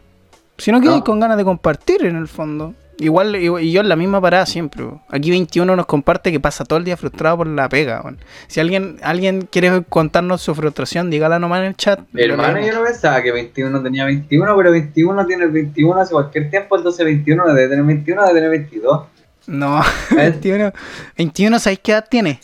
[0.59, 1.03] Sino que No.
[1.03, 2.75] con ganas de compartir en el fondo.
[2.99, 4.85] Igual, y yo en la misma parada siempre.
[5.09, 8.03] Aquí 21 nos comparte que pasa todo el día frustrado por la pega.
[8.03, 8.19] bon.
[8.47, 12.01] Si alguien alguien quiere contarnos su frustración, dígala nomás en el chat.
[12.13, 16.13] lo Hermano, yo no pensaba que 21 tenía 21, pero 21 tiene el 21 hace
[16.13, 19.03] cualquier tiempo, entonces 21 no debe tener 21, debe tener 22.
[19.47, 19.81] No,
[20.11, 20.17] ¿Eh?
[20.17, 20.73] 21,
[21.17, 22.41] 21, ¿sabéis qué edad tiene?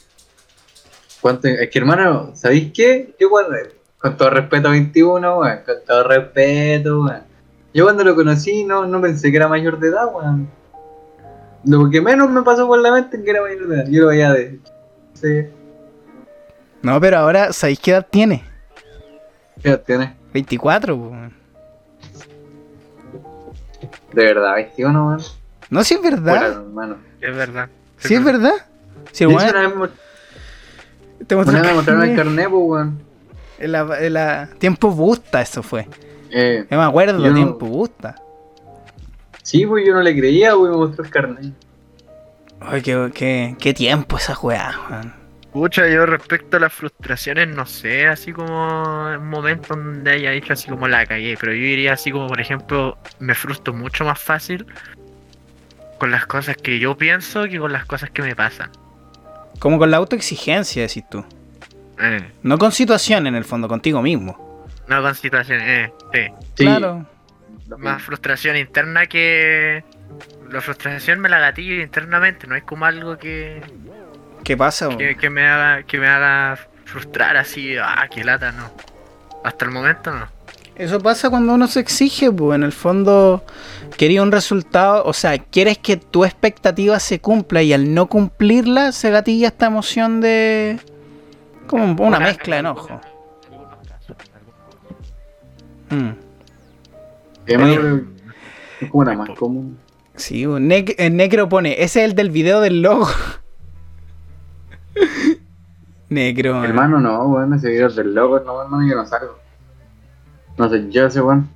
[1.20, 1.48] ¿Cuánto?
[1.48, 3.14] Es que hermano, ¿sabéis qué?
[3.20, 3.52] Yo cuando,
[4.08, 7.22] con todo respeto a 21, weón, con todo respeto, weón.
[7.74, 10.48] Yo cuando lo conocí no, no pensé que era mayor de edad, weón.
[11.64, 13.84] Lo que menos me pasó por la mente es que era mayor de edad.
[13.88, 14.60] Yo lo veía de...
[15.14, 15.46] Sí,
[16.82, 18.44] No, pero ahora, ¿sabéis qué edad tiene?
[19.62, 20.14] ¿qué edad tiene?
[20.32, 21.32] 24, po, weón.
[24.12, 25.20] De verdad, 21, weón.
[25.70, 26.52] No, si es verdad.
[26.52, 26.96] hermano.
[27.20, 27.68] Es verdad.
[27.98, 28.52] Sí, es verdad.
[29.12, 29.88] Si vez mo-
[31.26, 32.48] te mostraron el carnet.
[32.50, 33.05] weón.
[33.58, 35.86] En la, en la- tiempo busta eso fue.
[36.30, 38.14] Eh, Yo me acuerdo, Yo no- tiempo busta.
[39.42, 41.52] sí, pues yo no le creía, güey, me mostró el carnet.
[42.60, 45.14] Ay, qué, qué, qué tiempo esa weá, weón.
[45.52, 50.52] Pucha, yo respecto a las frustraciones, no sé, así como un momento donde haya dicho
[50.52, 54.18] así como la cagué, pero yo diría así como, por ejemplo, me frustro mucho más
[54.20, 54.66] fácil
[55.98, 58.70] con las cosas que yo pienso que con las cosas que me pasan.
[59.58, 61.24] Como con la autoexigencia, decís tú.
[62.01, 64.66] Eh, No con situación, en el fondo, contigo mismo.
[64.89, 66.47] no con situaciones, eh, sí.
[66.55, 67.06] Sí, Claro.
[67.78, 69.82] Más frustración interna que...
[70.52, 73.60] La frustración me la gatillo internamente, no es como algo que,
[74.44, 78.70] ¿Qué pasa, que me haga que me haga frustrar así, ah, qué lata, no.
[79.43, 80.28] Hasta el momento no.
[80.77, 83.44] Eso pasa cuando uno se exige, pues en el fondo
[83.97, 88.93] quería un resultado, o sea, quieres que tu expectativa se cumpla y al no cumplirla
[88.93, 90.78] se gatilla esta emoción de...
[91.66, 93.01] como una mezcla de enojo.
[95.90, 96.10] Mm.
[97.47, 97.59] es
[98.90, 99.78] como una más común.
[100.16, 103.06] Sí, un el negro pone, ese es el del video del logo.
[106.09, 106.55] negro.
[106.55, 106.64] man.
[106.64, 109.38] Hermano, no, weón, ese video del loco, no, hermano, yo no salgo.
[110.56, 111.48] No sé, yo ese weón.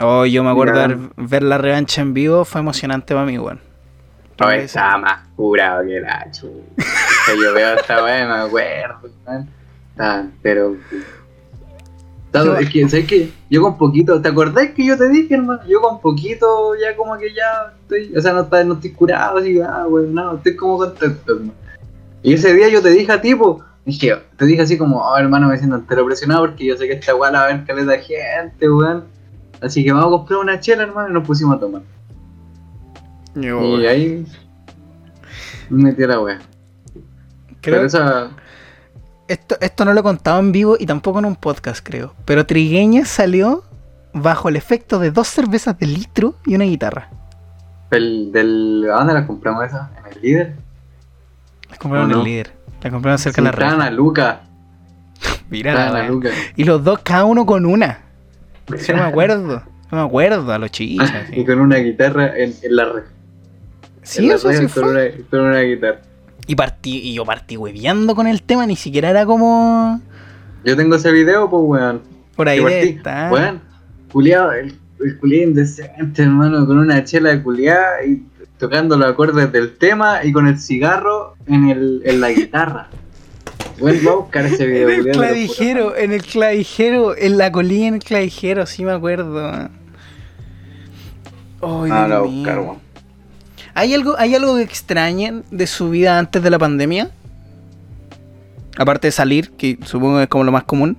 [0.00, 0.86] Oh, yo me acuerdo Ya.
[0.88, 3.60] ver, ver la revancha en vivo, fue emocionante para mí, weón.
[4.38, 6.52] No, Ese- estaba más curado que la chucha.
[7.26, 9.48] Que yo veo esta weá y me acuerdo, weón.
[9.98, 10.76] Ah, pero.
[12.26, 13.30] Está- es que, ¿sabes qué?
[13.48, 15.60] Yo con poquito, ¿te acordás que yo te dije, hermano?
[15.66, 19.38] Yo con poquito ya como que ya estoy, o sea, no, está, no estoy curado,
[19.38, 21.52] así, ah, güey, no, estoy como contento, hermano.
[22.22, 25.16] Y ese día yo te dije a ti, po, dije, te dije así como, oh,
[25.16, 27.64] hermano, me siento entero presionado porque yo sé que esta weá la va a ver
[27.64, 29.04] caleta gente, weón.
[29.62, 31.82] Así que vamos a comprar una chela, hermano, y nos pusimos a tomar.
[33.80, 34.26] Y ahí
[35.70, 36.38] me metí a la weá.
[37.66, 38.30] Creo Pero esa,
[39.28, 42.14] esto, esto no lo he contado en vivo y tampoco en un podcast, creo.
[42.24, 43.64] Pero Trigueña salió
[44.12, 47.10] bajo el efecto de dos cervezas de litro y una guitarra.
[47.90, 49.90] del, del, ¿a dónde la compramos esa?
[49.98, 50.56] ¿En el líder?
[51.70, 52.22] La compraron ¿O en no?
[52.24, 52.52] el líder.
[52.82, 53.80] La compraron cerca Sí, de la red.
[53.80, 54.42] a Luca.
[55.50, 56.08] La wea.
[56.08, 56.30] Luca.
[56.56, 58.00] Y los dos, cada uno con una.
[58.68, 59.62] Yo no me acuerdo.
[59.90, 61.12] No me acuerdo, a los chichas.
[61.32, 63.02] Y con una guitarra en, en la red.
[64.02, 64.82] Sí, En eso red sí con fue.
[65.16, 66.00] Una, con una guitarra.
[66.46, 70.00] Y, partí, y yo partí hueveando con el tema, ni siquiera era como.
[70.64, 72.02] Yo tengo ese video, pues, weón.
[72.36, 73.32] Por ahí estar.
[73.32, 73.60] Weón,
[74.12, 78.22] culiado, el, el culiado indecente, hermano, con una chela de culiada y
[78.58, 82.88] tocando los acordes del tema y con el cigarro en, el, en la guitarra.
[83.80, 87.88] Weón, voy a buscar ese video, En el clavijero, en el clavijero, en la colina
[87.88, 89.68] en el clavijero, sí me acuerdo.
[91.62, 92.85] Ah, la buscar, weón.
[93.76, 97.10] ¿Hay algo, ¿Hay algo que extrañen de su vida antes de la pandemia?
[98.78, 100.96] Aparte de salir, que supongo que es como lo más común.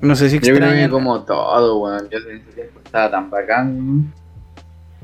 [0.00, 0.90] No sé si Yo creo que extrañan.
[0.90, 2.08] como todo, weón.
[2.10, 4.12] Yo en ese tiempo estaba tan bacán.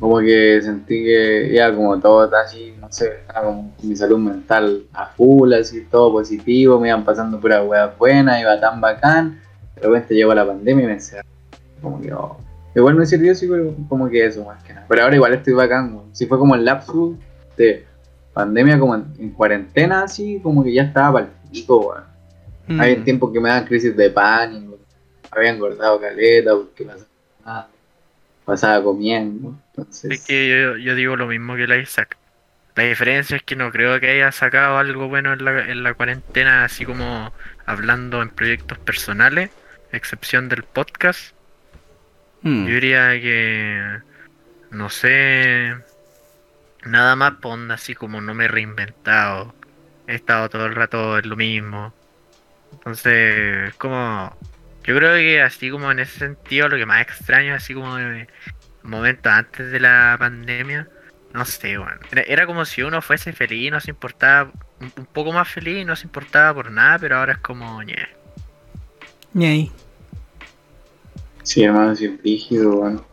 [0.01, 4.83] Como que sentí que iba como todo así, no sé, estaba como mi salud mental
[4.93, 9.41] a full, así, todo positivo, me iban pasando puras weas buenas, iba tan bacán.
[9.77, 11.29] De repente llegó la pandemia y me encerré.
[11.81, 12.50] Como que, oh.
[12.75, 14.87] Igual me sirvió, sí, pero como que eso, más que nada.
[14.89, 16.15] Pero ahora igual estoy bacán, weón.
[16.15, 17.17] Si fue como el lapsus
[17.57, 17.85] de
[18.33, 22.05] pandemia, como en, en cuarentena, así, como que ya estaba para el pico, weón.
[22.69, 22.81] Mm.
[22.81, 24.79] Había tiempos que me daban crisis de pánico,
[25.31, 27.69] había engordado caleta porque pasaba,
[28.45, 29.59] pasaba comiendo.
[29.71, 32.17] Entonces, Es que yo, yo digo lo mismo que la Isaac.
[32.77, 35.95] La diferencia es que no creo que haya sacado algo bueno en la, en la
[35.95, 37.33] cuarentena, así como
[37.67, 39.51] hablando en proyectos personales,
[39.93, 41.35] excepción del podcast.
[42.43, 42.67] Mm.
[42.67, 44.01] Yo diría que,
[44.71, 45.75] no sé,
[46.85, 49.55] nada más ponda así como no me he reinventado.
[50.07, 51.93] He estado todo el rato en lo mismo.
[52.73, 54.37] Entonces, como,
[54.85, 58.29] yo creo que así como en ese sentido, lo que más extraño, así como de
[58.83, 60.89] momentos antes de la pandemia,
[61.33, 64.51] no sé, bueno, era, era como si uno fuese feliz, no se importaba,
[64.81, 68.09] un, un poco más feliz, no se importaba por nada, pero ahora es como, ñe.
[71.51, 73.05] Sí, hermano, sí, rígido, bueno.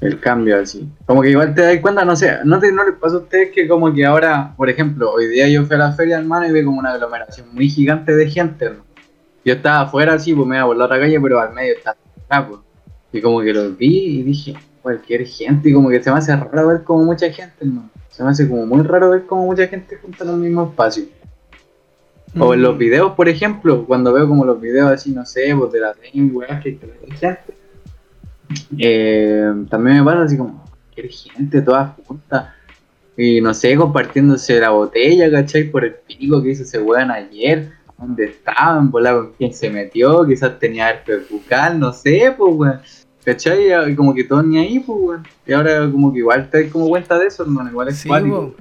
[0.00, 0.88] El cambio así.
[1.04, 3.50] Como que igual te das cuenta, no sé, ¿no, te, ¿no les pasa a ustedes
[3.50, 6.52] que como que ahora, por ejemplo, hoy día yo fui a la feria, hermano, y
[6.52, 8.84] vi como una aglomeración muy gigante de gente, hermano.
[9.44, 12.48] Yo estaba afuera así, pues me iba por la otra calle, pero al medio estaba
[12.48, 12.60] pues.
[13.12, 16.36] Y como que los vi y dije, cualquier gente, y como que se me hace
[16.36, 17.90] raro ver como mucha gente, hermano.
[18.10, 21.04] Se me hace como muy raro ver como mucha gente junta en el mismo espacio.
[22.38, 22.78] O en los Mm.
[22.78, 25.94] videos, por ejemplo, cuando veo como los videos así, no sé, pues de la
[26.32, 26.78] weas, que.
[28.78, 32.54] Eh, también me pasa así como, cualquier gente, toda junta.
[33.16, 35.64] Y no sé, compartiéndose la botella, ¿cachai?
[35.70, 37.72] Por el pico que hizo ese weón ayer.
[37.98, 38.90] ¿Dónde estaban?
[38.90, 42.80] Volá, con quién se metió, quizás tenía herpes bucal, no sé, pues weón.
[43.24, 43.90] ¿Cachai?
[43.92, 45.22] Y como que todos ni ahí, pues weón.
[45.46, 47.68] Y ahora como que igual te das como cuenta de eso, hermano.
[47.70, 48.54] Igual es Sí, cuático.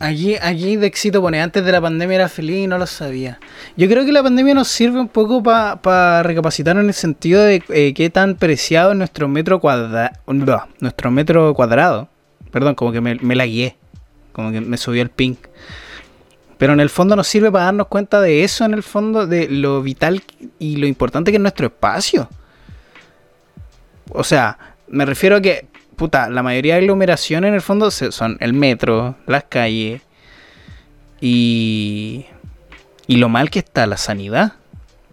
[0.00, 3.38] Aquí, aquí Dexito pone, antes de la pandemia era feliz y no lo sabía.
[3.76, 7.62] Yo creo que la pandemia nos sirve un poco para recapacitar en el sentido de
[7.68, 10.10] eh, qué tan preciado es nuestro metro cuadrado.
[10.80, 12.08] nuestro metro cuadrado.
[12.50, 13.76] Perdón, como que me, me la guié.
[14.32, 15.36] Como que me subió el ping.
[16.56, 19.48] Pero en el fondo nos sirve para darnos cuenta de eso, en el fondo, de
[19.48, 20.22] lo vital
[20.58, 22.26] y lo importante que es nuestro espacio.
[24.12, 24.58] O sea,
[24.88, 25.66] me refiero a que,
[26.00, 30.00] puta, la mayoría de aglomeraciones en el fondo son el metro, las calles
[31.20, 32.24] y,
[33.06, 34.54] y lo mal que está la sanidad.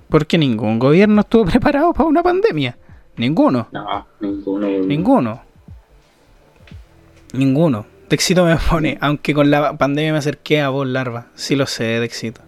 [0.07, 2.77] Porque ningún gobierno estuvo preparado para una pandemia.
[3.17, 4.67] Ninguno, No, ninguno.
[4.67, 5.41] ninguno.
[7.33, 7.85] Ninguno.
[8.09, 11.27] Dexito me pone, aunque con la pandemia me acerqué a vos, larva.
[11.35, 12.39] Sí lo sé, Dexito.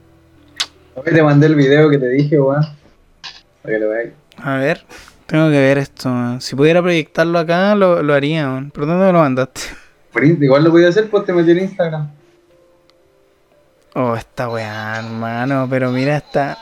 [0.95, 2.61] Hoy te mandé el video que te dije, weón.
[3.61, 4.13] Para que lo veáis.
[4.37, 4.85] A ver,
[5.29, 6.09] tengo que ver esto.
[6.09, 6.41] man.
[6.41, 8.47] Si pudiera proyectarlo acá, lo, lo haría.
[8.47, 8.71] man.
[8.71, 9.61] ¿Por dónde me lo mandaste?
[10.11, 12.09] Por Igual lo podía hacer, pues te metí en Instagram.
[13.93, 15.67] Oh, esta weá, hermano.
[15.69, 16.57] Pero mira esta.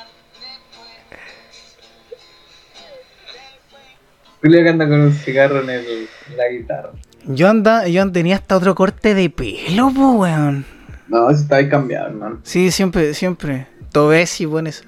[4.42, 5.86] Julio que anda con un cigarro en, el,
[6.30, 6.92] en la guitarra.
[7.26, 10.66] Yo anda, yo tenía hasta otro corte de pelo, po, weón.
[11.08, 12.40] No, eso está ahí cambiado, hermano.
[12.44, 13.68] Sí, siempre, siempre.
[13.92, 14.86] Tobes y pones.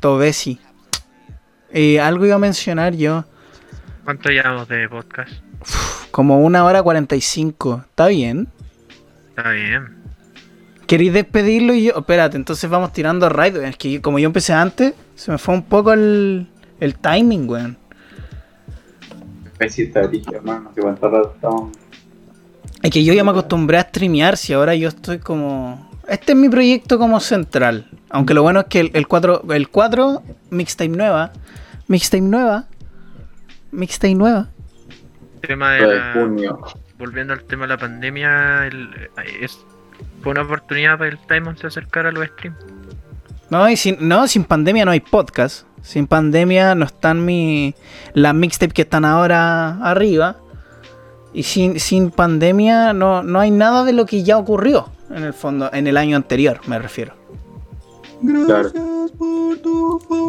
[0.00, 0.58] Alberto Bessi.
[1.72, 3.24] Eh, algo iba a mencionar yo.
[4.04, 5.30] ¿Cuánto llevamos de podcast?
[6.10, 7.84] Como una hora cuarenta y cinco.
[7.88, 8.48] ¿Está bien?
[9.30, 9.96] Está bien.
[10.86, 11.92] ¿Queréis despedirlo y yo?
[11.96, 13.56] Espérate, entonces vamos tirando raid.
[13.56, 16.48] Es que como yo empecé antes, se me fue un poco el,
[16.80, 17.78] el timing, weón.
[19.60, 20.72] Hermano.
[22.82, 25.89] Es que yo ya me acostumbré a streamear, si ahora yo estoy como...
[26.10, 27.86] Este es mi proyecto como central.
[28.10, 31.32] Aunque lo bueno es que el, el 4, el 4, mixtape nueva,
[31.86, 32.64] mixtape nueva,
[33.70, 34.48] mixtape nueva.
[35.40, 36.58] tema de Lo de la- junio.
[36.98, 38.90] volviendo al tema de la pandemia, el-
[39.40, 39.58] es
[40.22, 42.56] fue una oportunidad para el Timon se acercar a los streams.
[43.48, 45.64] No, y sin, no, sin pandemia no hay podcast.
[45.82, 47.74] Sin pandemia no están mi,
[48.14, 50.36] las mixtapes que están ahora arriba.
[51.32, 55.34] Y sin, sin pandemia no, no hay nada de lo que ya ocurrió en el
[55.34, 57.14] fondo, en el año anterior, me refiero.
[58.46, 58.70] Claro.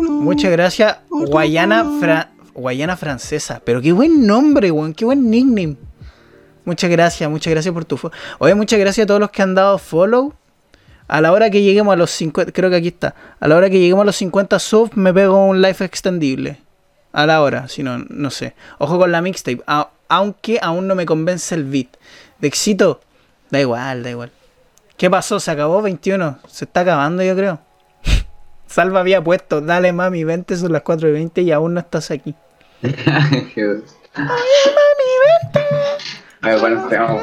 [0.09, 3.61] Muchas gracias, Guayana, Fra- Guayana Francesa.
[3.63, 5.75] Pero qué buen nombre, weón, qué buen nickname.
[6.65, 8.15] Muchas gracias, muchas gracias por tu follow.
[8.39, 10.33] Oye, muchas gracias a todos los que han dado follow.
[11.07, 13.13] A la hora que lleguemos a los 50, creo que aquí está.
[13.39, 16.61] A la hora que lleguemos a los 50 subs, me pego un live extendible.
[17.11, 18.53] A la hora, si no, no sé.
[18.77, 19.61] Ojo con la mixtape.
[19.67, 21.87] a- aunque aún no me convence el beat.
[22.39, 23.01] De éxito,
[23.49, 24.31] da igual, da igual.
[25.01, 25.39] ¿Qué pasó?
[25.39, 26.37] ¿Se acabó 21?
[26.47, 27.59] Se está acabando, yo creo.
[28.67, 32.11] Salva había puesto, dale mami, 20 son las 4 y 20 y aún no estás
[32.11, 32.35] aquí.
[32.81, 33.81] Qué-
[36.43, 37.19] A ver, bueno, te amo.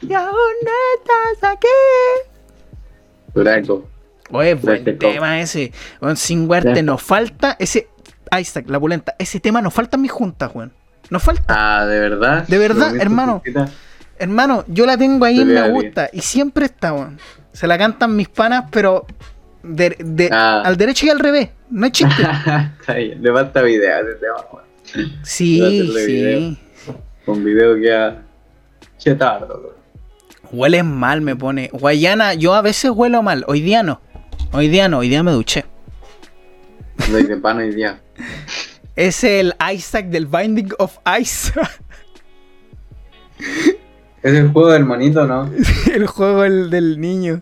[0.00, 0.34] Y aún
[0.64, 1.66] no estás aquí.
[3.34, 3.88] Duraco.
[4.30, 5.72] Oye, buen con- tema ese.
[6.00, 6.82] Weón, sin huerte, Ya.
[6.84, 7.88] nos falta ese.
[8.38, 9.16] Isaac, la pulenta.
[9.18, 10.72] Ese tema nos falta en mi junta, weón.
[11.10, 11.42] Nos falta.
[11.80, 12.46] Ah, ¿de verdad?
[12.46, 13.42] De verdad, ¿Lo viste, hermano.
[13.44, 13.68] chiquita?
[14.22, 16.08] Hermano, yo la tengo ahí, Te me gusta.
[16.12, 17.18] Y siempre está, weón.
[17.52, 19.04] Se la cantan mis panas, pero.
[19.64, 20.62] de- de- Ah.
[20.64, 21.50] Al derecho y al revés.
[21.70, 22.22] No es chiste.
[22.80, 25.12] Está bien, le falta video a ese tema, weón.
[25.24, 25.60] Sí,
[25.94, 26.06] sí.
[26.06, 26.56] video.
[27.26, 28.22] Con video que a
[28.98, 29.82] chetardo, weón.
[30.52, 31.68] Hueles mal, me pone.
[31.72, 33.44] Guayana, yo a veces huelo mal.
[33.48, 34.00] Hoy día no.
[34.52, 35.64] Hoy día no, hoy día me duché.
[37.10, 38.00] Doy de pan hoy día.
[38.94, 41.52] Es el Isaac del Binding of Ice.
[44.22, 45.50] Es el juego del monito, ¿no?
[45.94, 47.40] el juego el del niño.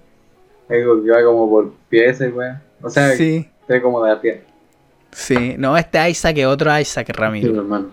[0.69, 2.59] Algo que va como por piezas, weón.
[2.83, 4.43] O sea, Sí, trae como de a pie.
[5.11, 5.55] sí.
[5.59, 7.55] No, este Isaac es otro Isaac, Sí, Ramiro.
[7.55, 7.89] hermano.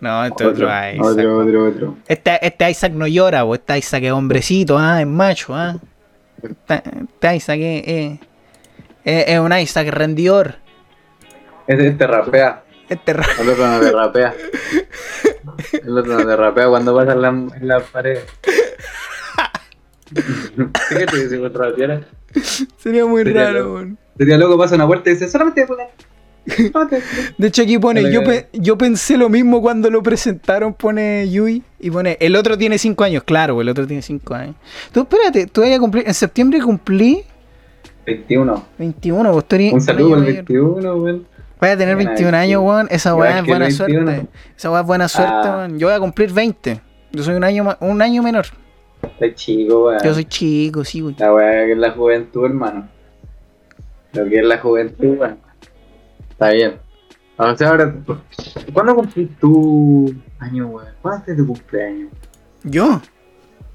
[0.00, 1.00] No, este es otro, Isaac.
[1.02, 1.96] otro, otro, otro.
[2.06, 3.54] Este, este Isaac no llora, bo.
[3.54, 5.76] este Isaac es hombrecito, ah, es macho, ah.
[6.42, 6.82] Este,
[7.14, 8.18] este Isaac es, es,
[9.04, 10.54] es- es un Isaac rendidor.
[11.66, 12.62] Ese este rapea.
[12.88, 14.34] Este ra- El otro no te rapea.
[15.84, 18.18] El otro no te rapea cuando pasa en la, en la pared.
[20.88, 22.00] ¿Qué te dice contra la tierra?
[22.76, 23.98] sería muy Sería raro, weón.
[24.16, 25.66] Sería loco, pasa una puerta y dice, solamente
[27.38, 31.62] De hecho aquí pone, yo, pe- yo pensé lo mismo cuando lo presentaron, pone Yui,
[31.80, 34.54] y pone, el otro tiene 5 años, claro, el otro tiene 5 años.
[34.92, 37.24] Tú espérate, tú vayas a cumplir, en septiembre cumplí
[38.06, 38.64] 21.
[38.78, 40.34] 21, vos tú eres Un un saludo al mayor.
[40.44, 41.26] 21, weón.
[41.60, 42.64] Vaya a tener Buena, 21 años, 21.
[42.66, 44.06] weón, esa weá es buena 21.
[44.12, 44.26] suerte.
[44.56, 45.56] Esa weá es buena suerte, Ah.
[45.58, 45.78] weón.
[45.78, 46.80] Yo voy a cumplir 20.
[47.12, 48.46] Yo soy un año, un año menor.
[49.02, 50.00] Está chico, weón.
[50.04, 51.14] Yo soy chico, sí, güey.
[51.18, 52.88] La weá que es la juventud, hermano.
[54.12, 55.38] Lo que es la juventud, weón.
[56.30, 56.76] Está bien.
[57.38, 57.94] O sea, ahora,
[58.72, 60.88] ¿cuándo cumplís tu año, weón?
[61.02, 62.08] ¿Cuándo es tu cumpleaños?
[62.64, 63.00] ¿Yo?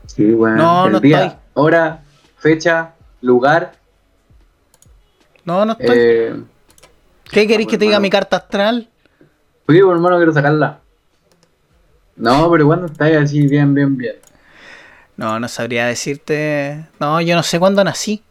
[0.08, 0.58] Sí, weón.
[0.58, 1.40] No, El no día, estoy.
[1.54, 2.02] hora,
[2.38, 3.72] fecha, lugar.
[5.46, 5.98] No, no estoy.
[6.00, 6.36] Eh,
[7.32, 8.90] ¿Qué queréis que te diga mi carta astral?
[9.68, 10.80] Oye, hermano, quiero sacarla.
[12.18, 14.16] No, pero ¿cuándo estáis así bien, bien, bien?
[15.16, 16.86] No, no sabría decirte.
[17.00, 18.22] No, yo no sé cuándo nací.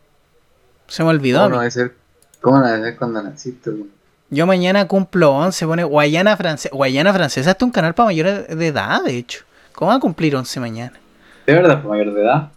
[0.87, 1.41] Se me olvidó.
[1.43, 1.95] ¿Cómo no debe ser?
[2.41, 3.71] ¿Cómo no debe ser cuando naciste?
[4.29, 6.75] Yo mañana cumplo 11, pone Guayana Francesa.
[6.75, 9.45] Guayana Francesa es un canal para mayores de edad, de hecho.
[9.73, 10.93] ¿Cómo va a cumplir 11 mañana?
[11.47, 12.51] ¿De verdad, fue mayor de edad?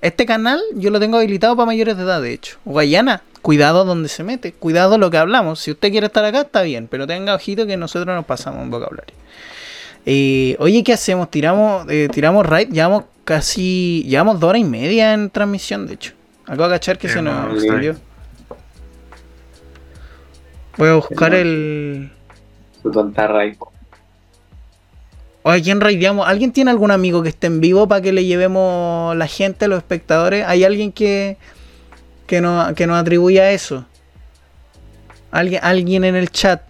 [0.00, 2.58] Este canal yo lo tengo habilitado para mayores de edad, de hecho.
[2.64, 5.60] Guayana, cuidado donde se mete, cuidado lo que hablamos.
[5.60, 8.70] Si usted quiere estar acá, está bien, pero tenga ojito que nosotros nos pasamos un
[8.70, 9.14] vocabulario.
[10.06, 11.30] Eh, oye, ¿qué hacemos?
[11.30, 16.12] Tiramos, eh, tiramos raid, llevamos casi, llevamos dos horas y media en transmisión, de hecho.
[16.46, 17.96] Acabo de cachar que se nos extendió.
[20.76, 22.10] Voy a buscar el...
[22.82, 23.58] Su tonta raíz.
[25.44, 26.26] Oye, ¿quién raideamos?
[26.26, 29.78] ¿Alguien tiene algún amigo que esté en vivo para que le llevemos la gente, los
[29.78, 30.44] espectadores?
[30.46, 31.36] ¿Hay alguien que,
[32.32, 33.84] que, nos, que nos atribuya eso?
[35.30, 36.62] ¿Alguien, alguien en el chat?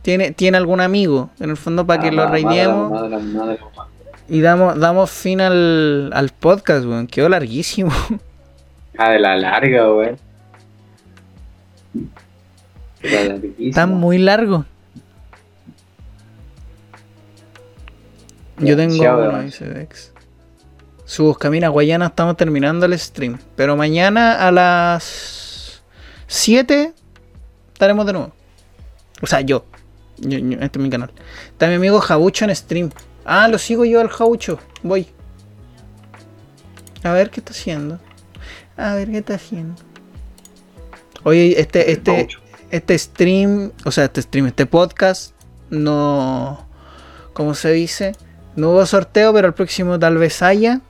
[0.00, 1.28] ¿Tiene, ¿Tiene algún amigo?
[1.38, 3.58] En el fondo para que lo Madre, madre, madre, madre.
[4.26, 7.08] y damos, damos fin al, al podcast, weón.
[7.08, 7.92] Quedó larguísimo.
[8.96, 10.16] Ah, de la larga, weón.
[13.58, 14.64] Está muy largo.
[18.60, 20.14] Yo tengo uno, dice Dex.
[21.06, 23.38] Su Camina Guayana estamos terminando el stream.
[23.54, 25.82] Pero mañana a las
[26.26, 26.92] 7
[27.72, 28.32] estaremos de nuevo.
[29.22, 29.64] O sea, yo.
[30.18, 31.12] Yo- yo- Este es mi canal.
[31.48, 32.90] Está mi amigo Jabucho en stream.
[33.24, 34.58] Ah, lo sigo yo al Jabucho.
[34.82, 35.06] Voy.
[37.04, 37.98] A ver qué está haciendo.
[38.76, 39.80] A ver qué está haciendo.
[41.22, 42.28] Oye, este, este,
[42.70, 45.32] este stream, o sea, este stream, este podcast,
[45.70, 46.66] no.
[47.32, 48.12] ¿Cómo se dice?
[48.56, 50.80] No hubo sorteo, pero el próximo tal vez haya.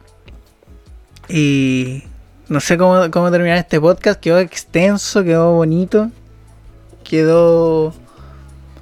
[1.28, 2.04] Y
[2.48, 4.20] no sé cómo, cómo terminar este podcast.
[4.20, 6.10] Quedó extenso, quedó bonito.
[7.04, 7.94] Quedó.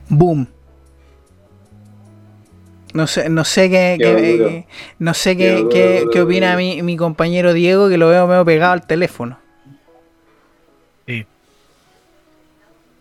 [0.09, 0.49] Boom.
[2.93, 4.65] No sé, no sé qué,
[5.01, 8.73] no sé qué, qué- qué opina mi, mi compañero Diego, que lo veo medio pegado
[8.73, 9.37] al teléfono.
[11.05, 11.27] Sí.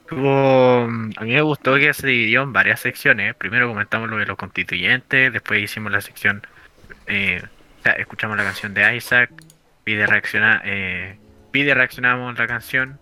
[0.10, 0.88] A
[1.24, 3.36] mí me gustó que se dividió en varias secciones.
[3.36, 6.42] Primero comentamos lo de los constituyentes, después hicimos la sección,
[7.06, 7.44] eh,
[7.84, 9.30] o sea, escuchamos la canción de Isaac,
[9.84, 11.18] pide reacciona, eh,
[11.52, 12.98] pide reaccionamos la canción,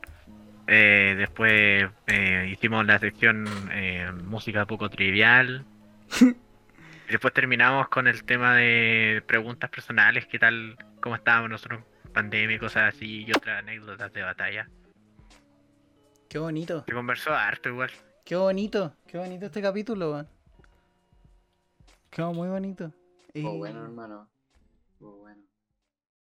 [0.65, 5.65] eh, después eh, hicimos la sección eh, música poco trivial.
[6.19, 12.55] y después terminamos con el tema de preguntas personales, qué tal, cómo estábamos nosotros pandemia
[12.55, 14.67] y cosas así, y otras anécdotas de batalla.
[16.27, 16.85] Qué bonito.
[16.87, 17.91] Se conversó harto igual.
[18.25, 20.25] Qué bonito, qué bonito este capítulo.
[22.09, 22.91] Quedó muy bonito.
[23.35, 24.27] Y- bueno, hermano.